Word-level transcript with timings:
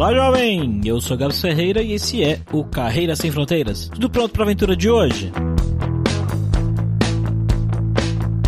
Olá, 0.00 0.14
jovem! 0.14 0.80
Eu 0.82 0.98
sou 0.98 1.14
Gabs 1.14 1.42
Ferreira 1.42 1.82
e 1.82 1.92
esse 1.92 2.24
é 2.24 2.40
o 2.50 2.64
Carreira 2.64 3.14
Sem 3.14 3.30
Fronteiras. 3.30 3.86
Tudo 3.92 4.08
pronto 4.08 4.32
para 4.32 4.44
a 4.44 4.46
aventura 4.46 4.74
de 4.74 4.88
hoje? 4.88 5.30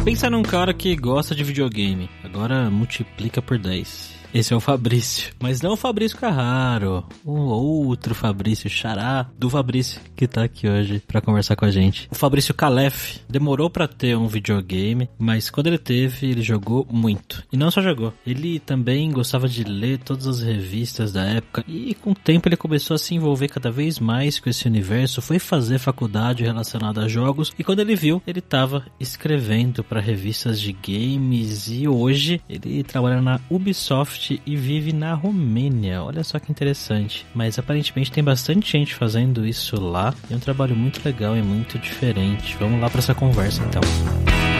Pensa 0.02 0.30
num 0.30 0.42
cara 0.42 0.72
que 0.72 0.96
gosta 0.96 1.34
de 1.34 1.44
videogame. 1.44 2.08
Agora 2.24 2.70
multiplica 2.70 3.42
por 3.42 3.58
10. 3.58 4.21
Esse 4.34 4.54
é 4.54 4.56
o 4.56 4.60
Fabrício. 4.60 5.32
Mas 5.38 5.60
não 5.60 5.72
o 5.72 5.76
Fabrício 5.76 6.16
Carraro. 6.16 7.04
O 7.24 7.32
outro 7.32 8.14
Fabrício 8.14 8.70
Xará 8.70 9.26
do 9.38 9.50
Fabrício 9.50 10.00
que 10.16 10.26
tá 10.26 10.44
aqui 10.44 10.68
hoje 10.68 11.02
para 11.06 11.20
conversar 11.20 11.54
com 11.56 11.64
a 11.64 11.70
gente. 11.70 12.08
O 12.10 12.14
Fabrício 12.14 12.54
Calef 12.54 13.18
demorou 13.28 13.68
para 13.68 13.86
ter 13.88 14.16
um 14.16 14.26
videogame, 14.26 15.10
mas 15.18 15.50
quando 15.50 15.66
ele 15.66 15.78
teve, 15.78 16.30
ele 16.30 16.42
jogou 16.42 16.86
muito. 16.90 17.42
E 17.52 17.56
não 17.56 17.70
só 17.70 17.82
jogou, 17.82 18.14
ele 18.26 18.58
também 18.60 19.10
gostava 19.10 19.48
de 19.48 19.64
ler 19.64 19.98
todas 19.98 20.26
as 20.26 20.40
revistas 20.40 21.12
da 21.12 21.24
época 21.24 21.64
e 21.68 21.94
com 21.94 22.12
o 22.12 22.14
tempo 22.14 22.48
ele 22.48 22.56
começou 22.56 22.94
a 22.94 22.98
se 22.98 23.14
envolver 23.14 23.48
cada 23.48 23.70
vez 23.70 23.98
mais 23.98 24.38
com 24.38 24.48
esse 24.48 24.66
universo, 24.66 25.20
foi 25.20 25.38
fazer 25.38 25.78
faculdade 25.78 26.44
relacionada 26.44 27.02
a 27.02 27.08
jogos 27.08 27.52
e 27.58 27.64
quando 27.64 27.80
ele 27.80 27.96
viu, 27.96 28.22
ele 28.26 28.40
tava 28.40 28.84
escrevendo 28.98 29.82
para 29.82 30.00
revistas 30.00 30.60
de 30.60 30.72
games 30.72 31.68
e 31.68 31.88
hoje 31.88 32.40
ele 32.48 32.82
trabalha 32.82 33.20
na 33.20 33.40
Ubisoft 33.50 34.21
e 34.46 34.56
vive 34.56 34.92
na 34.92 35.14
Romênia. 35.14 36.02
Olha 36.02 36.22
só 36.22 36.38
que 36.38 36.50
interessante. 36.50 37.26
Mas 37.34 37.58
aparentemente 37.58 38.12
tem 38.12 38.22
bastante 38.22 38.70
gente 38.70 38.94
fazendo 38.94 39.46
isso 39.46 39.80
lá. 39.80 40.14
É 40.30 40.36
um 40.36 40.40
trabalho 40.40 40.76
muito 40.76 41.04
legal 41.04 41.36
e 41.36 41.42
muito 41.42 41.78
diferente. 41.78 42.56
Vamos 42.58 42.80
lá 42.80 42.88
para 42.88 43.00
essa 43.00 43.14
conversa 43.14 43.62
então. 43.64 44.51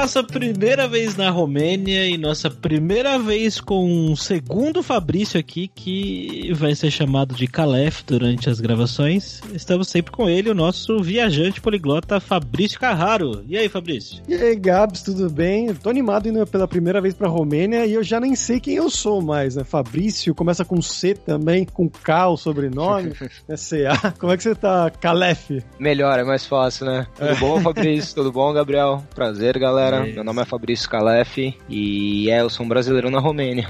Nossa 0.00 0.22
primeira 0.22 0.86
vez 0.86 1.16
na 1.16 1.28
Romênia 1.28 2.08
e 2.08 2.16
nossa 2.16 2.48
primeira 2.48 3.18
vez 3.18 3.60
com 3.60 3.84
um 3.84 4.14
segundo 4.14 4.80
Fabrício 4.80 5.40
aqui, 5.40 5.66
que 5.66 6.52
vai 6.54 6.72
ser 6.76 6.88
chamado 6.88 7.34
de 7.34 7.48
Calef 7.48 8.04
durante 8.06 8.48
as 8.48 8.60
gravações. 8.60 9.42
Estamos 9.52 9.88
sempre 9.88 10.12
com 10.12 10.28
ele, 10.28 10.50
o 10.50 10.54
nosso 10.54 11.02
viajante 11.02 11.60
poliglota 11.60 12.20
Fabrício 12.20 12.78
Carraro. 12.78 13.42
E 13.48 13.58
aí, 13.58 13.68
Fabrício? 13.68 14.22
E 14.28 14.34
aí, 14.34 14.54
Gabs, 14.54 15.02
tudo 15.02 15.28
bem? 15.28 15.74
tô 15.74 15.90
animado 15.90 16.28
indo 16.28 16.46
pela 16.46 16.68
primeira 16.68 17.00
vez 17.00 17.12
pra 17.12 17.26
Romênia 17.26 17.84
e 17.84 17.94
eu 17.94 18.02
já 18.04 18.20
nem 18.20 18.36
sei 18.36 18.60
quem 18.60 18.76
eu 18.76 18.88
sou 18.88 19.20
mais, 19.20 19.56
né? 19.56 19.64
Fabrício, 19.64 20.32
começa 20.32 20.64
com 20.64 20.80
C 20.80 21.12
também, 21.12 21.64
com 21.64 21.88
K 21.88 22.28
o 22.28 22.36
sobrenome, 22.36 23.14
é 23.48 23.56
CA. 23.56 24.14
Como 24.16 24.32
é 24.32 24.36
que 24.36 24.44
você 24.44 24.54
tá, 24.54 24.90
Calef? 24.90 25.60
Melhor, 25.76 26.20
é 26.20 26.24
mais 26.24 26.46
fácil, 26.46 26.86
né? 26.86 27.04
Tudo 27.16 27.30
é. 27.30 27.34
bom, 27.34 27.60
Fabrício? 27.60 28.14
Tudo 28.14 28.30
bom, 28.30 28.52
Gabriel? 28.52 29.02
Prazer, 29.12 29.58
galera. 29.58 29.88
Meu 30.06 30.24
nome 30.24 30.42
é 30.42 30.44
Fabrício 30.44 30.88
Calef 30.88 31.54
e 31.68 32.30
é, 32.30 32.40
eu 32.40 32.50
sou 32.50 32.64
um 32.64 32.68
brasileiro 32.68 33.10
na 33.10 33.20
Romênia. 33.20 33.68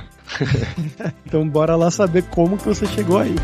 então 1.26 1.48
bora 1.48 1.76
lá 1.76 1.90
saber 1.90 2.24
como 2.24 2.56
que 2.56 2.64
você 2.64 2.86
chegou 2.86 3.18
aí. 3.18 3.34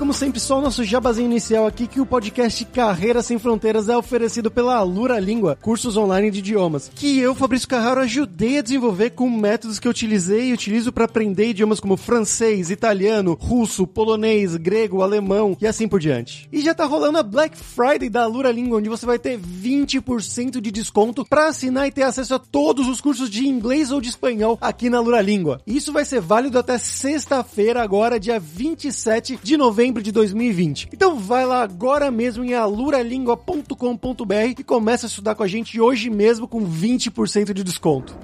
Como 0.00 0.14
sempre, 0.14 0.40
só 0.40 0.58
o 0.58 0.62
nosso 0.62 0.82
jabazinho 0.82 1.26
inicial 1.26 1.66
aqui 1.66 1.86
que 1.86 2.00
o 2.00 2.06
podcast 2.06 2.64
Carreira 2.64 3.22
Sem 3.22 3.38
Fronteiras 3.38 3.90
é 3.90 3.94
oferecido 3.94 4.50
pela 4.50 4.74
Alura 4.74 5.20
Língua, 5.20 5.58
cursos 5.60 5.94
online 5.94 6.30
de 6.30 6.38
idiomas, 6.38 6.90
que 6.94 7.18
eu, 7.18 7.34
Fabrício 7.34 7.68
Carraro, 7.68 8.00
ajudei 8.00 8.58
a 8.58 8.62
desenvolver 8.62 9.10
com 9.10 9.28
métodos 9.28 9.78
que 9.78 9.86
eu 9.86 9.90
utilizei 9.90 10.48
e 10.48 10.52
utilizo 10.54 10.90
para 10.90 11.04
aprender 11.04 11.50
idiomas 11.50 11.80
como 11.80 11.98
francês, 11.98 12.70
italiano, 12.70 13.36
russo, 13.38 13.86
polonês, 13.86 14.56
grego, 14.56 15.02
alemão 15.02 15.54
e 15.60 15.66
assim 15.66 15.86
por 15.86 16.00
diante. 16.00 16.48
E 16.50 16.62
já 16.62 16.74
tá 16.74 16.86
rolando 16.86 17.18
a 17.18 17.22
Black 17.22 17.54
Friday 17.54 18.08
da 18.08 18.22
Alura 18.22 18.50
Língua, 18.50 18.78
onde 18.78 18.88
você 18.88 19.04
vai 19.04 19.18
ter 19.18 19.38
20% 19.38 20.62
de 20.62 20.70
desconto 20.70 21.26
para 21.26 21.48
assinar 21.48 21.86
e 21.86 21.92
ter 21.92 22.04
acesso 22.04 22.36
a 22.36 22.38
todos 22.38 22.88
os 22.88 23.02
cursos 23.02 23.28
de 23.28 23.46
inglês 23.46 23.90
ou 23.90 24.00
de 24.00 24.08
espanhol 24.08 24.56
aqui 24.62 24.88
na 24.88 24.96
Alura 24.96 25.20
Língua. 25.20 25.60
Isso 25.66 25.92
vai 25.92 26.06
ser 26.06 26.22
válido 26.22 26.58
até 26.58 26.78
sexta-feira, 26.78 27.82
agora, 27.82 28.18
dia 28.18 28.40
27 28.40 29.38
de 29.42 29.50
de 29.50 29.56
de 29.98 30.12
2020. 30.12 30.90
Então 30.92 31.18
vai 31.18 31.46
lá 31.46 31.62
agora 31.62 32.10
mesmo 32.10 32.44
em 32.44 32.54
aluralingua.com.br 32.54 34.34
e 34.58 34.64
começa 34.64 35.06
a 35.06 35.08
estudar 35.08 35.34
com 35.34 35.42
a 35.42 35.48
gente 35.48 35.80
hoje 35.80 36.10
mesmo 36.10 36.46
com 36.46 36.60
20% 36.60 37.52
de 37.52 37.64
desconto. 37.64 38.16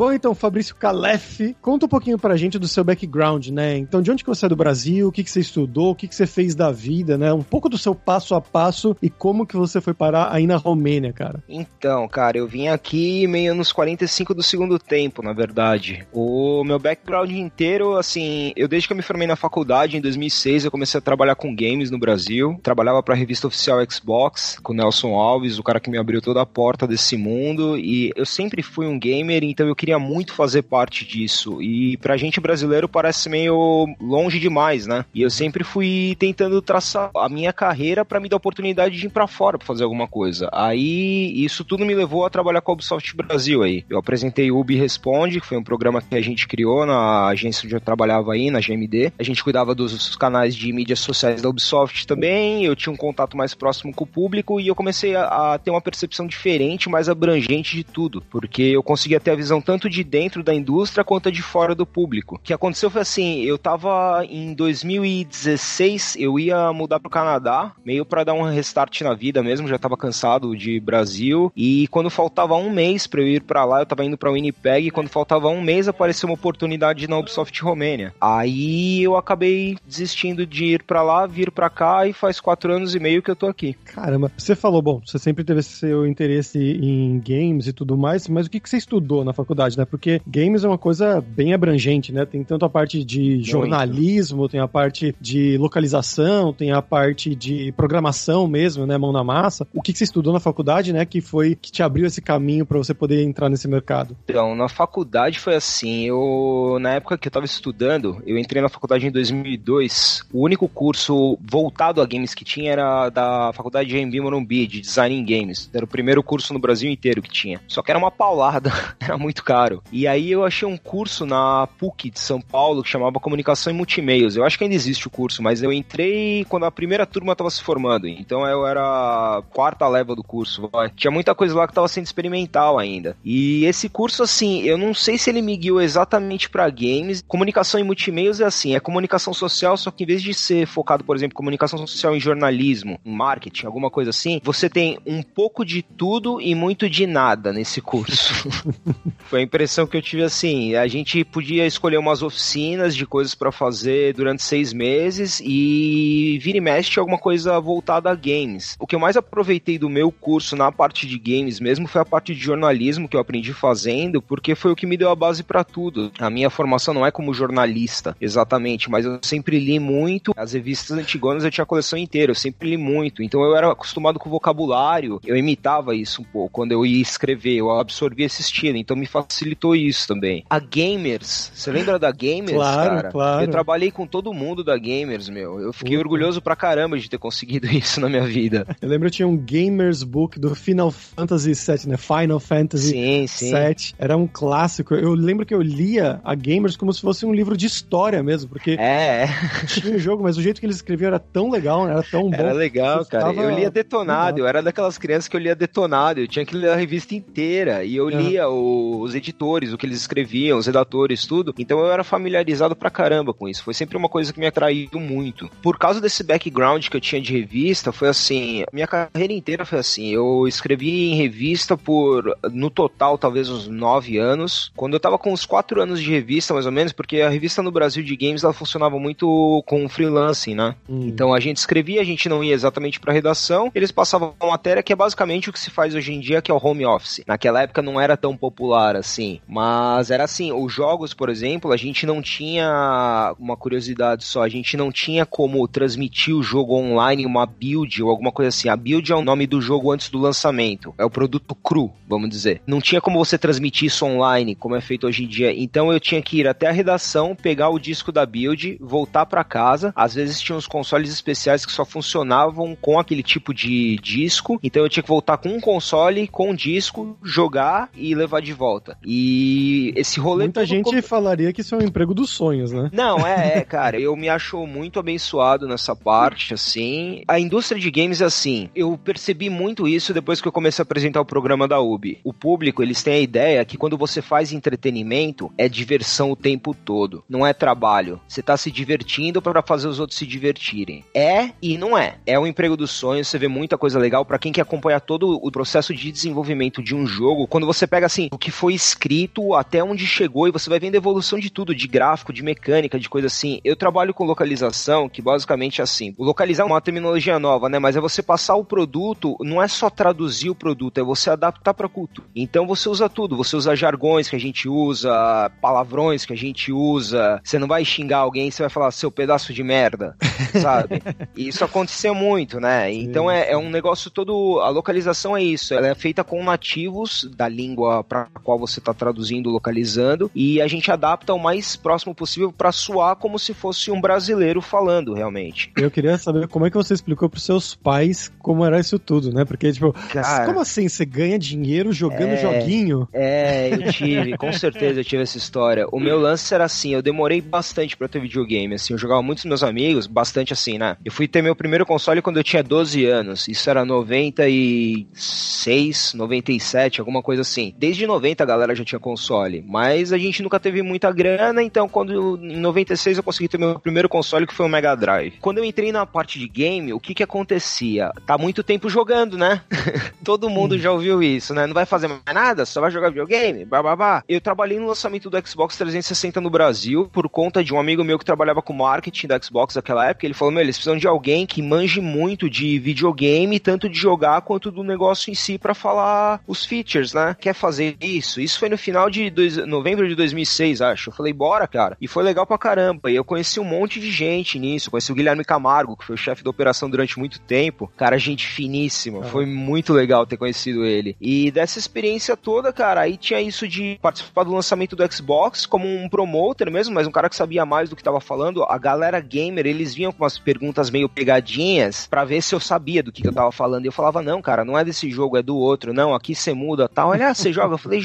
Bom, 0.00 0.14
então, 0.14 0.34
Fabrício 0.34 0.74
Calef, 0.76 1.54
conta 1.60 1.84
um 1.84 1.88
pouquinho 1.88 2.18
pra 2.18 2.34
gente 2.34 2.58
do 2.58 2.66
seu 2.66 2.82
background, 2.82 3.48
né? 3.48 3.76
Então, 3.76 4.00
de 4.00 4.10
onde 4.10 4.24
que 4.24 4.30
você 4.30 4.46
é 4.46 4.48
do 4.48 4.56
Brasil, 4.56 5.06
o 5.08 5.12
que 5.12 5.22
que 5.22 5.30
você 5.30 5.40
estudou, 5.40 5.90
o 5.90 5.94
que 5.94 6.08
que 6.08 6.14
você 6.14 6.26
fez 6.26 6.54
da 6.54 6.72
vida, 6.72 7.18
né? 7.18 7.30
Um 7.34 7.42
pouco 7.42 7.68
do 7.68 7.76
seu 7.76 7.94
passo 7.94 8.34
a 8.34 8.40
passo 8.40 8.96
e 9.02 9.10
como 9.10 9.46
que 9.46 9.58
você 9.58 9.78
foi 9.78 9.92
parar 9.92 10.32
aí 10.32 10.46
na 10.46 10.56
Romênia, 10.56 11.12
cara. 11.12 11.44
Então, 11.46 12.08
cara, 12.08 12.38
eu 12.38 12.48
vim 12.48 12.68
aqui 12.68 13.26
meio 13.26 13.54
nos 13.54 13.72
45 13.72 14.32
do 14.32 14.42
segundo 14.42 14.78
tempo, 14.78 15.22
na 15.22 15.34
verdade. 15.34 16.06
O 16.14 16.64
meu 16.64 16.78
background 16.78 17.32
inteiro, 17.32 17.98
assim, 17.98 18.54
eu 18.56 18.66
desde 18.66 18.88
que 18.88 18.94
eu 18.94 18.96
me 18.96 19.02
formei 19.02 19.26
na 19.26 19.36
faculdade, 19.36 19.98
em 19.98 20.00
2006, 20.00 20.64
eu 20.64 20.70
comecei 20.70 20.96
a 20.96 21.02
trabalhar 21.02 21.34
com 21.34 21.54
games 21.54 21.90
no 21.90 21.98
Brasil. 21.98 22.58
Trabalhava 22.62 23.02
pra 23.02 23.14
revista 23.14 23.48
oficial 23.48 23.78
Xbox, 23.86 24.58
com 24.62 24.72
o 24.72 24.76
Nelson 24.76 25.14
Alves, 25.14 25.58
o 25.58 25.62
cara 25.62 25.78
que 25.78 25.90
me 25.90 25.98
abriu 25.98 26.22
toda 26.22 26.40
a 26.40 26.46
porta 26.46 26.86
desse 26.86 27.18
mundo. 27.18 27.76
E 27.76 28.10
eu 28.16 28.24
sempre 28.24 28.62
fui 28.62 28.86
um 28.86 28.98
gamer, 28.98 29.44
então 29.44 29.68
eu 29.68 29.76
queria 29.76 29.89
queria 29.90 29.98
muito 29.98 30.32
fazer 30.34 30.62
parte 30.62 31.04
disso. 31.04 31.60
E 31.60 31.96
pra 31.96 32.16
gente 32.16 32.40
brasileiro 32.40 32.88
parece 32.88 33.28
meio 33.28 33.86
longe 34.00 34.38
demais, 34.38 34.86
né? 34.86 35.04
E 35.12 35.22
eu 35.22 35.30
sempre 35.30 35.64
fui 35.64 36.16
tentando 36.18 36.62
traçar 36.62 37.10
a 37.16 37.28
minha 37.28 37.52
carreira 37.52 38.04
para 38.04 38.20
me 38.20 38.28
dar 38.28 38.36
oportunidade 38.36 38.96
de 38.96 39.06
ir 39.06 39.10
para 39.10 39.26
fora 39.26 39.58
pra 39.58 39.66
fazer 39.66 39.82
alguma 39.82 40.06
coisa. 40.06 40.48
Aí 40.52 41.32
isso 41.44 41.64
tudo 41.64 41.84
me 41.84 41.94
levou 41.94 42.24
a 42.24 42.30
trabalhar 42.30 42.60
com 42.60 42.70
a 42.70 42.74
Ubisoft 42.74 43.16
Brasil 43.16 43.62
aí. 43.62 43.84
Eu 43.90 43.98
apresentei 43.98 44.50
o 44.50 44.58
Ubi 44.58 44.76
Responde, 44.76 45.40
que 45.40 45.46
foi 45.46 45.58
um 45.58 45.64
programa 45.64 46.00
que 46.00 46.14
a 46.14 46.20
gente 46.20 46.46
criou 46.46 46.86
na 46.86 47.26
agência 47.26 47.66
onde 47.66 47.74
eu 47.74 47.80
trabalhava 47.80 48.32
aí, 48.32 48.50
na 48.50 48.60
GMD. 48.60 49.12
A 49.18 49.22
gente 49.24 49.42
cuidava 49.42 49.74
dos 49.74 50.14
canais 50.14 50.54
de 50.54 50.72
mídias 50.72 51.00
sociais 51.00 51.42
da 51.42 51.48
Ubisoft 51.48 52.06
também. 52.06 52.64
Eu 52.64 52.76
tinha 52.76 52.92
um 52.92 52.96
contato 52.96 53.36
mais 53.36 53.54
próximo 53.54 53.92
com 53.92 54.04
o 54.04 54.06
público 54.06 54.60
e 54.60 54.68
eu 54.68 54.74
comecei 54.74 55.16
a, 55.16 55.54
a 55.54 55.58
ter 55.58 55.70
uma 55.70 55.80
percepção 55.80 56.26
diferente, 56.26 56.88
mais 56.88 57.08
abrangente 57.08 57.74
de 57.74 57.82
tudo, 57.82 58.22
porque 58.30 58.62
eu 58.62 58.82
conseguia 58.82 59.18
ter 59.18 59.32
a 59.32 59.36
visão 59.40 59.60
tanto 59.60 59.79
tanto 59.80 59.88
de 59.88 60.04
dentro 60.04 60.42
da 60.42 60.54
indústria 60.54 61.02
quanto 61.02 61.32
de 61.32 61.40
fora 61.40 61.74
do 61.74 61.86
público. 61.86 62.34
O 62.34 62.38
que 62.38 62.52
aconteceu 62.52 62.90
foi 62.90 63.00
assim, 63.00 63.40
eu 63.42 63.56
tava 63.56 64.22
em 64.28 64.52
2016, 64.52 66.16
eu 66.18 66.38
ia 66.38 66.70
mudar 66.70 67.00
pro 67.00 67.08
Canadá, 67.08 67.72
meio 67.82 68.04
para 68.04 68.24
dar 68.24 68.34
um 68.34 68.42
restart 68.42 69.00
na 69.00 69.14
vida 69.14 69.42
mesmo, 69.42 69.66
já 69.66 69.78
tava 69.78 69.96
cansado 69.96 70.54
de 70.54 70.78
Brasil, 70.78 71.50
e 71.56 71.88
quando 71.88 72.10
faltava 72.10 72.54
um 72.56 72.68
mês 72.68 73.06
para 73.06 73.22
eu 73.22 73.28
ir 73.28 73.42
para 73.42 73.64
lá, 73.64 73.80
eu 73.80 73.86
tava 73.86 74.04
indo 74.04 74.18
pra 74.18 74.30
Winnipeg, 74.30 74.88
e 74.88 74.90
quando 74.90 75.08
faltava 75.08 75.48
um 75.48 75.62
mês 75.62 75.88
apareceu 75.88 76.28
uma 76.28 76.34
oportunidade 76.34 77.08
na 77.08 77.16
Ubisoft 77.16 77.58
Romênia. 77.62 78.12
Aí 78.20 79.02
eu 79.02 79.16
acabei 79.16 79.78
desistindo 79.86 80.44
de 80.44 80.66
ir 80.66 80.82
para 80.82 81.02
lá, 81.02 81.26
vir 81.26 81.50
para 81.50 81.70
cá, 81.70 82.06
e 82.06 82.12
faz 82.12 82.38
quatro 82.38 82.70
anos 82.70 82.94
e 82.94 83.00
meio 83.00 83.22
que 83.22 83.30
eu 83.30 83.36
tô 83.36 83.46
aqui. 83.46 83.72
Caramba, 83.86 84.30
você 84.36 84.54
falou, 84.54 84.82
bom, 84.82 85.00
você 85.06 85.18
sempre 85.18 85.42
teve 85.42 85.62
seu 85.62 86.06
interesse 86.06 86.58
em 86.58 87.18
games 87.18 87.66
e 87.66 87.72
tudo 87.72 87.96
mais, 87.96 88.28
mas 88.28 88.46
o 88.46 88.50
que, 88.50 88.60
que 88.60 88.68
você 88.68 88.76
estudou 88.76 89.24
na 89.24 89.32
faculdade? 89.32 89.59
Né? 89.76 89.84
Porque 89.84 90.20
games 90.26 90.64
é 90.64 90.68
uma 90.68 90.78
coisa 90.78 91.20
bem 91.20 91.54
abrangente, 91.54 92.12
né? 92.12 92.24
Tem 92.24 92.42
tanto 92.44 92.64
a 92.64 92.70
parte 92.70 93.04
de 93.04 93.42
jornalismo, 93.42 94.48
tem 94.48 94.60
a 94.60 94.68
parte 94.68 95.14
de 95.20 95.56
localização, 95.58 96.52
tem 96.52 96.72
a 96.72 96.82
parte 96.82 97.34
de 97.34 97.72
programação 97.72 98.46
mesmo, 98.46 98.86
né? 98.86 98.96
Mão 98.96 99.12
na 99.12 99.24
massa. 99.24 99.66
O 99.74 99.82
que, 99.82 99.92
que 99.92 99.98
você 99.98 100.04
estudou 100.04 100.32
na 100.32 100.40
faculdade, 100.40 100.92
né? 100.92 101.04
Que 101.04 101.20
foi 101.20 101.54
que 101.54 101.70
te 101.70 101.82
abriu 101.82 102.06
esse 102.06 102.20
caminho 102.20 102.66
para 102.66 102.78
você 102.78 102.94
poder 102.94 103.22
entrar 103.22 103.48
nesse 103.48 103.68
mercado? 103.68 104.16
Então, 104.24 104.54
na 104.54 104.68
faculdade 104.68 105.38
foi 105.38 105.54
assim. 105.54 106.04
Eu, 106.04 106.78
na 106.80 106.94
época 106.94 107.18
que 107.18 107.28
eu 107.28 107.32
tava 107.32 107.46
estudando, 107.46 108.22
eu 108.26 108.38
entrei 108.38 108.62
na 108.62 108.68
faculdade 108.68 109.06
em 109.06 109.10
2002. 109.10 110.22
O 110.32 110.44
único 110.44 110.68
curso 110.68 111.38
voltado 111.40 112.00
a 112.00 112.06
games 112.06 112.34
que 112.34 112.44
tinha 112.44 112.72
era 112.72 113.08
da 113.08 113.52
faculdade 113.52 113.88
de 113.88 113.98
AMB 113.98 114.20
Morumbi, 114.20 114.66
de 114.66 114.80
Design 114.80 115.14
em 115.14 115.24
Games. 115.24 115.70
Era 115.72 115.84
o 115.84 115.88
primeiro 115.88 116.22
curso 116.22 116.52
no 116.52 116.58
Brasil 116.58 116.90
inteiro 116.90 117.22
que 117.22 117.30
tinha. 117.30 117.60
Só 117.66 117.82
que 117.82 117.90
era 117.90 117.98
uma 117.98 118.10
paulada, 118.10 118.72
era 119.00 119.16
muito 119.18 119.44
caro. 119.50 119.82
E 119.90 120.06
aí 120.06 120.30
eu 120.30 120.44
achei 120.44 120.66
um 120.66 120.76
curso 120.76 121.26
na 121.26 121.66
PUC 121.66 122.08
de 122.10 122.20
São 122.20 122.40
Paulo 122.40 122.84
que 122.84 122.88
chamava 122.88 123.18
Comunicação 123.18 123.72
e 123.72 123.76
Multimeios. 123.76 124.36
Eu 124.36 124.44
acho 124.44 124.56
que 124.56 124.62
ainda 124.62 124.76
existe 124.76 125.08
o 125.08 125.10
curso, 125.10 125.42
mas 125.42 125.60
eu 125.60 125.72
entrei 125.72 126.44
quando 126.48 126.66
a 126.66 126.70
primeira 126.70 127.04
turma 127.04 127.32
estava 127.32 127.50
se 127.50 127.60
formando. 127.60 128.06
Então 128.06 128.46
eu 128.46 128.64
era 128.64 128.80
a 128.80 129.42
quarta 129.42 129.88
leva 129.88 130.14
do 130.14 130.22
curso. 130.22 130.70
Tinha 130.94 131.10
muita 131.10 131.34
coisa 131.34 131.56
lá 131.56 131.66
que 131.66 131.72
estava 131.72 131.88
sendo 131.88 132.04
experimental 132.04 132.78
ainda. 132.78 133.16
E 133.24 133.64
esse 133.64 133.88
curso, 133.88 134.22
assim, 134.22 134.62
eu 134.62 134.78
não 134.78 134.94
sei 134.94 135.18
se 135.18 135.28
ele 135.28 135.42
me 135.42 135.56
guiou 135.56 135.80
exatamente 135.80 136.48
para 136.48 136.70
games. 136.70 137.24
Comunicação 137.26 137.80
e 137.80 137.82
Multimeios 137.82 138.40
é 138.40 138.44
assim, 138.44 138.76
é 138.76 138.78
comunicação 138.78 139.34
social, 139.34 139.76
só 139.76 139.90
que 139.90 140.04
em 140.04 140.06
vez 140.06 140.22
de 140.22 140.32
ser 140.32 140.64
focado, 140.64 141.02
por 141.02 141.16
exemplo, 141.16 141.34
comunicação 141.34 141.84
social 141.88 142.14
em 142.14 142.20
jornalismo, 142.20 143.00
em 143.04 143.12
marketing, 143.12 143.66
alguma 143.66 143.90
coisa 143.90 144.10
assim, 144.10 144.40
você 144.44 144.70
tem 144.70 144.96
um 145.04 145.24
pouco 145.24 145.64
de 145.64 145.82
tudo 145.82 146.40
e 146.40 146.54
muito 146.54 146.88
de 146.88 147.04
nada 147.04 147.52
nesse 147.52 147.80
curso. 147.80 148.48
Foi 149.26 149.39
a 149.40 149.44
impressão 149.44 149.86
que 149.86 149.96
eu 149.96 150.02
tive 150.02 150.22
assim. 150.22 150.74
A 150.74 150.86
gente 150.86 151.24
podia 151.24 151.66
escolher 151.66 151.98
umas 151.98 152.22
oficinas 152.22 152.94
de 152.94 153.06
coisas 153.06 153.34
para 153.34 153.50
fazer 153.50 154.14
durante 154.14 154.42
seis 154.42 154.72
meses 154.72 155.40
e 155.44 156.38
vira 156.40 156.58
e 156.58 156.60
mexe 156.60 156.98
alguma 156.98 157.18
coisa 157.18 157.58
voltada 157.58 158.10
a 158.10 158.14
games. 158.14 158.76
O 158.78 158.86
que 158.86 158.94
eu 158.94 159.00
mais 159.00 159.16
aproveitei 159.16 159.78
do 159.78 159.88
meu 159.88 160.12
curso 160.12 160.54
na 160.56 160.70
parte 160.70 161.06
de 161.06 161.18
games 161.18 161.60
mesmo 161.60 161.86
foi 161.86 162.00
a 162.00 162.04
parte 162.04 162.34
de 162.34 162.40
jornalismo 162.40 163.08
que 163.08 163.16
eu 163.16 163.20
aprendi 163.20 163.52
fazendo, 163.52 164.22
porque 164.22 164.54
foi 164.54 164.70
o 164.70 164.76
que 164.76 164.86
me 164.86 164.96
deu 164.96 165.10
a 165.10 165.16
base 165.16 165.42
para 165.42 165.64
tudo. 165.64 166.12
A 166.18 166.30
minha 166.30 166.50
formação 166.50 166.94
não 166.94 167.06
é 167.06 167.10
como 167.10 167.34
jornalista, 167.34 168.16
exatamente, 168.20 168.90
mas 168.90 169.04
eu 169.04 169.18
sempre 169.22 169.58
li 169.58 169.78
muito. 169.78 170.32
As 170.36 170.52
revistas 170.52 170.96
antigonas 170.96 171.44
eu 171.44 171.50
tinha 171.50 171.62
a 171.62 171.66
coleção 171.66 171.98
inteira, 171.98 172.30
eu 172.30 172.36
sempre 172.36 172.70
li 172.70 172.76
muito. 172.76 173.22
Então 173.22 173.42
eu 173.42 173.56
era 173.56 173.72
acostumado 173.72 174.18
com 174.18 174.30
vocabulário, 174.30 175.20
eu 175.24 175.36
imitava 175.36 175.94
isso 175.94 176.22
um 176.22 176.24
pouco. 176.24 176.50
Quando 176.50 176.72
eu 176.72 176.84
ia 176.84 177.00
escrever, 177.00 177.56
eu 177.56 177.70
absorvia 177.70 178.26
esse 178.26 178.42
estilo, 178.42 178.76
então 178.76 178.96
me 178.96 179.06
facilitou 179.30 179.74
isso 179.76 180.06
também. 180.06 180.44
A 180.50 180.58
Gamers, 180.58 181.52
você 181.54 181.70
lembra 181.70 181.98
da 181.98 182.10
Gamers, 182.10 182.52
claro, 182.52 182.90
cara? 182.96 183.10
Claro. 183.10 183.44
Eu 183.44 183.48
trabalhei 183.48 183.90
com 183.90 184.06
todo 184.06 184.34
mundo 184.34 184.64
da 184.64 184.76
Gamers, 184.76 185.28
meu. 185.28 185.60
Eu 185.60 185.72
fiquei 185.72 185.96
Puta. 185.96 186.08
orgulhoso 186.08 186.42
pra 186.42 186.56
caramba 186.56 186.98
de 186.98 187.08
ter 187.08 187.18
conseguido 187.18 187.66
isso 187.72 188.00
na 188.00 188.08
minha 188.08 188.24
vida. 188.24 188.66
Eu 188.82 188.88
lembro 188.88 189.08
que 189.08 189.16
tinha 189.16 189.28
um 189.28 189.36
Gamers 189.36 190.02
Book 190.02 190.38
do 190.38 190.54
Final 190.54 190.90
Fantasy 190.90 191.52
VII, 191.52 191.90
né? 191.90 191.96
Final 191.96 192.40
Fantasy 192.40 192.90
sim, 192.90 193.26
sim. 193.26 193.54
VII. 193.54 193.94
Era 193.98 194.16
um 194.16 194.26
clássico. 194.26 194.94
Eu 194.94 195.14
lembro 195.14 195.46
que 195.46 195.54
eu 195.54 195.62
lia 195.62 196.20
a 196.24 196.34
Gamers 196.34 196.76
como 196.76 196.92
se 196.92 197.00
fosse 197.00 197.24
um 197.24 197.32
livro 197.32 197.56
de 197.56 197.66
história 197.66 198.22
mesmo, 198.22 198.50
porque 198.50 198.72
é. 198.72 199.26
tinha 199.66 199.94
um 199.94 199.98
jogo, 199.98 200.24
mas 200.24 200.36
o 200.36 200.42
jeito 200.42 200.60
que 200.60 200.66
eles 200.66 200.76
escreviam 200.76 201.08
era 201.08 201.18
tão 201.18 201.50
legal, 201.50 201.86
né? 201.86 201.92
Era 201.92 202.02
tão 202.02 202.28
bom. 202.28 202.34
Era 202.34 202.52
legal, 202.52 203.04
cara. 203.04 203.32
Eu 203.32 203.50
lia 203.50 203.70
detonado. 203.70 204.40
Eu 204.40 204.46
era 204.46 204.62
daquelas 204.62 204.98
crianças 204.98 205.28
que 205.28 205.36
eu 205.36 205.40
lia 205.40 205.54
detonado. 205.54 206.20
Eu 206.20 206.28
tinha 206.28 206.44
que 206.44 206.56
ler 206.56 206.70
a 206.70 206.76
revista 206.76 207.14
inteira. 207.14 207.84
E 207.84 207.96
eu 207.96 208.08
lia 208.08 208.48
o, 208.48 209.00
os 209.00 209.14
editores, 209.20 209.72
o 209.72 209.78
que 209.78 209.86
eles 209.86 210.00
escreviam, 210.00 210.58
os 210.58 210.66
redatores, 210.66 211.26
tudo. 211.26 211.54
Então 211.58 211.78
eu 211.80 211.92
era 211.92 212.02
familiarizado 212.02 212.74
pra 212.74 212.90
caramba 212.90 213.32
com 213.32 213.48
isso. 213.48 213.62
Foi 213.62 213.74
sempre 213.74 213.96
uma 213.96 214.08
coisa 214.08 214.32
que 214.32 214.40
me 214.40 214.46
atraiu 214.46 214.88
muito. 214.94 215.48
Por 215.62 215.78
causa 215.78 216.00
desse 216.00 216.24
background 216.24 216.88
que 216.88 216.96
eu 216.96 217.00
tinha 217.00 217.20
de 217.20 217.32
revista, 217.32 217.92
foi 217.92 218.08
assim. 218.08 218.64
Minha 218.72 218.86
carreira 218.86 219.32
inteira 219.32 219.64
foi 219.64 219.78
assim. 219.78 220.08
Eu 220.08 220.46
escrevi 220.48 221.10
em 221.10 221.16
revista 221.16 221.76
por, 221.76 222.36
no 222.52 222.70
total, 222.70 223.16
talvez 223.18 223.48
uns 223.48 223.68
nove 223.68 224.18
anos. 224.18 224.72
Quando 224.76 224.94
eu 224.94 225.00
tava 225.00 225.18
com 225.18 225.32
uns 225.32 225.46
quatro 225.46 225.80
anos 225.80 226.00
de 226.00 226.10
revista, 226.10 226.54
mais 226.54 226.66
ou 226.66 226.72
menos, 226.72 226.92
porque 226.92 227.20
a 227.20 227.28
revista 227.28 227.62
no 227.62 227.70
Brasil 227.70 228.02
de 228.02 228.16
games 228.16 228.42
ela 228.42 228.52
funcionava 228.52 228.98
muito 228.98 229.62
com 229.66 229.88
freelancing, 229.88 230.54
né? 230.54 230.74
Hum. 230.88 231.02
Então 231.06 231.34
a 231.34 231.40
gente 231.40 231.58
escrevia, 231.58 232.00
a 232.00 232.04
gente 232.04 232.28
não 232.28 232.42
ia 232.42 232.54
exatamente 232.54 232.98
pra 232.98 233.12
redação, 233.12 233.70
eles 233.74 233.90
passavam 233.90 234.34
uma 234.40 234.52
matéria 234.52 234.82
que 234.82 234.92
é 234.92 234.96
basicamente 234.96 235.50
o 235.50 235.52
que 235.52 235.60
se 235.60 235.70
faz 235.70 235.94
hoje 235.94 236.12
em 236.12 236.20
dia, 236.20 236.42
que 236.42 236.50
é 236.50 236.54
o 236.54 236.60
home 236.62 236.86
office. 236.86 237.22
Naquela 237.26 237.62
época 237.62 237.82
não 237.82 238.00
era 238.00 238.16
tão 238.16 238.36
popular 238.36 238.96
assim, 238.96 239.09
mas 239.46 240.10
era 240.10 240.24
assim, 240.24 240.52
os 240.52 240.72
jogos, 240.72 241.14
por 241.14 241.28
exemplo, 241.28 241.72
a 241.72 241.76
gente 241.76 242.06
não 242.06 242.22
tinha 242.22 243.34
uma 243.38 243.56
curiosidade 243.56 244.24
só, 244.24 244.42
a 244.42 244.48
gente 244.48 244.76
não 244.76 244.92
tinha 244.92 245.24
como 245.26 245.66
transmitir 245.66 246.34
o 246.34 246.42
jogo 246.42 246.74
online, 246.74 247.26
uma 247.26 247.46
build 247.46 248.02
ou 248.02 248.10
alguma 248.10 248.32
coisa 248.32 248.48
assim. 248.48 248.68
A 248.68 248.76
build 248.76 249.10
é 249.10 249.14
o 249.14 249.24
nome 249.24 249.46
do 249.46 249.60
jogo 249.60 249.92
antes 249.92 250.10
do 250.10 250.18
lançamento, 250.18 250.94
é 250.98 251.04
o 251.04 251.10
produto 251.10 251.54
cru, 251.54 251.90
vamos 252.08 252.28
dizer. 252.28 252.62
Não 252.66 252.80
tinha 252.80 253.00
como 253.00 253.18
você 253.18 253.38
transmitir 253.38 253.86
isso 253.86 254.04
online, 254.04 254.54
como 254.54 254.76
é 254.76 254.80
feito 254.80 255.06
hoje 255.06 255.24
em 255.24 255.28
dia. 255.28 255.52
Então 255.52 255.92
eu 255.92 256.00
tinha 256.00 256.22
que 256.22 256.38
ir 256.38 256.48
até 256.48 256.68
a 256.68 256.72
redação, 256.72 257.34
pegar 257.34 257.70
o 257.70 257.78
disco 257.78 258.12
da 258.12 258.24
build, 258.24 258.78
voltar 258.80 259.26
para 259.26 259.44
casa. 259.44 259.92
Às 259.96 260.14
vezes 260.14 260.40
tinha 260.40 260.56
uns 260.56 260.66
consoles 260.66 261.12
especiais 261.12 261.64
que 261.64 261.72
só 261.72 261.84
funcionavam 261.84 262.76
com 262.80 262.98
aquele 262.98 263.22
tipo 263.22 263.52
de 263.54 263.96
disco, 263.96 264.58
então 264.62 264.82
eu 264.82 264.88
tinha 264.88 265.02
que 265.02 265.08
voltar 265.08 265.38
com 265.38 265.48
um 265.48 265.60
console, 265.60 266.28
com 266.28 266.50
um 266.50 266.54
disco, 266.54 267.16
jogar 267.22 267.90
e 267.94 268.14
levar 268.14 268.40
de 268.40 268.52
volta. 268.52 268.96
E 269.04 269.92
esse 269.96 270.20
rolê. 270.20 270.44
Muita 270.44 270.64
gente 270.66 271.02
falaria 271.02 271.52
que 271.52 271.60
isso 271.60 271.74
é 271.74 271.78
um 271.78 271.82
emprego 271.82 272.14
dos 272.14 272.30
sonhos, 272.30 272.72
né? 272.72 272.90
Não, 272.92 273.26
é, 273.26 273.58
é, 273.58 273.60
cara. 273.64 273.98
Eu 273.98 274.16
me 274.16 274.28
acho 274.28 274.66
muito 274.66 274.98
abençoado 274.98 275.66
nessa 275.66 275.94
parte, 275.94 276.54
assim. 276.54 277.22
A 277.26 277.38
indústria 277.38 277.80
de 277.80 277.90
games 277.90 278.20
é 278.20 278.24
assim. 278.24 278.68
Eu 278.74 278.98
percebi 278.98 279.50
muito 279.50 279.88
isso 279.88 280.12
depois 280.12 280.40
que 280.40 280.48
eu 280.48 280.52
comecei 280.52 280.82
a 280.82 280.84
apresentar 280.84 281.20
o 281.20 281.24
programa 281.24 281.66
da 281.66 281.80
UB. 281.80 282.18
O 282.24 282.32
público, 282.32 282.82
eles 282.82 283.02
têm 283.02 283.14
a 283.14 283.20
ideia 283.20 283.64
que 283.64 283.76
quando 283.76 283.96
você 283.96 284.20
faz 284.20 284.52
entretenimento, 284.52 285.50
é 285.56 285.68
diversão 285.68 286.30
o 286.30 286.36
tempo 286.36 286.74
todo. 286.74 287.24
Não 287.28 287.46
é 287.46 287.52
trabalho. 287.52 288.20
Você 288.28 288.42
tá 288.42 288.56
se 288.56 288.70
divertindo 288.70 289.40
para 289.40 289.62
fazer 289.62 289.88
os 289.88 289.98
outros 289.98 290.18
se 290.18 290.26
divertirem. 290.26 291.04
É 291.14 291.50
e 291.62 291.78
não 291.78 291.96
é. 291.96 292.16
É 292.26 292.38
o 292.38 292.46
emprego 292.46 292.76
dos 292.76 292.90
sonhos. 292.90 293.28
Você 293.28 293.38
vê 293.38 293.48
muita 293.48 293.78
coisa 293.78 293.98
legal 293.98 294.24
para 294.24 294.38
quem 294.38 294.52
quer 294.52 294.62
acompanhar 294.62 295.00
todo 295.00 295.38
o 295.42 295.50
processo 295.50 295.94
de 295.94 296.12
desenvolvimento 296.12 296.82
de 296.82 296.94
um 296.94 297.06
jogo. 297.06 297.46
Quando 297.46 297.66
você 297.66 297.86
pega 297.86 298.06
assim, 298.06 298.28
o 298.32 298.38
que 298.38 298.50
foi 298.50 298.74
escrito 298.90 299.54
até 299.54 299.82
onde 299.82 300.06
chegou 300.06 300.48
e 300.48 300.50
você 300.50 300.68
vai 300.68 300.78
vendo 300.78 300.94
a 300.94 300.98
evolução 300.98 301.38
de 301.38 301.50
tudo, 301.50 301.74
de 301.74 301.86
gráfico, 301.86 302.32
de 302.32 302.42
mecânica, 302.42 302.98
de 302.98 303.08
coisa 303.08 303.26
assim. 303.28 303.60
Eu 303.64 303.76
trabalho 303.76 304.12
com 304.12 304.24
localização, 304.24 305.08
que 305.08 305.22
basicamente 305.22 305.80
é 305.80 305.84
assim. 305.84 306.14
O 306.18 306.24
localizar 306.24 306.64
é 306.64 306.66
uma 306.66 306.80
terminologia 306.80 307.38
nova, 307.38 307.68
né? 307.68 307.78
Mas 307.78 307.96
é 307.96 308.00
você 308.00 308.22
passar 308.22 308.56
o 308.56 308.64
produto, 308.64 309.36
não 309.40 309.62
é 309.62 309.68
só 309.68 309.88
traduzir 309.88 310.50
o 310.50 310.54
produto, 310.54 310.98
é 310.98 311.02
você 311.02 311.30
adaptar 311.30 311.74
pra 311.74 311.88
cultura. 311.88 312.28
Então 312.34 312.66
você 312.66 312.88
usa 312.88 313.08
tudo. 313.08 313.36
Você 313.36 313.56
usa 313.56 313.76
jargões 313.76 314.28
que 314.28 314.36
a 314.36 314.40
gente 314.40 314.68
usa, 314.68 315.50
palavrões 315.60 316.24
que 316.24 316.32
a 316.32 316.36
gente 316.36 316.72
usa. 316.72 317.40
Você 317.42 317.58
não 317.58 317.68
vai 317.68 317.84
xingar 317.84 318.18
alguém, 318.18 318.50
você 318.50 318.62
vai 318.62 318.70
falar 318.70 318.90
seu 318.90 319.10
pedaço 319.10 319.52
de 319.52 319.62
merda, 319.62 320.16
sabe? 320.60 321.02
E 321.36 321.48
isso 321.48 321.64
aconteceu 321.64 322.14
muito, 322.14 322.58
né? 322.58 322.92
Então 322.92 323.30
é, 323.30 323.50
é, 323.52 323.56
um 323.56 323.70
negócio 323.70 324.10
todo. 324.10 324.60
A 324.60 324.68
localização 324.68 325.36
é 325.36 325.42
isso. 325.42 325.74
Ela 325.74 325.88
é 325.88 325.94
feita 325.94 326.24
com 326.24 326.42
nativos 326.42 327.28
da 327.36 327.48
língua 327.48 328.02
para 328.02 328.26
qual 328.42 328.58
você 328.58 328.79
está 328.80 328.92
traduzindo, 328.92 329.50
localizando, 329.50 330.30
e 330.34 330.60
a 330.60 330.66
gente 330.66 330.90
adapta 330.90 331.32
o 331.32 331.38
mais 331.38 331.76
próximo 331.76 332.14
possível 332.14 332.52
para 332.52 332.72
soar 332.72 333.16
como 333.16 333.38
se 333.38 333.54
fosse 333.54 333.90
um 333.90 334.00
brasileiro 334.00 334.60
falando, 334.60 335.14
realmente. 335.14 335.72
Eu 335.76 335.90
queria 335.90 336.18
saber 336.18 336.48
como 336.48 336.66
é 336.66 336.70
que 336.70 336.76
você 336.76 336.94
explicou 336.94 337.28
para 337.28 337.40
seus 337.40 337.74
pais 337.74 338.30
como 338.38 338.64
era 338.64 338.80
isso 338.80 338.98
tudo, 338.98 339.32
né? 339.32 339.44
Porque, 339.44 339.72
tipo, 339.72 339.92
Cara, 340.10 340.46
como 340.46 340.60
assim? 340.60 340.88
Você 340.88 341.04
ganha 341.04 341.38
dinheiro 341.38 341.92
jogando 341.92 342.32
é, 342.32 342.36
joguinho? 342.36 343.08
É, 343.12 343.74
eu 343.74 343.92
tive, 343.92 344.36
com 344.36 344.52
certeza 344.52 345.00
eu 345.00 345.04
tive 345.04 345.22
essa 345.22 345.38
história. 345.38 345.86
O 345.92 346.00
meu 346.00 346.18
lance 346.18 346.52
era 346.54 346.64
assim, 346.64 346.94
eu 346.94 347.02
demorei 347.02 347.40
bastante 347.40 347.96
para 347.96 348.08
ter 348.08 348.20
videogame, 348.20 348.74
assim, 348.74 348.92
eu 348.92 348.98
jogava 348.98 349.22
muitos 349.22 349.44
meus 349.44 349.62
amigos, 349.62 350.06
bastante 350.06 350.52
assim, 350.52 350.78
né? 350.78 350.96
Eu 351.04 351.12
fui 351.12 351.28
ter 351.28 351.42
meu 351.42 351.54
primeiro 351.54 351.86
console 351.86 352.22
quando 352.22 352.38
eu 352.38 352.44
tinha 352.44 352.62
12 352.62 353.04
anos, 353.06 353.48
isso 353.48 353.68
era 353.68 353.84
96, 353.84 356.14
97, 356.14 357.00
alguma 357.00 357.22
coisa 357.22 357.42
assim. 357.42 357.74
Desde 357.78 358.06
90 358.06 358.42
a 358.42 358.46
galera 358.60 358.74
já 358.74 358.84
tinha 358.84 358.98
console, 358.98 359.64
mas 359.66 360.12
a 360.12 360.18
gente 360.18 360.42
nunca 360.42 360.60
teve 360.60 360.82
muita 360.82 361.10
grana, 361.10 361.62
então 361.62 361.88
quando 361.88 362.36
em 362.36 362.56
96 362.56 363.16
eu 363.16 363.22
consegui 363.22 363.48
ter 363.48 363.58
meu 363.58 363.78
primeiro 363.78 364.08
console 364.08 364.46
que 364.46 364.54
foi 364.54 364.66
o 364.66 364.68
Mega 364.68 364.94
Drive. 364.94 365.38
Quando 365.40 365.58
eu 365.58 365.64
entrei 365.64 365.90
na 365.90 366.04
parte 366.04 366.38
de 366.38 366.46
game, 366.46 366.92
o 366.92 367.00
que 367.00 367.14
que 367.14 367.22
acontecia? 367.22 368.12
Tá 368.26 368.36
muito 368.36 368.62
tempo 368.62 368.88
jogando, 368.88 369.38
né? 369.38 369.62
Todo 370.24 370.50
mundo 370.50 370.78
já 370.78 370.92
ouviu 370.92 371.22
isso, 371.22 371.54
né? 371.54 371.66
Não 371.66 371.74
vai 371.74 371.86
fazer 371.86 372.08
mais 372.08 372.20
nada, 372.32 372.66
só 372.66 372.80
vai 372.80 372.90
jogar 372.90 373.08
videogame, 373.08 373.64
babá. 373.64 374.22
Eu 374.28 374.40
trabalhei 374.40 374.78
no 374.78 374.86
lançamento 374.86 375.30
do 375.30 375.46
Xbox 375.46 375.76
360 375.76 376.40
no 376.40 376.50
Brasil 376.50 377.08
por 377.12 377.28
conta 377.28 377.64
de 377.64 377.72
um 377.72 377.80
amigo 377.80 378.04
meu 378.04 378.18
que 378.18 378.24
trabalhava 378.24 378.60
com 378.60 378.72
marketing 378.72 379.26
da 379.26 379.40
Xbox 379.40 379.74
naquela 379.74 380.08
época. 380.08 380.26
Ele 380.26 380.34
falou: 380.34 380.52
Meu, 380.52 380.62
eles 380.62 380.76
precisam 380.76 380.98
de 380.98 381.06
alguém 381.06 381.46
que 381.46 381.62
manje 381.62 382.00
muito 382.00 382.50
de 382.50 382.78
videogame, 382.78 383.58
tanto 383.58 383.88
de 383.88 383.98
jogar 383.98 384.42
quanto 384.42 384.70
do 384.70 384.82
negócio 384.82 385.30
em 385.30 385.34
si, 385.34 385.58
para 385.58 385.74
falar 385.74 386.40
os 386.46 386.64
features, 386.64 387.14
né? 387.14 387.36
Quer 387.40 387.54
fazer 387.54 387.96
isso? 388.00 388.40
Isso 388.40 388.49
foi 388.58 388.68
no 388.68 388.76
final 388.76 389.08
de 389.08 389.30
dois, 389.30 389.56
novembro 389.56 390.08
de 390.08 390.14
2006, 390.14 390.82
acho. 390.82 391.10
Eu 391.10 391.14
falei: 391.14 391.32
Bora, 391.32 391.66
cara. 391.66 391.96
E 392.00 392.06
foi 392.06 392.22
legal 392.22 392.46
pra 392.46 392.58
caramba. 392.58 393.10
E 393.10 393.16
eu 393.16 393.24
conheci 393.24 393.58
um 393.58 393.64
monte 393.64 393.98
de 393.98 394.10
gente 394.10 394.58
nisso. 394.58 394.90
Conheci 394.90 395.10
o 395.10 395.14
Guilherme 395.14 395.44
Camargo, 395.44 395.96
que 395.96 396.04
foi 396.04 396.14
o 396.14 396.18
chefe 396.18 396.44
da 396.44 396.50
operação 396.50 396.90
durante 396.90 397.18
muito 397.18 397.40
tempo. 397.40 397.90
Cara, 397.96 398.18
gente 398.18 398.46
finíssima. 398.46 399.22
Foi 399.24 399.46
muito 399.46 399.92
legal 399.92 400.26
ter 400.26 400.36
conhecido 400.36 400.84
ele. 400.84 401.16
E 401.20 401.50
dessa 401.50 401.78
experiência 401.78 402.36
toda, 402.36 402.72
cara, 402.72 403.02
aí 403.02 403.16
tinha 403.16 403.40
isso 403.40 403.66
de 403.66 403.98
participar 404.02 404.44
do 404.44 404.52
lançamento 404.52 404.94
do 404.94 405.12
Xbox 405.12 405.64
como 405.64 405.88
um 405.88 406.08
promoter 406.08 406.70
mesmo, 406.70 406.94
mas 406.94 407.06
um 407.06 407.10
cara 407.10 407.28
que 407.28 407.36
sabia 407.36 407.64
mais 407.64 407.88
do 407.88 407.96
que 407.96 408.02
tava 408.02 408.20
falando. 408.20 408.62
A 408.64 408.76
galera 408.76 409.20
gamer, 409.20 409.66
eles 409.66 409.94
vinham 409.94 410.10
faziam 410.10 410.14
umas 410.18 410.38
perguntas 410.38 410.90
meio 410.90 411.08
pegadinhas 411.08 412.06
para 412.06 412.24
ver 412.24 412.42
se 412.42 412.54
eu 412.54 412.60
sabia 412.60 413.02
do 413.02 413.12
que, 413.12 413.22
que, 413.22 413.28
eu 413.28 413.32
tava 413.32 413.52
falando. 413.52 413.84
E 413.84 413.88
eu 413.88 413.92
falava, 413.92 414.22
não, 414.22 414.42
cara, 414.42 414.64
não 414.64 414.78
é 414.78 414.84
desse 414.84 415.10
jogo, 415.10 415.36
é 415.36 415.42
do 415.42 415.56
outro. 415.56 415.92
Não, 415.92 416.14
aqui 416.14 416.34
você 416.34 416.52
muda 416.52 416.88
tal. 416.88 417.10
Olha, 417.10 417.28
ah, 417.28 417.34
você 417.34 417.52
joga? 417.52 417.74
Eu 417.74 417.78
falei, 417.78 418.00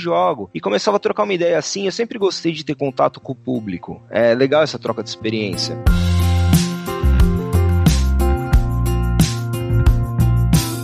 E 0.53 0.59
começava 0.59 0.97
a 0.97 0.99
trocar 0.99 1.23
uma 1.23 1.33
ideia 1.33 1.57
assim. 1.57 1.85
Eu 1.85 1.91
sempre 1.91 2.19
gostei 2.19 2.51
de 2.51 2.63
ter 2.63 2.75
contato 2.75 3.19
com 3.19 3.31
o 3.31 3.35
público. 3.35 4.01
É 4.09 4.33
legal 4.33 4.63
essa 4.63 4.79
troca 4.79 5.03
de 5.03 5.09
experiência. 5.09 5.77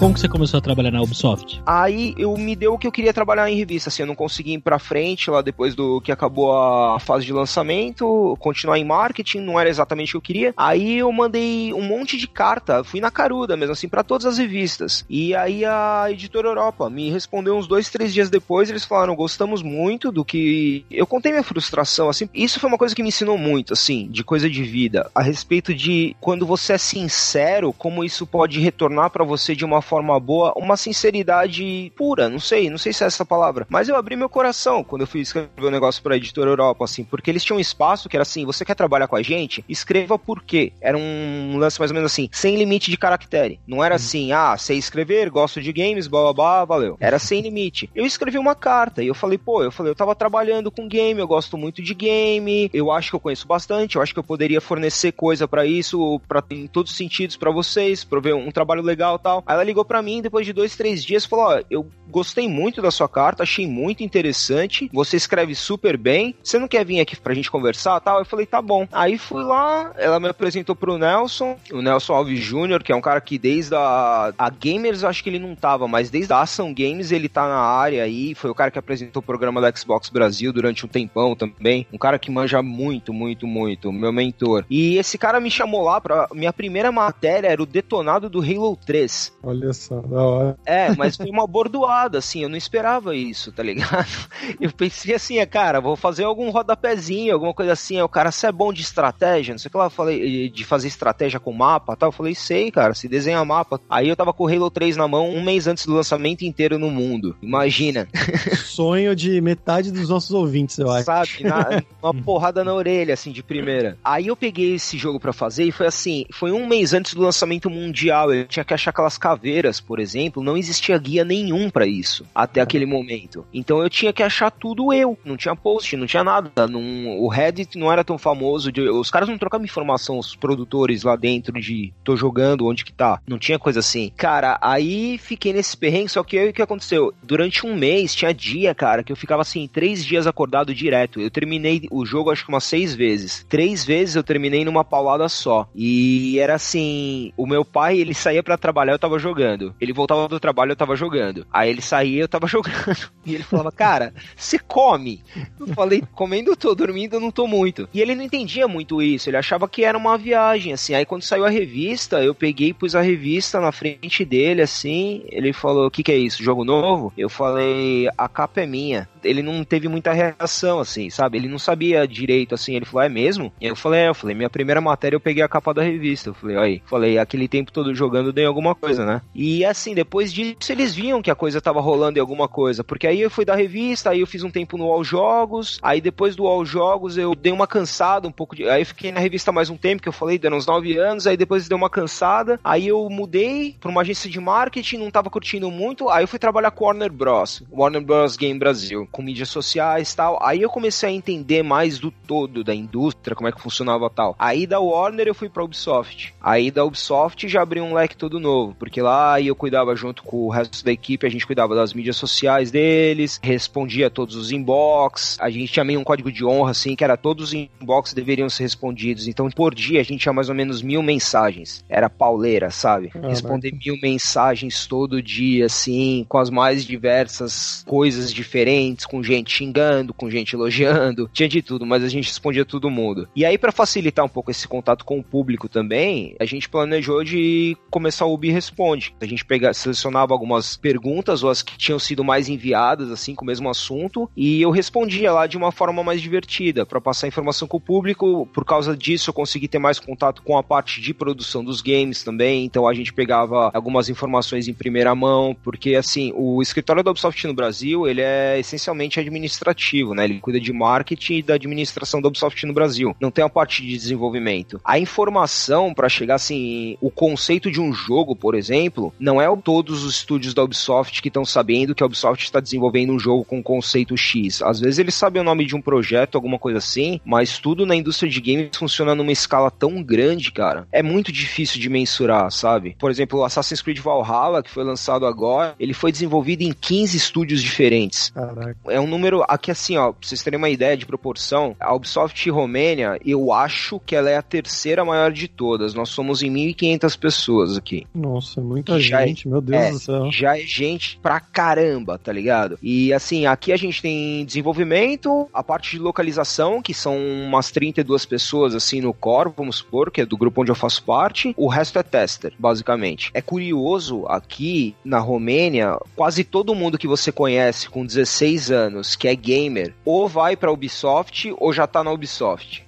Como 0.01 0.15
que 0.15 0.19
você 0.19 0.27
começou 0.27 0.57
a 0.57 0.61
trabalhar 0.61 0.89
na 0.89 0.99
Ubisoft? 0.99 1.61
Aí 1.63 2.15
eu 2.17 2.35
me 2.35 2.55
deu 2.55 2.73
o 2.73 2.77
que 2.79 2.87
eu 2.87 2.91
queria 2.91 3.13
trabalhar 3.13 3.47
em 3.51 3.55
revista, 3.55 3.89
assim, 3.89 4.01
eu 4.01 4.07
não 4.07 4.15
consegui 4.15 4.53
ir 4.53 4.59
pra 4.59 4.79
frente 4.79 5.29
lá 5.29 5.43
depois 5.43 5.75
do 5.75 6.01
que 6.01 6.11
acabou 6.11 6.59
a 6.59 6.99
fase 6.99 7.23
de 7.23 7.31
lançamento, 7.31 8.35
continuar 8.39 8.79
em 8.79 8.83
marketing, 8.83 9.41
não 9.41 9.59
era 9.59 9.69
exatamente 9.69 10.09
o 10.09 10.11
que 10.13 10.17
eu 10.17 10.21
queria. 10.21 10.53
Aí 10.57 10.97
eu 10.97 11.11
mandei 11.11 11.71
um 11.71 11.83
monte 11.83 12.17
de 12.17 12.27
carta, 12.27 12.83
fui 12.83 12.99
na 12.99 13.11
caruda 13.11 13.55
mesmo, 13.55 13.73
assim, 13.73 13.87
para 13.87 14.03
todas 14.03 14.25
as 14.25 14.39
revistas. 14.39 15.05
E 15.07 15.35
aí 15.35 15.63
a 15.63 16.07
editora 16.09 16.47
Europa 16.47 16.89
me 16.89 17.11
respondeu 17.11 17.55
uns 17.55 17.67
dois, 17.67 17.87
três 17.91 18.11
dias 18.11 18.31
depois, 18.31 18.71
eles 18.71 18.83
falaram, 18.83 19.15
gostamos 19.15 19.61
muito 19.61 20.11
do 20.11 20.25
que... 20.25 20.83
Eu 20.89 21.05
contei 21.05 21.31
minha 21.31 21.43
frustração, 21.43 22.09
assim, 22.09 22.27
isso 22.33 22.59
foi 22.59 22.67
uma 22.67 22.77
coisa 22.79 22.95
que 22.95 23.03
me 23.03 23.09
ensinou 23.09 23.37
muito, 23.37 23.73
assim, 23.73 24.07
de 24.09 24.23
coisa 24.23 24.49
de 24.49 24.63
vida, 24.63 25.11
a 25.13 25.21
respeito 25.21 25.75
de 25.75 26.15
quando 26.19 26.43
você 26.43 26.73
é 26.73 26.77
sincero, 26.79 27.71
como 27.71 28.03
isso 28.03 28.25
pode 28.25 28.59
retornar 28.59 29.11
para 29.11 29.23
você 29.23 29.55
de 29.55 29.63
uma 29.63 29.79
forma 29.91 30.17
boa, 30.21 30.53
uma 30.55 30.77
sinceridade 30.77 31.91
pura, 31.97 32.29
não 32.29 32.39
sei, 32.39 32.69
não 32.69 32.77
sei 32.77 32.93
se 32.93 33.03
é 33.03 33.07
essa 33.07 33.25
palavra, 33.25 33.67
mas 33.69 33.89
eu 33.89 33.97
abri 33.97 34.15
meu 34.15 34.29
coração 34.29 34.85
quando 34.85 35.01
eu 35.01 35.07
fui 35.07 35.19
escrever 35.19 35.49
o 35.61 35.67
um 35.67 35.69
negócio 35.69 36.01
pra 36.01 36.15
editora 36.15 36.49
Europa, 36.49 36.85
assim, 36.85 37.03
porque 37.03 37.29
eles 37.29 37.43
tinham 37.43 37.57
um 37.57 37.59
espaço 37.59 38.07
que 38.07 38.15
era 38.15 38.21
assim, 38.21 38.45
você 38.45 38.63
quer 38.63 38.75
trabalhar 38.75 39.09
com 39.09 39.17
a 39.17 39.21
gente? 39.21 39.65
Escreva 39.67 40.17
por 40.17 40.41
quê. 40.43 40.71
Era 40.79 40.97
um 40.97 41.57
lance 41.57 41.77
mais 41.77 41.91
ou 41.91 41.95
menos 41.95 42.09
assim, 42.09 42.29
sem 42.31 42.55
limite 42.55 42.89
de 42.89 42.97
caractere. 42.97 43.59
Não 43.67 43.83
era 43.83 43.95
assim, 43.95 44.31
ah, 44.31 44.57
sei 44.57 44.77
escrever, 44.77 45.29
gosto 45.29 45.59
de 45.59 45.73
games, 45.73 46.07
blá 46.07 46.21
blá 46.21 46.33
blá, 46.33 46.65
valeu. 46.65 46.95
Era 46.97 47.19
sem 47.19 47.41
limite. 47.41 47.89
Eu 47.93 48.05
escrevi 48.05 48.37
uma 48.37 48.55
carta 48.55 49.03
e 49.03 49.07
eu 49.07 49.13
falei, 49.13 49.37
pô, 49.37 49.61
eu 49.61 49.73
falei, 49.73 49.91
eu 49.91 49.95
tava 49.95 50.15
trabalhando 50.15 50.71
com 50.71 50.87
game, 50.87 51.19
eu 51.19 51.27
gosto 51.27 51.57
muito 51.57 51.81
de 51.81 51.93
game, 51.93 52.69
eu 52.73 52.91
acho 52.91 53.09
que 53.09 53.15
eu 53.17 53.19
conheço 53.19 53.45
bastante, 53.45 53.97
eu 53.97 54.01
acho 54.01 54.13
que 54.13 54.19
eu 54.19 54.23
poderia 54.23 54.61
fornecer 54.61 55.11
coisa 55.11 55.49
para 55.49 55.65
isso, 55.65 56.21
para 56.29 56.41
em 56.51 56.67
todos 56.67 56.91
os 56.93 56.97
sentidos 56.97 57.35
para 57.35 57.51
vocês, 57.51 58.05
prover 58.05 58.35
um 58.35 58.51
trabalho 58.51 58.81
legal 58.81 59.17
e 59.17 59.19
tal. 59.19 59.43
Aí 59.45 59.53
ela 59.53 59.63
ligou 59.63 59.80
ligou 59.81 59.85
para 59.85 60.01
mim 60.01 60.21
depois 60.21 60.45
de 60.45 60.53
dois, 60.53 60.75
três 60.75 61.03
dias 61.03 61.25
falou: 61.25 61.45
Ó, 61.45 61.61
eu 61.69 61.89
gostei 62.11 62.47
muito 62.47 62.81
da 62.81 62.91
sua 62.91 63.09
carta, 63.09 63.43
achei 63.43 63.65
muito 63.65 64.03
interessante, 64.03 64.89
você 64.93 65.17
escreve 65.17 65.55
super 65.55 65.97
bem, 65.97 66.35
você 66.43 66.59
não 66.59 66.67
quer 66.67 66.85
vir 66.85 66.99
aqui 66.99 67.15
pra 67.15 67.33
gente 67.33 67.49
conversar 67.49 67.99
tal? 68.01 68.19
Eu 68.19 68.25
falei: 68.25 68.45
tá 68.45 68.61
bom. 68.61 68.87
Aí 68.91 69.17
fui 69.17 69.43
lá, 69.43 69.91
ela 69.97 70.19
me 70.19 70.27
apresentou 70.27 70.75
pro 70.75 70.97
Nelson, 70.97 71.57
o 71.71 71.81
Nelson 71.81 72.13
Alves 72.13 72.39
Jr., 72.39 72.83
que 72.83 72.91
é 72.91 72.95
um 72.95 73.01
cara 73.01 73.21
que 73.21 73.37
desde 73.37 73.73
a, 73.75 74.33
a 74.37 74.49
Gamers, 74.49 75.03
acho 75.03 75.23
que 75.23 75.29
ele 75.29 75.39
não 75.39 75.55
tava, 75.55 75.87
mas 75.87 76.09
desde 76.09 76.33
a 76.33 76.41
Ação 76.41 76.73
Games 76.73 77.11
ele 77.11 77.29
tá 77.29 77.47
na 77.47 77.59
área 77.59 78.03
aí, 78.03 78.35
foi 78.35 78.49
o 78.49 78.55
cara 78.55 78.69
que 78.69 78.79
apresentou 78.79 79.21
o 79.21 79.25
programa 79.25 79.61
da 79.61 79.73
Xbox 79.75 80.09
Brasil 80.09 80.51
durante 80.51 80.85
um 80.85 80.89
tempão 80.89 81.35
também, 81.35 81.87
um 81.91 81.97
cara 81.97 82.19
que 82.19 82.29
manja 82.29 82.61
muito, 82.61 83.13
muito, 83.13 83.47
muito, 83.47 83.91
meu 83.91 84.11
mentor. 84.11 84.65
E 84.69 84.97
esse 84.97 85.17
cara 85.17 85.39
me 85.39 85.49
chamou 85.49 85.83
lá 85.83 86.01
pra. 86.01 86.27
Minha 86.33 86.51
primeira 86.51 86.91
matéria 86.91 87.47
era 87.47 87.61
o 87.61 87.65
detonado 87.65 88.29
do 88.29 88.41
Halo 88.41 88.77
3. 88.85 89.37
Olha 89.43 89.73
só, 89.73 90.01
da 90.01 90.21
hora. 90.21 90.57
É, 90.65 90.93
mas 90.95 91.15
foi 91.15 91.29
uma 91.29 91.47
bordoada, 91.47 92.00
assim, 92.17 92.43
eu 92.43 92.49
não 92.49 92.57
esperava 92.57 93.15
isso, 93.15 93.51
tá 93.51 93.63
ligado? 93.63 94.07
Eu 94.59 94.71
pensei 94.71 95.13
assim, 95.15 95.37
é, 95.39 95.45
cara, 95.45 95.79
vou 95.79 95.95
fazer 95.95 96.23
algum 96.23 96.49
rodapézinho, 96.49 97.33
alguma 97.33 97.53
coisa 97.53 97.73
assim. 97.73 98.01
o 98.01 98.09
cara, 98.09 98.31
você 98.31 98.47
é 98.47 98.51
bom 98.51 98.71
de 98.71 98.81
estratégia? 98.81 99.53
Não 99.53 99.59
sei 99.59 99.69
o 99.69 99.71
que 99.71 99.77
lá, 99.77 99.85
eu 99.85 99.89
falei, 99.89 100.49
de 100.49 100.63
fazer 100.63 100.87
estratégia 100.87 101.39
com 101.39 101.51
mapa 101.53 101.95
tal. 101.95 102.09
Eu 102.09 102.13
falei, 102.13 102.35
sei, 102.35 102.69
cara, 102.71 102.93
se 102.93 103.07
desenha 103.07 103.43
mapa. 103.43 103.79
Aí 103.89 104.07
eu 104.07 104.15
tava 104.15 104.33
com 104.33 104.43
o 104.43 104.47
Halo 104.47 104.69
3 104.69 104.97
na 104.97 105.07
mão 105.07 105.29
um 105.29 105.43
mês 105.43 105.67
antes 105.67 105.85
do 105.85 105.93
lançamento 105.93 106.43
inteiro 106.43 106.77
no 106.77 106.91
mundo. 106.91 107.35
Imagina. 107.41 108.07
Sonho 108.63 109.15
de 109.15 109.41
metade 109.41 109.91
dos 109.91 110.09
nossos 110.09 110.31
ouvintes, 110.31 110.77
eu 110.77 110.91
acho. 110.91 111.05
Sabe, 111.05 111.43
na, 111.43 111.81
uma 112.01 112.13
porrada 112.13 112.63
na 112.63 112.73
orelha, 112.73 113.13
assim, 113.13 113.31
de 113.31 113.41
primeira. 113.41 113.97
Aí 114.03 114.27
eu 114.27 114.35
peguei 114.35 114.75
esse 114.75 114.97
jogo 114.97 115.19
para 115.19 115.33
fazer 115.33 115.63
e 115.63 115.71
foi 115.71 115.87
assim, 115.87 116.25
foi 116.31 116.51
um 116.51 116.67
mês 116.67 116.93
antes 116.93 117.13
do 117.13 117.21
lançamento 117.21 117.69
mundial. 117.69 118.33
Eu 118.33 118.47
tinha 118.47 118.65
que 118.65 118.73
achar 118.73 118.91
aquelas 118.91 119.17
caveiras 119.17 119.81
por 119.91 119.99
exemplo, 119.99 120.43
não 120.43 120.57
existia 120.57 120.97
guia 120.97 121.25
nenhum 121.25 121.69
para 121.69 121.85
isso 121.91 122.25
até 122.33 122.61
aquele 122.61 122.85
momento. 122.85 123.45
Então 123.53 123.81
eu 123.81 123.89
tinha 123.89 124.13
que 124.13 124.23
achar 124.23 124.51
tudo 124.51 124.93
eu. 124.93 125.17
Não 125.23 125.37
tinha 125.37 125.55
post, 125.55 125.95
não 125.97 126.07
tinha 126.07 126.23
nada. 126.23 126.67
Não, 126.67 127.19
o 127.19 127.27
Reddit 127.27 127.77
não 127.77 127.91
era 127.91 128.03
tão 128.03 128.17
famoso. 128.17 128.71
De, 128.71 128.81
os 128.81 129.11
caras 129.11 129.29
não 129.29 129.37
trocavam 129.37 129.65
informação, 129.65 130.17
os 130.17 130.35
produtores 130.35 131.03
lá 131.03 131.15
dentro 131.15 131.59
de 131.59 131.93
tô 132.03 132.15
jogando, 132.15 132.67
onde 132.67 132.85
que 132.85 132.93
tá. 132.93 133.19
Não 133.27 133.37
tinha 133.37 133.59
coisa 133.59 133.79
assim. 133.79 134.11
Cara, 134.15 134.57
aí 134.61 135.17
fiquei 135.17 135.53
nesse 135.53 135.75
perrengue, 135.75 136.09
só 136.09 136.23
que 136.23 136.37
aí 136.37 136.49
o 136.49 136.53
que 136.53 136.61
aconteceu? 136.61 137.13
Durante 137.23 137.65
um 137.65 137.75
mês, 137.75 138.15
tinha 138.15 138.33
dia, 138.33 138.73
cara, 138.73 139.03
que 139.03 139.11
eu 139.11 139.15
ficava 139.15 139.41
assim, 139.41 139.67
três 139.67 140.05
dias 140.05 140.27
acordado 140.27 140.73
direto. 140.73 141.19
Eu 141.19 141.29
terminei 141.29 141.87
o 141.91 142.05
jogo 142.05 142.31
acho 142.31 142.45
que 142.45 142.51
umas 142.51 142.63
seis 142.63 142.95
vezes. 142.95 143.45
Três 143.49 143.83
vezes 143.85 144.15
eu 144.15 144.23
terminei 144.23 144.63
numa 144.63 144.83
paulada 144.83 145.27
só. 145.29 145.67
E 145.75 146.39
era 146.39 146.55
assim, 146.55 147.31
o 147.35 147.45
meu 147.45 147.65
pai, 147.65 147.97
ele 147.99 148.13
saía 148.13 148.43
para 148.43 148.57
trabalhar, 148.57 148.93
eu 148.93 148.99
tava 148.99 149.19
jogando 149.19 149.31
jogando. 149.31 149.75
Ele 149.79 149.93
voltava 149.93 150.27
do 150.27 150.39
trabalho, 150.39 150.71
eu 150.71 150.75
tava 150.75 150.95
jogando. 150.95 151.45
Aí 151.51 151.69
ele 151.69 151.80
saía, 151.81 152.21
eu 152.21 152.27
tava 152.27 152.47
jogando. 152.47 153.11
E 153.25 153.35
ele 153.35 153.43
falava, 153.43 153.71
cara, 153.71 154.13
você 154.35 154.57
come? 154.57 155.23
Eu 155.59 155.67
falei, 155.67 156.03
comendo 156.13 156.51
eu 156.51 156.55
tô, 156.55 156.73
dormindo 156.73 157.15
eu 157.15 157.19
não 157.19 157.31
tô 157.31 157.47
muito. 157.47 157.87
E 157.93 158.01
ele 158.01 158.15
não 158.15 158.23
entendia 158.23 158.67
muito 158.67 159.01
isso, 159.01 159.29
ele 159.29 159.37
achava 159.37 159.67
que 159.67 159.83
era 159.83 159.97
uma 159.97 160.17
viagem, 160.17 160.73
assim. 160.73 160.93
Aí 160.93 161.05
quando 161.05 161.23
saiu 161.23 161.45
a 161.45 161.49
revista, 161.49 162.23
eu 162.23 162.33
peguei 162.33 162.69
e 162.69 162.73
pus 162.73 162.95
a 162.95 163.01
revista 163.01 163.59
na 163.59 163.71
frente 163.71 164.23
dele, 164.25 164.61
assim. 164.61 165.23
Ele 165.27 165.53
falou, 165.53 165.87
o 165.87 165.91
que 165.91 166.03
que 166.03 166.11
é 166.11 166.17
isso, 166.17 166.43
jogo 166.43 166.63
novo? 166.63 167.13
Eu 167.17 167.29
falei, 167.29 168.07
a 168.17 168.27
capa 168.27 168.61
é 168.61 168.65
minha. 168.65 169.09
Ele 169.23 169.41
não 169.41 169.63
teve 169.63 169.87
muita 169.87 170.13
reação, 170.13 170.79
assim, 170.79 171.09
sabe? 171.09 171.37
Ele 171.37 171.47
não 171.47 171.59
sabia 171.59 172.07
direito, 172.07 172.55
assim. 172.55 172.75
Ele 172.75 172.85
falou, 172.85 173.03
é 173.03 173.09
mesmo? 173.09 173.51
E 173.59 173.67
eu 173.67 173.75
falei, 173.75 174.01
é, 174.01 174.09
eu 174.09 174.15
falei, 174.15 174.35
minha 174.35 174.49
primeira 174.49 174.81
matéria 174.81 175.15
eu 175.15 175.19
peguei 175.19 175.43
a 175.43 175.49
capa 175.49 175.73
da 175.73 175.81
revista. 175.81 176.29
Eu 176.29 176.33
falei, 176.33 176.57
aí, 176.57 176.81
falei, 176.85 177.17
aquele 177.17 177.47
tempo 177.47 177.71
todo 177.71 177.93
jogando 177.93 178.33
dei 178.33 178.45
alguma 178.45 178.75
coisa, 178.75 179.05
né? 179.05 179.21
E 179.33 179.63
assim, 179.65 179.93
depois 179.93 180.31
disso 180.31 180.71
eles 180.71 180.93
viam 180.93 181.21
que 181.21 181.31
a 181.31 181.35
coisa 181.35 181.61
tava 181.61 181.81
rolando 181.81 182.17
em 182.17 182.21
alguma 182.21 182.47
coisa, 182.47 182.83
porque 182.83 183.07
aí 183.07 183.21
eu 183.21 183.29
fui 183.29 183.45
da 183.45 183.55
revista, 183.55 184.09
aí 184.09 184.21
eu 184.21 184.27
fiz 184.27 184.43
um 184.43 184.51
tempo 184.51 184.77
no 184.77 184.85
All 184.85 185.03
Jogos, 185.03 185.79
aí 185.81 186.01
depois 186.01 186.35
do 186.35 186.45
All 186.47 186.65
Jogos 186.65 187.17
eu 187.17 187.35
dei 187.35 187.51
uma 187.51 187.67
cansada 187.67 188.27
um 188.27 188.31
pouco 188.31 188.55
de... 188.55 188.67
Aí 188.67 188.85
fiquei 188.85 189.11
na 189.11 189.19
revista 189.19 189.51
mais 189.51 189.69
um 189.69 189.77
tempo, 189.77 190.01
que 190.01 190.09
eu 190.09 190.13
falei, 190.13 190.37
dando 190.37 190.55
uns 190.55 190.65
nove 190.65 190.97
anos, 190.97 191.27
aí 191.27 191.37
depois 191.37 191.67
deu 191.67 191.77
uma 191.77 191.89
cansada, 191.89 192.59
aí 192.63 192.87
eu 192.87 193.09
mudei 193.09 193.75
pra 193.79 193.89
uma 193.89 194.01
agência 194.01 194.29
de 194.29 194.39
marketing, 194.39 194.97
não 194.97 195.11
tava 195.11 195.29
curtindo 195.29 195.69
muito, 195.69 196.09
aí 196.09 196.23
eu 196.23 196.27
fui 196.27 196.39
trabalhar 196.39 196.71
com 196.71 196.85
Warner 196.85 197.11
Bros, 197.11 197.63
Warner 197.71 198.01
Bros 198.01 198.35
Game 198.37 198.57
Brasil, 198.57 199.07
com 199.11 199.21
mídias 199.21 199.49
sociais 199.49 200.11
e 200.11 200.15
tal, 200.15 200.39
aí 200.41 200.61
eu 200.61 200.69
comecei 200.69 201.09
a 201.09 201.11
entender 201.11 201.63
mais 201.63 201.99
do 201.99 202.11
todo 202.11 202.63
da 202.63 202.73
indústria, 202.73 203.35
como 203.35 203.47
é 203.47 203.51
que 203.51 203.61
funcionava 203.61 204.09
tal. 204.09 204.35
Aí 204.39 204.65
da 204.65 204.79
Warner 204.79 205.27
eu 205.27 205.35
fui 205.35 205.49
pra 205.49 205.63
Ubisoft, 205.63 206.33
aí 206.41 206.71
da 206.71 206.83
Ubisoft 206.83 207.47
já 207.47 207.61
abri 207.61 207.81
um 207.81 207.93
leque 207.93 208.15
todo 208.15 208.39
novo, 208.39 208.75
porque 208.77 209.01
lá 209.01 209.39
eu 209.41 209.55
cuidava 209.55 209.95
junto 209.95 210.23
com 210.23 210.45
o 210.45 210.49
resto 210.49 210.83
da 210.83 210.91
equipe, 210.91 211.25
a 211.25 211.29
gente 211.29 211.45
cuidava 211.45 211.75
das 211.75 211.93
mídias 211.93 212.15
sociais 212.15 212.71
deles, 212.71 213.39
respondia 213.43 214.09
todos 214.09 214.35
os 214.35 214.51
inbox, 214.51 215.37
a 215.39 215.49
gente 215.49 215.71
tinha 215.71 215.83
meio 215.83 215.99
um 215.99 216.03
código 216.03 216.31
de 216.31 216.45
honra, 216.45 216.71
assim, 216.71 216.95
que 216.95 217.03
era 217.03 217.17
todos 217.17 217.49
os 217.49 217.53
inbox 217.53 218.13
deveriam 218.13 218.49
ser 218.49 218.63
respondidos. 218.63 219.27
Então, 219.27 219.49
por 219.49 219.73
dia, 219.75 219.99
a 219.99 220.03
gente 220.03 220.21
tinha 220.21 220.33
mais 220.33 220.49
ou 220.49 220.55
menos 220.55 220.81
mil 220.81 221.01
mensagens. 221.01 221.83
Era 221.89 222.09
pauleira, 222.09 222.69
sabe? 222.69 223.11
Ah, 223.15 223.27
Responder 223.27 223.71
mil 223.73 223.97
mensagens 224.01 224.85
todo 224.85 225.21
dia, 225.21 225.65
assim, 225.65 226.25
com 226.27 226.37
as 226.37 226.49
mais 226.49 226.85
diversas 226.85 227.83
coisas 227.87 228.31
diferentes, 228.33 229.00
com 229.05 229.23
gente 229.23 229.51
xingando, 229.51 230.13
com 230.13 230.29
gente 230.29 230.55
elogiando, 230.55 231.29
tinha 231.33 231.49
de 231.49 231.61
tudo, 231.61 231.85
mas 231.85 232.03
a 232.03 232.09
gente 232.09 232.27
respondia 232.27 232.65
todo 232.65 232.89
mundo. 232.89 233.27
E 233.35 233.45
aí, 233.45 233.57
para 233.57 233.71
facilitar 233.71 234.25
um 234.25 234.29
pouco 234.29 234.51
esse 234.51 234.67
contato 234.67 235.05
com 235.05 235.19
o 235.19 235.23
público 235.23 235.67
também, 235.67 236.35
a 236.39 236.45
gente 236.45 236.69
planejou 236.69 237.23
de 237.23 237.77
começar 237.89 238.25
o 238.25 238.33
Ubi 238.33 238.51
Responde. 238.51 239.13
A 239.19 239.25
gente 239.25 239.45
pega, 239.45 239.73
selecionava 239.73 240.33
algumas 240.33 240.77
perguntas, 240.77 241.43
ou 241.43 241.49
as 241.49 241.61
que 241.61 241.77
tinham 241.77 241.99
sido 241.99 242.23
mais 242.23 242.49
enviadas, 242.49 243.11
assim, 243.11 243.35
com 243.35 243.43
o 243.43 243.47
mesmo 243.47 243.69
assunto, 243.69 244.29
e 244.35 244.61
eu 244.61 244.71
respondia 244.71 245.31
lá 245.31 245.47
de 245.47 245.57
uma 245.57 245.71
forma 245.71 246.03
mais 246.03 246.21
divertida, 246.21 246.85
para 246.85 247.01
passar 247.01 247.27
informação 247.27 247.67
com 247.67 247.77
o 247.77 247.81
público. 247.81 248.47
Por 248.53 248.65
causa 248.65 248.95
disso, 248.95 249.29
eu 249.29 249.33
consegui 249.33 249.67
ter 249.67 249.79
mais 249.79 249.99
contato 249.99 250.41
com 250.41 250.57
a 250.57 250.63
parte 250.63 251.01
de 251.01 251.13
produção 251.13 251.63
dos 251.63 251.81
games 251.81 252.23
também, 252.23 252.65
então 252.65 252.87
a 252.87 252.93
gente 252.93 253.13
pegava 253.13 253.71
algumas 253.73 254.09
informações 254.09 254.67
em 254.67 254.73
primeira 254.73 255.13
mão, 255.13 255.55
porque, 255.63 255.95
assim, 255.95 256.31
o 256.35 256.61
escritório 256.61 257.03
da 257.03 257.11
Ubisoft 257.11 257.45
no 257.47 257.53
Brasil, 257.53 258.07
ele 258.07 258.21
é 258.21 258.59
essencialmente 258.59 258.90
essencialmente 258.91 259.19
administrativo, 259.19 260.13
né? 260.13 260.25
Ele 260.25 260.39
cuida 260.39 260.59
de 260.59 260.71
marketing 260.73 261.37
e 261.37 261.41
da 261.41 261.55
administração 261.55 262.21
da 262.21 262.27
Ubisoft 262.27 262.65
no 262.65 262.73
Brasil. 262.73 263.15
Não 263.19 263.31
tem 263.31 263.43
a 263.43 263.49
parte 263.49 263.81
de 263.81 263.97
desenvolvimento. 263.97 264.79
A 264.83 264.99
informação 264.99 265.93
para 265.93 266.09
chegar 266.09 266.35
assim, 266.35 266.97
o 267.01 267.09
conceito 267.09 267.71
de 267.71 267.79
um 267.79 267.93
jogo, 267.93 268.35
por 268.35 268.55
exemplo, 268.55 269.13
não 269.19 269.41
é 269.41 269.51
todos 269.63 270.03
os 270.03 270.15
estúdios 270.15 270.53
da 270.53 270.63
Ubisoft 270.63 271.21
que 271.21 271.27
estão 271.27 271.45
sabendo 271.45 271.93
que 271.93 272.03
a 272.03 272.05
Ubisoft 272.05 272.43
está 272.43 272.59
desenvolvendo 272.59 273.13
um 273.13 273.19
jogo 273.19 273.43
com 273.43 273.61
conceito 273.61 274.15
X. 274.17 274.61
Às 274.61 274.79
vezes 274.79 274.99
eles 274.99 275.15
sabem 275.15 275.41
o 275.41 275.45
nome 275.45 275.65
de 275.65 275.75
um 275.75 275.81
projeto, 275.81 276.35
alguma 276.35 276.57
coisa 276.57 276.79
assim, 276.79 277.19
mas 277.25 277.59
tudo 277.59 277.85
na 277.85 277.95
indústria 277.95 278.29
de 278.29 278.41
games 278.41 278.75
funciona 278.75 279.13
numa 279.13 279.31
escala 279.31 279.69
tão 279.69 280.01
grande, 280.01 280.51
cara. 280.51 280.87
É 280.91 281.03
muito 281.03 281.31
difícil 281.31 281.79
de 281.79 281.89
mensurar, 281.89 282.51
sabe? 282.51 282.95
Por 282.99 283.11
exemplo, 283.11 283.39
o 283.39 283.43
Assassin's 283.43 283.81
Creed 283.81 283.99
Valhalla, 283.99 284.63
que 284.63 284.69
foi 284.69 284.83
lançado 284.83 285.25
agora, 285.25 285.75
ele 285.79 285.93
foi 285.93 286.11
desenvolvido 286.11 286.61
em 286.61 286.71
15 286.71 287.17
estúdios 287.17 287.61
diferentes. 287.61 288.29
Caraca. 288.29 288.77
É 288.87 288.99
um 288.99 289.07
número 289.07 289.43
aqui 289.47 289.71
assim, 289.71 289.97
ó, 289.97 290.11
pra 290.11 290.27
vocês 290.27 290.41
terem 290.41 290.57
uma 290.57 290.69
ideia 290.69 290.97
de 290.97 291.05
proporção, 291.05 291.75
a 291.79 291.93
Ubisoft 291.93 292.49
Romênia, 292.49 293.19
eu 293.25 293.51
acho 293.53 293.99
que 293.99 294.15
ela 294.15 294.29
é 294.29 294.37
a 294.37 294.41
terceira 294.41 295.05
maior 295.05 295.31
de 295.31 295.47
todas. 295.47 295.93
Nós 295.93 296.09
somos 296.09 296.41
em 296.41 296.51
1.500 296.51 297.19
pessoas 297.19 297.77
aqui. 297.77 298.07
Nossa, 298.13 298.59
muita 298.61 298.99
Já 298.99 299.21
é- 299.21 299.27
gente, 299.27 299.47
meu 299.47 299.61
Deus 299.61 299.81
é, 299.81 299.91
do 299.91 299.99
céu. 299.99 300.31
Já 300.31 300.57
é 300.57 300.61
gente 300.61 301.19
pra 301.21 301.39
caramba, 301.39 302.17
tá 302.17 302.31
ligado? 302.31 302.77
E 302.81 303.13
assim, 303.13 303.45
aqui 303.45 303.71
a 303.71 303.77
gente 303.77 304.01
tem 304.01 304.43
desenvolvimento, 304.45 305.47
a 305.53 305.63
parte 305.63 305.91
de 305.91 305.99
localização, 305.99 306.81
que 306.81 306.93
são 306.93 307.17
umas 307.17 307.71
32 307.71 308.25
pessoas 308.25 308.73
assim 308.73 309.01
no 309.01 309.13
core, 309.13 309.51
vamos 309.55 309.77
supor, 309.77 310.11
que 310.11 310.21
é 310.21 310.25
do 310.25 310.37
grupo 310.37 310.61
onde 310.61 310.71
eu 310.71 310.75
faço 310.75 311.03
parte. 311.03 311.53
O 311.57 311.67
resto 311.67 311.99
é 311.99 312.03
tester, 312.03 312.53
basicamente. 312.57 313.29
É 313.33 313.41
curioso 313.41 314.25
aqui 314.27 314.95
na 315.03 315.19
Romênia, 315.19 315.97
quase 316.15 316.43
todo 316.43 316.75
mundo 316.75 316.97
que 316.97 317.07
você 317.07 317.31
conhece 317.31 317.89
com 317.89 318.05
16 318.05 318.70
anos 318.71 319.15
que 319.15 319.27
é 319.27 319.35
gamer, 319.35 319.93
ou 320.03 320.27
vai 320.27 320.55
pra 320.55 320.71
Ubisoft 320.71 321.53
ou 321.57 321.71
já 321.71 321.85
tá 321.85 322.03
na 322.03 322.11
Ubisoft. 322.11 322.85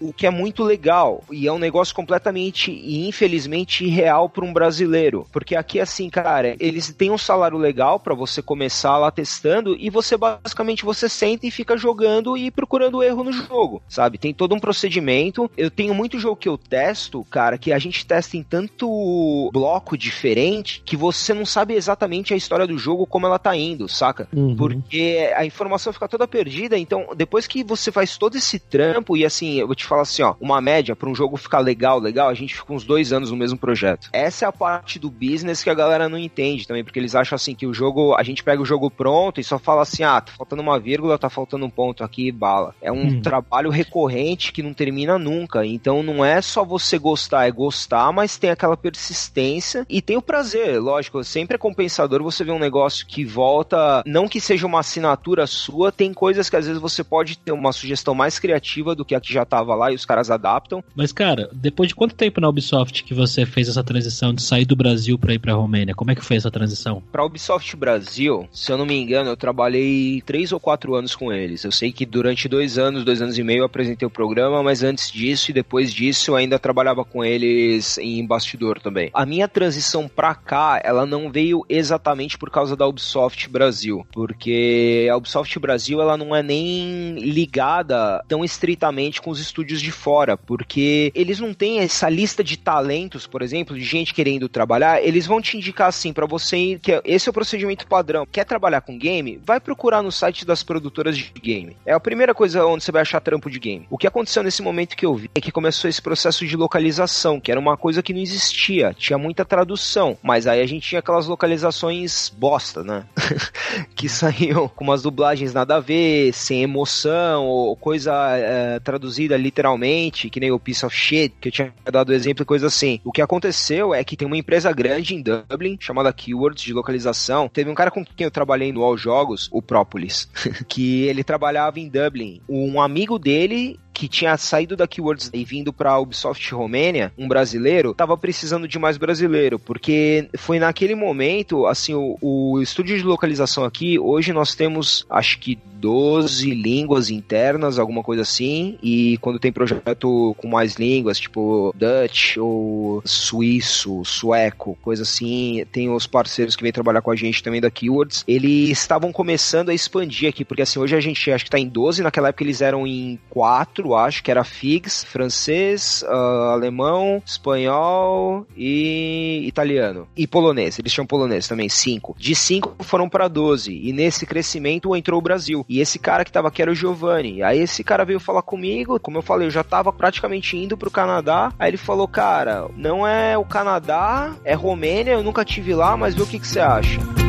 O 0.00 0.12
que 0.12 0.26
é 0.26 0.30
muito 0.30 0.62
legal 0.62 1.22
e 1.30 1.46
é 1.46 1.52
um 1.52 1.58
negócio 1.58 1.94
completamente 1.94 2.70
e 2.70 3.06
infelizmente 3.08 3.84
irreal 3.84 4.28
para 4.28 4.44
um 4.44 4.52
brasileiro, 4.52 5.26
porque 5.32 5.56
aqui 5.56 5.80
assim, 5.80 6.10
cara, 6.10 6.56
eles 6.58 6.92
têm 6.92 7.10
um 7.10 7.18
salário 7.18 7.58
legal 7.58 7.98
para 7.98 8.14
você 8.14 8.42
começar 8.42 8.96
lá 8.98 9.10
testando 9.10 9.76
e 9.78 9.90
você 9.90 10.16
basicamente 10.16 10.84
você 10.84 11.08
senta 11.08 11.46
e 11.46 11.50
fica 11.50 11.76
jogando 11.76 12.36
e 12.36 12.50
procurando 12.50 13.02
erro 13.02 13.24
no 13.24 13.32
jogo, 13.32 13.82
sabe? 13.88 14.18
Tem 14.18 14.34
todo 14.34 14.54
um 14.54 14.60
procedimento. 14.60 15.50
Eu 15.56 15.70
tenho 15.70 15.94
muito 15.94 16.18
jogo 16.18 16.36
que 16.36 16.48
eu 16.48 16.58
testo, 16.58 17.24
cara, 17.24 17.58
que 17.58 17.72
a 17.72 17.78
gente 17.78 18.06
testa 18.06 18.36
em 18.36 18.42
tanto 18.42 19.50
bloco 19.52 19.96
diferente 19.96 20.82
que 20.84 20.96
você 20.96 21.34
não 21.34 21.46
sabe 21.46 21.74
exatamente 21.74 22.34
a 22.34 22.36
história 22.36 22.66
do 22.66 22.78
jogo 22.78 23.06
como 23.06 23.26
ela 23.26 23.38
tá 23.38 23.56
indo, 23.56 23.88
saca? 23.88 24.28
Uhum. 24.32 24.56
Porque 24.56 25.32
a 25.36 25.44
informação 25.44 25.92
fica 25.92 26.08
toda 26.08 26.28
perdida, 26.28 26.76
então 26.78 27.08
depois 27.16 27.46
que 27.46 27.62
você 27.62 27.90
faz 27.90 28.16
todo 28.16 28.36
esse 28.36 28.58
trampo 28.74 29.16
e 29.16 29.24
assim, 29.24 29.60
eu 29.60 29.66
vou 29.68 29.76
te 29.76 29.84
falar 29.84 30.02
assim, 30.02 30.22
ó, 30.22 30.34
uma 30.40 30.60
média 30.60 30.96
para 30.96 31.08
um 31.08 31.14
jogo 31.14 31.36
ficar 31.36 31.60
legal, 31.60 32.00
legal, 32.00 32.28
a 32.28 32.34
gente 32.34 32.56
fica 32.56 32.72
uns 32.72 32.82
dois 32.82 33.12
anos 33.12 33.30
no 33.30 33.36
mesmo 33.36 33.56
projeto. 33.56 34.08
Essa 34.12 34.46
é 34.46 34.48
a 34.48 34.52
parte 34.52 34.98
do 34.98 35.08
business 35.08 35.62
que 35.62 35.70
a 35.70 35.74
galera 35.74 36.08
não 36.08 36.18
entende 36.18 36.66
também, 36.66 36.82
porque 36.82 36.98
eles 36.98 37.14
acham 37.14 37.36
assim 37.36 37.54
que 37.54 37.68
o 37.68 37.72
jogo, 37.72 38.16
a 38.16 38.24
gente 38.24 38.42
pega 38.42 38.60
o 38.60 38.66
jogo 38.66 38.90
pronto 38.90 39.40
e 39.40 39.44
só 39.44 39.60
fala 39.60 39.82
assim, 39.82 40.02
ah, 40.02 40.20
tá 40.20 40.32
faltando 40.36 40.60
uma 40.60 40.76
vírgula, 40.80 41.16
tá 41.16 41.30
faltando 41.30 41.64
um 41.64 41.70
ponto 41.70 42.02
aqui, 42.02 42.32
bala. 42.32 42.74
É 42.82 42.90
um 42.90 43.04
Hum. 43.04 43.20
trabalho 43.22 43.70
recorrente 43.70 44.50
que 44.52 44.62
não 44.62 44.74
termina 44.74 45.18
nunca. 45.20 45.64
Então 45.64 46.02
não 46.02 46.24
é 46.24 46.42
só 46.42 46.64
você 46.64 46.98
gostar, 46.98 47.46
é 47.46 47.52
gostar, 47.52 48.10
mas 48.12 48.36
tem 48.36 48.50
aquela 48.50 48.76
persistência 48.76 49.86
e 49.88 50.02
tem 50.02 50.16
o 50.16 50.22
prazer, 50.22 50.80
lógico, 50.80 51.22
sempre 51.22 51.54
é 51.54 51.58
compensador 51.58 52.22
você 52.22 52.42
ver 52.42 52.50
um 52.52 52.58
negócio 52.58 53.06
que 53.06 53.24
volta, 53.24 54.02
não 54.04 54.26
que 54.26 54.40
seja 54.40 54.66
uma 54.66 54.80
assinatura 54.80 55.46
sua, 55.46 55.92
tem 55.92 56.12
coisas 56.12 56.50
que 56.50 56.56
às 56.56 56.66
vezes 56.66 56.80
você 56.80 57.04
pode 57.04 57.38
ter 57.38 57.52
uma 57.52 57.70
sugestão 57.72 58.14
mais 58.14 58.38
criativa 58.38 58.63
do 58.94 59.04
que 59.04 59.14
a 59.14 59.20
que 59.20 59.32
já 59.32 59.44
tava 59.44 59.74
lá 59.74 59.92
e 59.92 59.94
os 59.94 60.04
caras 60.04 60.30
adaptam. 60.30 60.82
Mas, 60.94 61.12
cara, 61.12 61.48
depois 61.52 61.88
de 61.88 61.94
quanto 61.94 62.14
tempo 62.14 62.40
na 62.40 62.48
Ubisoft 62.48 63.04
que 63.04 63.14
você 63.14 63.46
fez 63.46 63.68
essa 63.68 63.82
transição 63.82 64.32
de 64.34 64.42
sair 64.42 64.64
do 64.64 64.76
Brasil 64.76 65.18
pra 65.18 65.34
ir 65.34 65.38
pra 65.38 65.54
Romênia? 65.54 65.94
Como 65.94 66.10
é 66.10 66.14
que 66.14 66.24
foi 66.24 66.36
essa 66.36 66.50
transição? 66.50 67.02
Pra 67.12 67.24
Ubisoft 67.24 67.76
Brasil, 67.76 68.48
se 68.52 68.70
eu 68.70 68.78
não 68.78 68.86
me 68.86 68.94
engano, 68.94 69.30
eu 69.30 69.36
trabalhei 69.36 70.22
três 70.22 70.52
ou 70.52 70.60
quatro 70.60 70.94
anos 70.94 71.14
com 71.14 71.32
eles. 71.32 71.64
Eu 71.64 71.72
sei 71.72 71.92
que 71.92 72.04
durante 72.06 72.48
dois 72.48 72.78
anos, 72.78 73.04
dois 73.04 73.20
anos 73.22 73.38
e 73.38 73.42
meio 73.42 73.60
eu 73.60 73.66
apresentei 73.66 74.06
o 74.06 74.10
programa, 74.10 74.62
mas 74.62 74.82
antes 74.82 75.10
disso 75.10 75.50
e 75.50 75.54
depois 75.54 75.92
disso 75.92 76.30
eu 76.30 76.36
ainda 76.36 76.58
trabalhava 76.58 77.04
com 77.04 77.24
eles 77.24 77.98
em 77.98 78.26
bastidor 78.26 78.80
também. 78.80 79.10
A 79.12 79.26
minha 79.26 79.48
transição 79.48 80.08
pra 80.08 80.34
cá, 80.34 80.80
ela 80.82 81.06
não 81.06 81.30
veio 81.30 81.64
exatamente 81.68 82.38
por 82.38 82.50
causa 82.50 82.76
da 82.76 82.86
Ubisoft 82.86 83.48
Brasil, 83.48 84.06
porque 84.12 85.08
a 85.10 85.16
Ubisoft 85.16 85.58
Brasil 85.58 86.00
ela 86.00 86.16
não 86.16 86.34
é 86.34 86.42
nem 86.42 87.14
ligada 87.18 88.22
tão 88.28 88.44
estritamente 88.54 89.20
com 89.20 89.30
os 89.30 89.40
estúdios 89.40 89.80
de 89.80 89.92
fora, 89.92 90.36
porque 90.36 91.12
eles 91.14 91.38
não 91.38 91.52
têm 91.52 91.80
essa 91.80 92.08
lista 92.08 92.42
de 92.42 92.56
talentos, 92.56 93.26
por 93.26 93.42
exemplo, 93.42 93.76
de 93.76 93.84
gente 93.84 94.14
querendo 94.14 94.48
trabalhar, 94.48 95.02
eles 95.02 95.26
vão 95.26 95.40
te 95.40 95.56
indicar 95.56 95.88
assim 95.88 96.12
pra 96.12 96.26
você 96.26 96.78
que 96.80 97.00
esse 97.04 97.28
é 97.28 97.30
o 97.30 97.34
procedimento 97.34 97.86
padrão. 97.86 98.26
Quer 98.30 98.44
trabalhar 98.44 98.80
com 98.80 98.98
game? 98.98 99.40
Vai 99.44 99.60
procurar 99.60 100.02
no 100.02 100.12
site 100.12 100.44
das 100.44 100.62
produtoras 100.62 101.16
de 101.16 101.32
game. 101.40 101.76
É 101.84 101.92
a 101.92 102.00
primeira 102.00 102.34
coisa 102.34 102.64
onde 102.64 102.84
você 102.84 102.92
vai 102.92 103.02
achar 103.02 103.20
trampo 103.20 103.50
de 103.50 103.58
game. 103.58 103.86
O 103.90 103.98
que 103.98 104.06
aconteceu 104.06 104.42
nesse 104.42 104.62
momento 104.62 104.96
que 104.96 105.06
eu 105.06 105.14
vi 105.14 105.30
é 105.34 105.40
que 105.40 105.52
começou 105.52 105.88
esse 105.88 106.00
processo 106.00 106.46
de 106.46 106.56
localização, 106.56 107.40
que 107.40 107.50
era 107.50 107.60
uma 107.60 107.76
coisa 107.76 108.02
que 108.02 108.12
não 108.12 108.20
existia, 108.20 108.94
tinha 108.96 109.18
muita 109.18 109.44
tradução, 109.44 110.16
mas 110.22 110.46
aí 110.46 110.60
a 110.60 110.66
gente 110.66 110.88
tinha 110.88 111.00
aquelas 111.00 111.26
localizações 111.26 112.28
bosta, 112.28 112.82
né? 112.82 113.04
que 113.94 114.08
saíam 114.08 114.68
com 114.68 114.84
umas 114.84 115.02
dublagens 115.02 115.52
nada 115.52 115.76
a 115.76 115.80
ver, 115.80 116.32
sem 116.32 116.62
emoção, 116.62 117.46
ou 117.46 117.76
coisa 117.76 118.33
é, 118.36 118.80
traduzida 118.80 119.36
literalmente, 119.36 120.30
que 120.30 120.40
nem 120.40 120.50
o 120.50 120.58
piece 120.58 120.84
of 120.84 120.94
shit, 120.94 121.34
que 121.40 121.48
eu 121.48 121.52
tinha 121.52 121.72
dado 121.90 122.12
exemplo 122.12 122.44
coisa 122.44 122.66
assim. 122.66 123.00
O 123.04 123.12
que 123.12 123.22
aconteceu 123.22 123.94
é 123.94 124.02
que 124.04 124.16
tem 124.16 124.26
uma 124.26 124.36
empresa 124.36 124.72
grande 124.72 125.14
em 125.14 125.22
Dublin, 125.22 125.76
chamada 125.80 126.12
Keywords, 126.12 126.62
de 126.62 126.72
localização. 126.72 127.48
Teve 127.48 127.70
um 127.70 127.74
cara 127.74 127.90
com 127.90 128.04
quem 128.04 128.24
eu 128.24 128.30
trabalhei 128.30 128.72
no 128.72 128.82
All 128.82 128.96
Jogos, 128.96 129.48
o 129.52 129.62
Própolis, 129.62 130.28
que 130.68 131.02
ele 131.04 131.24
trabalhava 131.24 131.80
em 131.80 131.88
Dublin. 131.88 132.40
Um 132.48 132.80
amigo 132.80 133.18
dele 133.18 133.78
que 133.94 134.08
tinha 134.08 134.36
saído 134.36 134.76
da 134.76 134.88
Keywords 134.88 135.30
e 135.32 135.44
vindo 135.44 135.72
pra 135.72 135.98
Ubisoft 135.98 136.52
Romênia, 136.52 137.12
um 137.16 137.28
brasileiro, 137.28 137.94
tava 137.94 138.16
precisando 138.18 138.66
de 138.66 138.78
mais 138.78 138.98
brasileiro, 138.98 139.58
porque 139.58 140.28
foi 140.36 140.58
naquele 140.58 140.96
momento, 140.96 141.66
assim, 141.66 141.94
o, 141.94 142.18
o 142.20 142.60
estúdio 142.60 142.98
de 142.98 143.04
localização 143.04 143.64
aqui, 143.64 143.98
hoje 143.98 144.32
nós 144.32 144.54
temos, 144.54 145.06
acho 145.08 145.38
que 145.38 145.58
12 145.84 146.50
línguas 146.50 147.10
internas, 147.10 147.78
alguma 147.78 148.02
coisa 148.02 148.22
assim, 148.22 148.78
e 148.82 149.18
quando 149.18 149.38
tem 149.38 149.52
projeto 149.52 150.34
com 150.38 150.48
mais 150.48 150.74
línguas, 150.74 151.18
tipo 151.20 151.74
Dutch 151.76 152.36
ou 152.38 153.02
suíço, 153.04 154.02
sueco, 154.04 154.78
coisa 154.82 155.02
assim, 155.02 155.64
tem 155.70 155.90
os 155.90 156.06
parceiros 156.06 156.56
que 156.56 156.62
vêm 156.62 156.72
trabalhar 156.72 157.02
com 157.02 157.10
a 157.10 157.16
gente 157.16 157.42
também 157.42 157.60
da 157.60 157.70
Keywords, 157.70 158.24
eles 158.26 158.70
estavam 158.70 159.12
começando 159.12 159.68
a 159.68 159.74
expandir 159.74 160.28
aqui, 160.28 160.44
porque 160.44 160.62
assim, 160.62 160.78
hoje 160.78 160.96
a 160.96 161.00
gente 161.00 161.30
acho 161.30 161.44
que 161.44 161.50
tá 161.50 161.58
em 161.58 161.68
12, 161.68 162.02
naquela 162.02 162.28
época 162.28 162.42
eles 162.42 162.60
eram 162.60 162.86
em 162.86 163.18
4, 163.28 163.83
acho 163.92 164.22
que 164.22 164.30
era 164.30 164.44
FIGS, 164.44 165.02
francês, 165.02 166.04
ah, 166.06 166.52
alemão, 166.52 167.20
espanhol 167.26 168.46
e 168.56 169.42
italiano. 169.46 170.06
E 170.16 170.28
polonês, 170.28 170.78
eles 170.78 170.92
tinham 170.92 171.06
polonês 171.06 171.48
também, 171.48 171.68
5. 171.68 172.14
De 172.16 172.36
5 172.36 172.76
foram 172.84 173.08
para 173.08 173.26
12, 173.26 173.72
e 173.72 173.92
nesse 173.92 174.24
crescimento 174.24 174.94
entrou 174.94 175.18
o 175.18 175.22
Brasil. 175.22 175.66
E 175.68 175.80
esse 175.80 175.98
cara 175.98 176.24
que 176.24 176.30
tava 176.30 176.48
aqui 176.48 176.62
era 176.62 176.70
o 176.70 176.74
Giovanni. 176.74 177.42
Aí 177.42 177.58
esse 177.58 177.82
cara 177.82 178.04
veio 178.04 178.20
falar 178.20 178.42
comigo, 178.42 179.00
como 179.00 179.18
eu 179.18 179.22
falei, 179.22 179.48
eu 179.48 179.50
já 179.50 179.64
tava 179.64 179.92
praticamente 179.92 180.56
indo 180.56 180.76
pro 180.76 180.90
Canadá. 180.90 181.52
Aí 181.58 181.70
ele 181.70 181.76
falou, 181.76 182.06
cara, 182.06 182.68
não 182.76 183.06
é 183.06 183.36
o 183.36 183.44
Canadá, 183.44 184.34
é 184.44 184.54
Romênia, 184.54 185.12
eu 185.12 185.22
nunca 185.22 185.44
tive 185.44 185.74
lá, 185.74 185.96
mas 185.96 186.14
vê 186.14 186.22
o 186.22 186.26
que, 186.26 186.38
que 186.38 186.46
você 186.46 186.60
acha. 186.60 187.23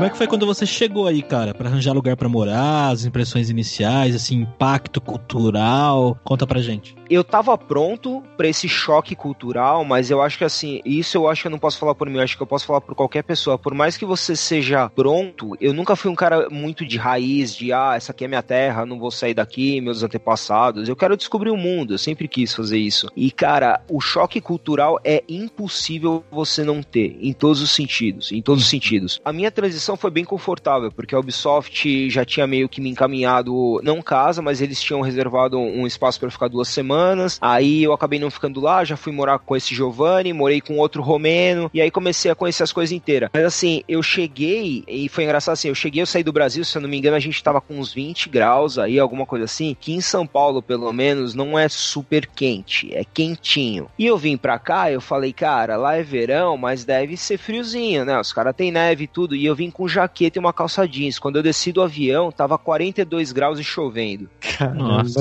Como 0.00 0.08
é 0.08 0.10
que 0.10 0.16
foi 0.16 0.26
quando 0.26 0.46
você 0.46 0.64
chegou 0.64 1.06
aí, 1.06 1.20
cara, 1.20 1.52
Pra 1.52 1.68
arranjar 1.68 1.92
lugar 1.92 2.16
pra 2.16 2.26
morar, 2.26 2.88
as 2.88 3.04
impressões 3.04 3.50
iniciais, 3.50 4.14
assim, 4.14 4.36
impacto 4.36 4.98
cultural? 4.98 6.18
Conta 6.24 6.46
pra 6.46 6.62
gente. 6.62 6.96
eu 7.10 7.22
tava 7.22 7.58
pronto 7.58 8.22
pra 8.34 8.48
esse 8.48 8.66
choque 8.66 9.14
cultural, 9.14 9.84
mas 9.84 10.10
eu 10.10 10.22
acho 10.22 10.38
que 10.38 10.44
assim, 10.44 10.80
isso 10.86 11.18
eu 11.18 11.28
acho 11.28 11.42
que 11.42 11.48
eu 11.48 11.50
não 11.50 11.58
posso 11.58 11.76
falar 11.76 11.94
por 11.94 12.08
mim, 12.08 12.16
eu 12.16 12.22
acho 12.22 12.36
que 12.36 12.42
eu 12.42 12.46
posso 12.46 12.64
falar 12.64 12.80
por 12.80 12.94
qualquer 12.94 13.24
pessoa. 13.24 13.58
Por 13.58 13.74
mais 13.74 13.98
que 13.98 14.06
você 14.06 14.34
seja 14.34 14.88
pronto, 14.88 15.54
eu 15.60 15.74
nunca 15.74 15.94
fui 15.96 16.10
um 16.10 16.14
cara 16.14 16.48
muito 16.48 16.86
de 16.86 16.96
raiz, 16.96 17.54
de 17.54 17.70
ah, 17.72 17.94
essa 17.94 18.12
aqui 18.12 18.24
é 18.24 18.28
minha 18.28 18.42
terra, 18.42 18.86
não 18.86 18.98
vou 18.98 19.10
sair 19.10 19.34
daqui, 19.34 19.82
meus 19.82 20.02
antepassados. 20.02 20.88
Eu 20.88 20.96
quero 20.96 21.16
descobrir 21.16 21.50
o 21.50 21.56
mundo, 21.58 21.92
eu 21.92 21.98
sempre 21.98 22.26
quis 22.26 22.54
fazer 22.54 22.78
isso. 22.78 23.08
E 23.14 23.30
cara, 23.30 23.82
o 23.90 24.00
choque 24.00 24.40
cultural 24.40 24.98
é 25.04 25.22
impossível 25.28 26.24
você 26.30 26.64
não 26.64 26.80
ter, 26.80 27.18
em 27.20 27.34
todos 27.34 27.60
os 27.60 27.72
sentidos, 27.72 28.32
em 28.32 28.40
todos 28.40 28.62
os 28.62 28.70
sentidos. 28.70 29.20
A 29.24 29.32
minha 29.32 29.50
transição 29.50 29.89
foi 29.96 30.10
bem 30.10 30.24
confortável, 30.24 30.90
porque 30.90 31.14
a 31.14 31.18
Ubisoft 31.18 32.10
já 32.10 32.24
tinha 32.24 32.46
meio 32.46 32.68
que 32.68 32.80
me 32.80 32.90
encaminhado, 32.90 33.80
não 33.82 34.02
casa, 34.02 34.42
mas 34.42 34.60
eles 34.60 34.80
tinham 34.80 35.00
reservado 35.00 35.58
um 35.58 35.86
espaço 35.86 36.18
para 36.18 36.30
ficar 36.30 36.48
duas 36.48 36.68
semanas. 36.68 37.38
Aí 37.40 37.82
eu 37.82 37.92
acabei 37.92 38.18
não 38.18 38.30
ficando 38.30 38.60
lá, 38.60 38.84
já 38.84 38.96
fui 38.96 39.12
morar 39.12 39.38
com 39.38 39.56
esse 39.56 39.74
Giovanni, 39.74 40.32
morei 40.32 40.60
com 40.60 40.78
outro 40.78 41.02
romeno, 41.02 41.70
e 41.72 41.80
aí 41.80 41.90
comecei 41.90 42.30
a 42.30 42.34
conhecer 42.34 42.62
as 42.62 42.72
coisas 42.72 42.92
inteiras. 42.92 43.30
Mas 43.32 43.44
assim, 43.44 43.82
eu 43.88 44.02
cheguei, 44.02 44.84
e 44.86 45.08
foi 45.08 45.24
engraçado 45.24 45.54
assim, 45.54 45.68
eu 45.68 45.74
cheguei, 45.74 46.02
eu 46.02 46.06
saí 46.06 46.22
do 46.22 46.32
Brasil, 46.32 46.64
se 46.64 46.76
eu 46.76 46.82
não 46.82 46.88
me 46.88 46.98
engano, 46.98 47.16
a 47.16 47.20
gente 47.20 47.42
tava 47.42 47.60
com 47.60 47.78
uns 47.78 47.92
20 47.92 48.28
graus 48.28 48.78
aí, 48.78 48.98
alguma 48.98 49.26
coisa 49.26 49.44
assim, 49.44 49.76
que 49.78 49.92
em 49.92 50.00
São 50.00 50.26
Paulo, 50.26 50.62
pelo 50.62 50.92
menos, 50.92 51.34
não 51.34 51.58
é 51.58 51.68
super 51.68 52.26
quente, 52.26 52.94
é 52.94 53.04
quentinho. 53.04 53.88
E 53.98 54.06
eu 54.06 54.16
vim 54.16 54.36
pra 54.36 54.58
cá, 54.58 54.90
eu 54.90 55.00
falei, 55.00 55.32
cara, 55.32 55.76
lá 55.76 55.96
é 55.96 56.02
verão, 56.02 56.56
mas 56.56 56.84
deve 56.84 57.16
ser 57.16 57.38
friozinho, 57.38 58.04
né? 58.04 58.18
Os 58.18 58.32
caras 58.32 58.54
têm 58.54 58.70
neve 58.70 59.04
e 59.04 59.08
tudo, 59.08 59.34
e 59.34 59.44
eu 59.44 59.54
vim 59.54 59.70
com 59.70 59.79
jaqueta 59.88 60.38
e 60.38 60.40
uma 60.40 60.52
calça 60.52 60.86
jeans. 60.86 61.18
Quando 61.18 61.36
eu 61.36 61.42
desci 61.42 61.72
do 61.72 61.82
avião, 61.82 62.30
tava 62.30 62.58
42 62.58 63.32
graus 63.32 63.58
e 63.58 63.64
chovendo. 63.64 64.28
Nossa. 64.74 65.20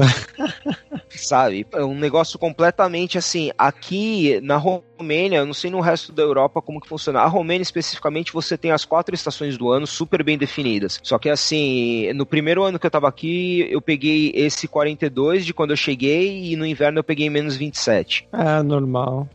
Sabe? 1.10 1.66
É 1.74 1.84
um 1.84 1.96
negócio 1.96 2.40
completamente 2.40 3.18
assim, 3.18 3.52
aqui 3.58 4.40
na 4.42 4.58
Romênia, 4.58 4.89
eu 5.00 5.46
não 5.46 5.54
sei 5.54 5.72
no 5.72 5.80
resto 5.80 6.12
da 6.12 6.22
Europa 6.22 6.62
como 6.62 6.82
que 6.82 6.88
funciona. 6.88 7.20
A 7.20 7.28
Romênia 7.28 7.62
especificamente, 7.62 8.34
você 8.34 8.58
tem 8.58 8.72
as 8.72 8.86
quatro 8.86 9.16
estações 9.16 9.58
do 9.58 9.72
ano 9.72 9.88
super 9.88 10.24
bem 10.24 10.38
definidas. 10.38 11.00
Só 11.04 11.18
que 11.18 11.30
assim, 11.30 12.12
no 12.14 12.26
primeiro 12.26 12.64
ano 12.64 12.78
que 12.78 12.86
eu 12.86 12.92
tava 12.92 13.08
aqui, 13.08 13.68
eu 13.70 13.82
peguei 13.82 14.32
esse 14.36 14.68
42 14.68 15.46
de 15.46 15.54
quando 15.54 15.72
eu 15.72 15.78
cheguei 15.78 16.52
e 16.52 16.56
no 16.56 16.66
inverno 16.66 17.00
eu 17.00 17.04
peguei 17.04 17.30
menos 17.30 17.56
27. 17.56 18.28
É, 18.32 18.62
normal. 18.62 19.28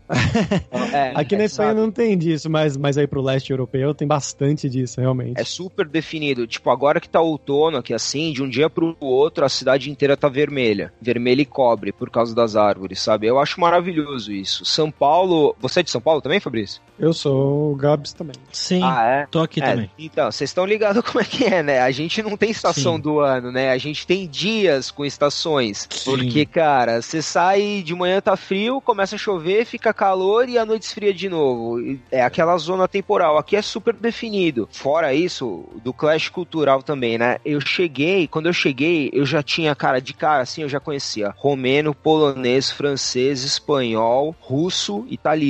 É, 0.93 1.13
aqui 1.17 1.35
é, 1.35 1.39
na 1.39 1.45
Espanha 1.45 1.71
sabe? 1.71 1.81
não 1.81 1.91
tem 1.91 2.17
disso, 2.17 2.51
mas, 2.51 2.77
mas 2.77 2.99
aí 2.99 3.07
pro 3.07 3.23
leste 3.23 3.51
europeu 3.51 3.95
tem 3.95 4.07
bastante 4.07 4.69
disso, 4.69 5.01
realmente. 5.01 5.41
É 5.41 5.45
super 5.45 5.87
definido. 5.87 6.47
Tipo, 6.47 6.71
agora 6.71 7.01
que 7.01 7.09
tá 7.09 7.21
outono 7.21 7.79
aqui 7.79 7.95
assim, 7.95 8.33
de 8.33 8.43
um 8.43 8.49
dia 8.49 8.69
pro 8.69 8.97
outro 9.01 9.45
a 9.45 9.49
cidade 9.49 9.91
inteira 9.91 10.17
tá 10.17 10.29
vermelha. 10.29 10.93
Vermelha 11.01 11.43
e 11.43 11.47
cobre 11.47 11.93
por 11.93 12.11
causa 12.11 12.35
das 12.35 12.57
árvores, 12.57 13.01
sabe? 13.01 13.27
Eu 13.27 13.39
acho 13.39 13.61
maravilhoso 13.61 14.33
isso. 14.33 14.65
São 14.65 14.91
Paulo. 14.91 15.54
Você 15.61 15.81
é 15.81 15.83
de 15.83 15.91
São 15.91 16.01
Paulo 16.01 16.21
também, 16.21 16.41
Fabrício? 16.41 16.81
Eu 16.99 17.13
sou 17.13 17.73
o 17.73 17.77
Gabs 17.77 18.13
também. 18.13 18.37
Sim. 18.53 18.81
Ah, 18.83 19.05
é? 19.05 19.27
Tô 19.27 19.41
aqui 19.41 19.61
é, 19.63 19.71
também. 19.71 19.91
Então, 19.99 20.31
vocês 20.31 20.51
estão 20.51 20.65
ligados 20.65 21.03
como 21.05 21.21
é 21.21 21.25
que 21.25 21.45
é, 21.45 21.63
né? 21.63 21.81
A 21.81 21.91
gente 21.91 22.23
não 22.23 22.37
tem 22.37 22.51
estação 22.51 22.97
Sim. 22.97 23.01
do 23.01 23.21
ano, 23.21 23.51
né? 23.51 23.71
A 23.71 23.79
gente 23.79 24.07
tem 24.07 24.29
dias 24.29 24.91
com 24.91 25.05
estações. 25.05 25.89
Sim. 25.91 26.11
Porque, 26.11 26.47
cara, 26.47 27.03
você 27.03 27.21
sai 27.23 27.83
de 27.85 27.95
manhã 27.95 28.21
tá 28.21 28.37
frio, 28.37 28.81
começa 28.81 29.17
a 29.17 29.19
chover, 29.19 29.65
fica 29.65 29.93
calor 29.93 30.49
e 30.49 30.59
a 30.59 30.65
noite 30.65 30.83
esfria 30.83 31.13
de 31.13 31.29
novo. 31.29 31.79
É 32.11 32.23
aquela 32.23 32.57
zona 32.59 32.87
temporal. 32.87 33.39
Aqui 33.39 33.57
é 33.57 33.63
super 33.63 33.95
definido. 33.95 34.69
Fora 34.71 35.15
isso, 35.15 35.65
do 35.83 35.93
clash 35.93 36.29
cultural 36.29 36.83
também, 36.83 37.19
né? 37.19 37.39
Eu 37.45 37.61
cheguei, 37.61 38.29
quando 38.29 38.47
eu 38.47 38.53
cheguei, 38.53 39.11
eu 39.13 39.27
já 39.27 39.43
tinha, 39.43 39.75
cara, 39.75 40.01
de 40.01 40.15
cara 40.15 40.43
assim, 40.43 40.63
eu 40.63 40.69
já 40.69 40.81
conhecia 40.81 41.35
romeno, 41.37 41.95
polonês, 41.95 42.71
francês, 42.71 43.43
espanhol, 43.43 44.35
russo, 44.41 45.05
italiano, 45.09 45.44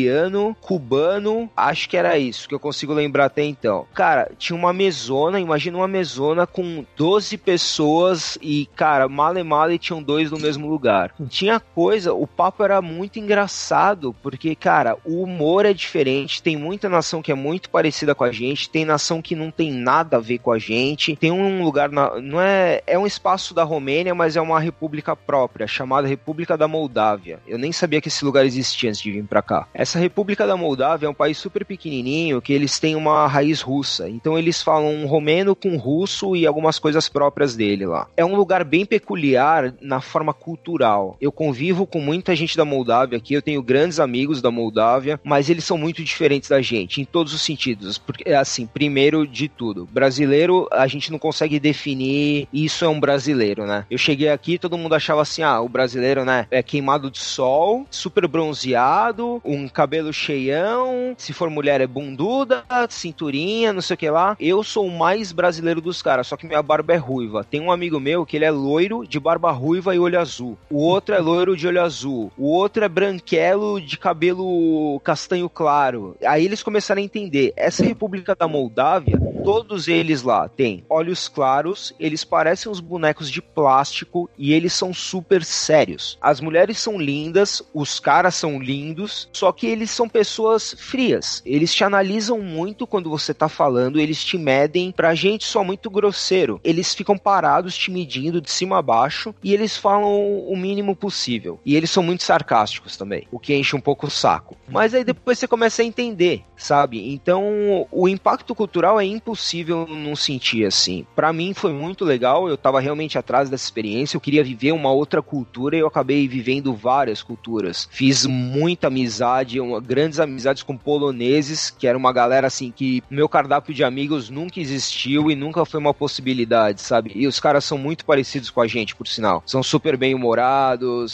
cubano 0.60 1.48
acho 1.56 1.88
que 1.88 1.96
era 1.96 2.18
isso 2.18 2.48
que 2.48 2.54
eu 2.54 2.60
consigo 2.60 2.92
lembrar 2.92 3.26
até 3.26 3.44
então. 3.44 3.86
Cara, 3.94 4.30
tinha 4.38 4.56
uma 4.56 4.72
mesona, 4.72 5.40
imagina 5.40 5.78
uma 5.78 5.88
mesona 5.88 6.46
com 6.46 6.84
12 6.96 7.36
pessoas 7.38 8.38
e, 8.40 8.66
cara, 8.74 9.08
male 9.08 9.42
male 9.42 9.78
tinham 9.78 10.02
dois 10.02 10.30
no 10.30 10.38
mesmo 10.38 10.68
lugar. 10.68 11.14
Tinha 11.28 11.60
coisa, 11.60 12.12
o 12.12 12.26
papo 12.26 12.62
era 12.62 12.80
muito 12.80 13.18
engraçado, 13.18 14.14
porque, 14.22 14.54
cara, 14.54 14.96
o 15.04 15.22
humor 15.22 15.66
é 15.66 15.72
diferente, 15.72 16.42
tem 16.42 16.56
muita 16.56 16.88
nação 16.88 17.22
que 17.22 17.32
é 17.32 17.34
muito 17.34 17.70
parecida 17.70 18.14
com 18.14 18.24
a 18.24 18.32
gente, 18.32 18.70
tem 18.70 18.84
nação 18.84 19.22
que 19.22 19.34
não 19.34 19.50
tem 19.50 19.72
nada 19.72 20.16
a 20.16 20.20
ver 20.20 20.38
com 20.38 20.52
a 20.52 20.58
gente, 20.58 21.16
tem 21.16 21.30
um 21.30 21.62
lugar, 21.62 21.90
na, 21.90 22.20
não 22.20 22.40
é, 22.40 22.82
é 22.86 22.98
um 22.98 23.06
espaço 23.06 23.54
da 23.54 23.64
Romênia, 23.64 24.14
mas 24.14 24.36
é 24.36 24.40
uma 24.40 24.60
república 24.60 25.14
própria, 25.14 25.66
chamada 25.66 26.08
República 26.08 26.56
da 26.56 26.68
Moldávia. 26.68 27.40
Eu 27.46 27.58
nem 27.58 27.72
sabia 27.72 28.00
que 28.00 28.08
esse 28.08 28.24
lugar 28.24 28.44
existia 28.44 28.90
antes 28.90 29.00
de 29.00 29.10
vir 29.10 29.24
pra 29.24 29.42
cá. 29.42 29.66
Essa 29.84 29.98
República 29.98 30.46
da 30.46 30.56
Moldávia 30.56 31.06
é 31.06 31.10
um 31.10 31.14
país 31.14 31.36
super 31.36 31.62
pequenininho 31.62 32.40
que 32.40 32.54
eles 32.54 32.78
têm 32.78 32.96
uma 32.96 33.26
raiz 33.26 33.60
russa. 33.60 34.08
Então 34.08 34.38
eles 34.38 34.62
falam 34.62 35.04
romeno 35.04 35.54
com 35.54 35.76
russo 35.76 36.34
e 36.34 36.46
algumas 36.46 36.78
coisas 36.78 37.06
próprias 37.06 37.54
dele 37.54 37.84
lá. 37.84 38.08
É 38.16 38.24
um 38.24 38.34
lugar 38.34 38.64
bem 38.64 38.86
peculiar 38.86 39.74
na 39.82 40.00
forma 40.00 40.32
cultural. 40.32 41.18
Eu 41.20 41.30
convivo 41.30 41.86
com 41.86 42.00
muita 42.00 42.34
gente 42.34 42.56
da 42.56 42.64
Moldávia 42.64 43.18
aqui, 43.18 43.34
eu 43.34 43.42
tenho 43.42 43.62
grandes 43.62 44.00
amigos 44.00 44.40
da 44.40 44.50
Moldávia, 44.50 45.20
mas 45.22 45.50
eles 45.50 45.64
são 45.64 45.76
muito 45.76 46.02
diferentes 46.02 46.48
da 46.48 46.62
gente 46.62 47.02
em 47.02 47.04
todos 47.04 47.34
os 47.34 47.42
sentidos. 47.42 47.98
Porque 47.98 48.30
assim, 48.30 48.66
primeiro 48.66 49.26
de 49.26 49.48
tudo, 49.48 49.86
brasileiro, 49.92 50.66
a 50.72 50.86
gente 50.86 51.12
não 51.12 51.18
consegue 51.18 51.60
definir 51.60 52.48
isso 52.50 52.86
é 52.86 52.88
um 52.88 52.98
brasileiro, 52.98 53.66
né? 53.66 53.84
Eu 53.90 53.98
cheguei 53.98 54.30
aqui, 54.30 54.58
todo 54.58 54.78
mundo 54.78 54.94
achava 54.94 55.20
assim: 55.20 55.42
"Ah, 55.42 55.60
o 55.60 55.68
brasileiro, 55.68 56.24
né, 56.24 56.46
é 56.50 56.62
queimado 56.62 57.10
de 57.10 57.18
sol, 57.18 57.86
super 57.90 58.26
bronzeado, 58.26 59.42
um 59.44 59.68
cabelo 59.74 60.12
cheião, 60.12 61.14
se 61.18 61.32
for 61.32 61.50
mulher 61.50 61.80
é 61.80 61.86
bunduda, 61.86 62.64
cinturinha, 62.88 63.72
não 63.72 63.82
sei 63.82 63.94
o 63.94 63.98
que 63.98 64.08
lá. 64.08 64.36
Eu 64.38 64.62
sou 64.62 64.86
o 64.86 64.98
mais 64.98 65.32
brasileiro 65.32 65.80
dos 65.80 66.00
caras, 66.00 66.28
só 66.28 66.36
que 66.36 66.46
minha 66.46 66.62
barba 66.62 66.94
é 66.94 66.96
ruiva. 66.96 67.44
Tem 67.44 67.60
um 67.60 67.72
amigo 67.72 67.98
meu 67.98 68.24
que 68.24 68.36
ele 68.36 68.44
é 68.44 68.50
loiro, 68.50 69.06
de 69.06 69.18
barba 69.18 69.50
ruiva 69.50 69.94
e 69.94 69.98
olho 69.98 70.18
azul. 70.18 70.56
O 70.70 70.78
outro 70.78 71.14
é 71.14 71.18
loiro 71.18 71.56
de 71.56 71.66
olho 71.66 71.82
azul. 71.82 72.32
O 72.38 72.46
outro 72.46 72.84
é 72.84 72.88
branquelo 72.88 73.80
de 73.80 73.98
cabelo 73.98 75.00
castanho 75.00 75.48
claro. 75.48 76.16
Aí 76.24 76.44
eles 76.44 76.62
começaram 76.62 77.02
a 77.02 77.04
entender. 77.04 77.52
Essa 77.56 77.84
República 77.84 78.34
da 78.34 78.46
Moldávia, 78.46 79.18
todos 79.42 79.88
eles 79.88 80.22
lá 80.22 80.48
têm 80.48 80.84
olhos 80.88 81.28
claros, 81.28 81.92
eles 81.98 82.24
parecem 82.24 82.70
uns 82.70 82.80
bonecos 82.80 83.30
de 83.30 83.42
plástico 83.42 84.30
e 84.38 84.52
eles 84.52 84.72
são 84.72 84.94
super 84.94 85.44
sérios. 85.44 86.16
As 86.20 86.40
mulheres 86.40 86.78
são 86.78 86.98
lindas, 86.98 87.62
os 87.74 87.98
caras 87.98 88.34
são 88.34 88.58
lindos, 88.58 89.28
só 89.32 89.52
que 89.54 89.66
eles 89.66 89.90
são 89.90 90.08
pessoas 90.08 90.74
frias. 90.78 91.42
Eles 91.46 91.72
te 91.74 91.84
analisam 91.84 92.40
muito 92.40 92.86
quando 92.86 93.08
você 93.08 93.32
tá 93.32 93.48
falando, 93.48 93.98
eles 93.98 94.22
te 94.22 94.36
medem. 94.36 94.92
Pra 94.92 95.14
gente, 95.14 95.44
só 95.44 95.64
muito 95.64 95.88
grosseiro. 95.88 96.60
Eles 96.62 96.94
ficam 96.94 97.16
parados 97.16 97.76
te 97.76 97.90
medindo 97.90 98.40
de 98.40 98.50
cima 98.50 98.78
a 98.78 98.82
baixo 98.82 99.34
e 99.42 99.52
eles 99.54 99.76
falam 99.76 100.12
o 100.46 100.56
mínimo 100.56 100.96
possível. 100.96 101.60
E 101.64 101.76
eles 101.76 101.90
são 101.90 102.02
muito 102.02 102.22
sarcásticos 102.22 102.96
também, 102.96 103.26
o 103.30 103.38
que 103.38 103.54
enche 103.54 103.76
um 103.76 103.80
pouco 103.80 104.06
o 104.06 104.10
saco. 104.10 104.56
Mas 104.68 104.94
aí 104.94 105.04
depois 105.04 105.38
você 105.38 105.46
começa 105.46 105.82
a 105.82 105.84
entender, 105.84 106.42
sabe? 106.56 107.12
Então, 107.12 107.86
o 107.90 108.08
impacto 108.08 108.54
cultural 108.54 109.00
é 109.00 109.04
impossível 109.04 109.86
não 109.86 110.16
sentir 110.16 110.64
assim. 110.66 111.06
Para 111.14 111.32
mim 111.32 111.54
foi 111.54 111.72
muito 111.72 112.04
legal, 112.04 112.48
eu 112.48 112.56
tava 112.56 112.80
realmente 112.80 113.18
atrás 113.18 113.48
dessa 113.48 113.64
experiência, 113.64 114.16
eu 114.16 114.20
queria 114.20 114.42
viver 114.42 114.72
uma 114.72 114.90
outra 114.90 115.22
cultura 115.22 115.76
e 115.76 115.80
eu 115.80 115.86
acabei 115.86 116.26
vivendo 116.26 116.74
várias 116.74 117.22
culturas. 117.22 117.88
Fiz 117.90 118.26
muita 118.26 118.86
amizade, 118.86 119.43
uma, 119.60 119.80
grandes 119.80 120.18
amizades 120.20 120.62
com 120.62 120.76
poloneses, 120.76 121.70
que 121.70 121.86
era 121.86 121.96
uma 121.96 122.12
galera 122.12 122.46
assim 122.46 122.70
que 122.70 123.02
meu 123.10 123.28
cardápio 123.28 123.74
de 123.74 123.84
amigos 123.84 124.30
nunca 124.30 124.60
existiu 124.60 125.30
e 125.30 125.34
nunca 125.34 125.64
foi 125.64 125.80
uma 125.80 125.94
possibilidade, 125.94 126.80
sabe? 126.82 127.12
E 127.14 127.26
os 127.26 127.40
caras 127.40 127.64
são 127.64 127.78
muito 127.78 128.04
parecidos 128.04 128.50
com 128.50 128.60
a 128.60 128.66
gente, 128.66 128.94
por 128.94 129.06
sinal. 129.06 129.42
São 129.46 129.62
super 129.62 129.96
bem 129.96 130.14
humorados, 130.14 131.12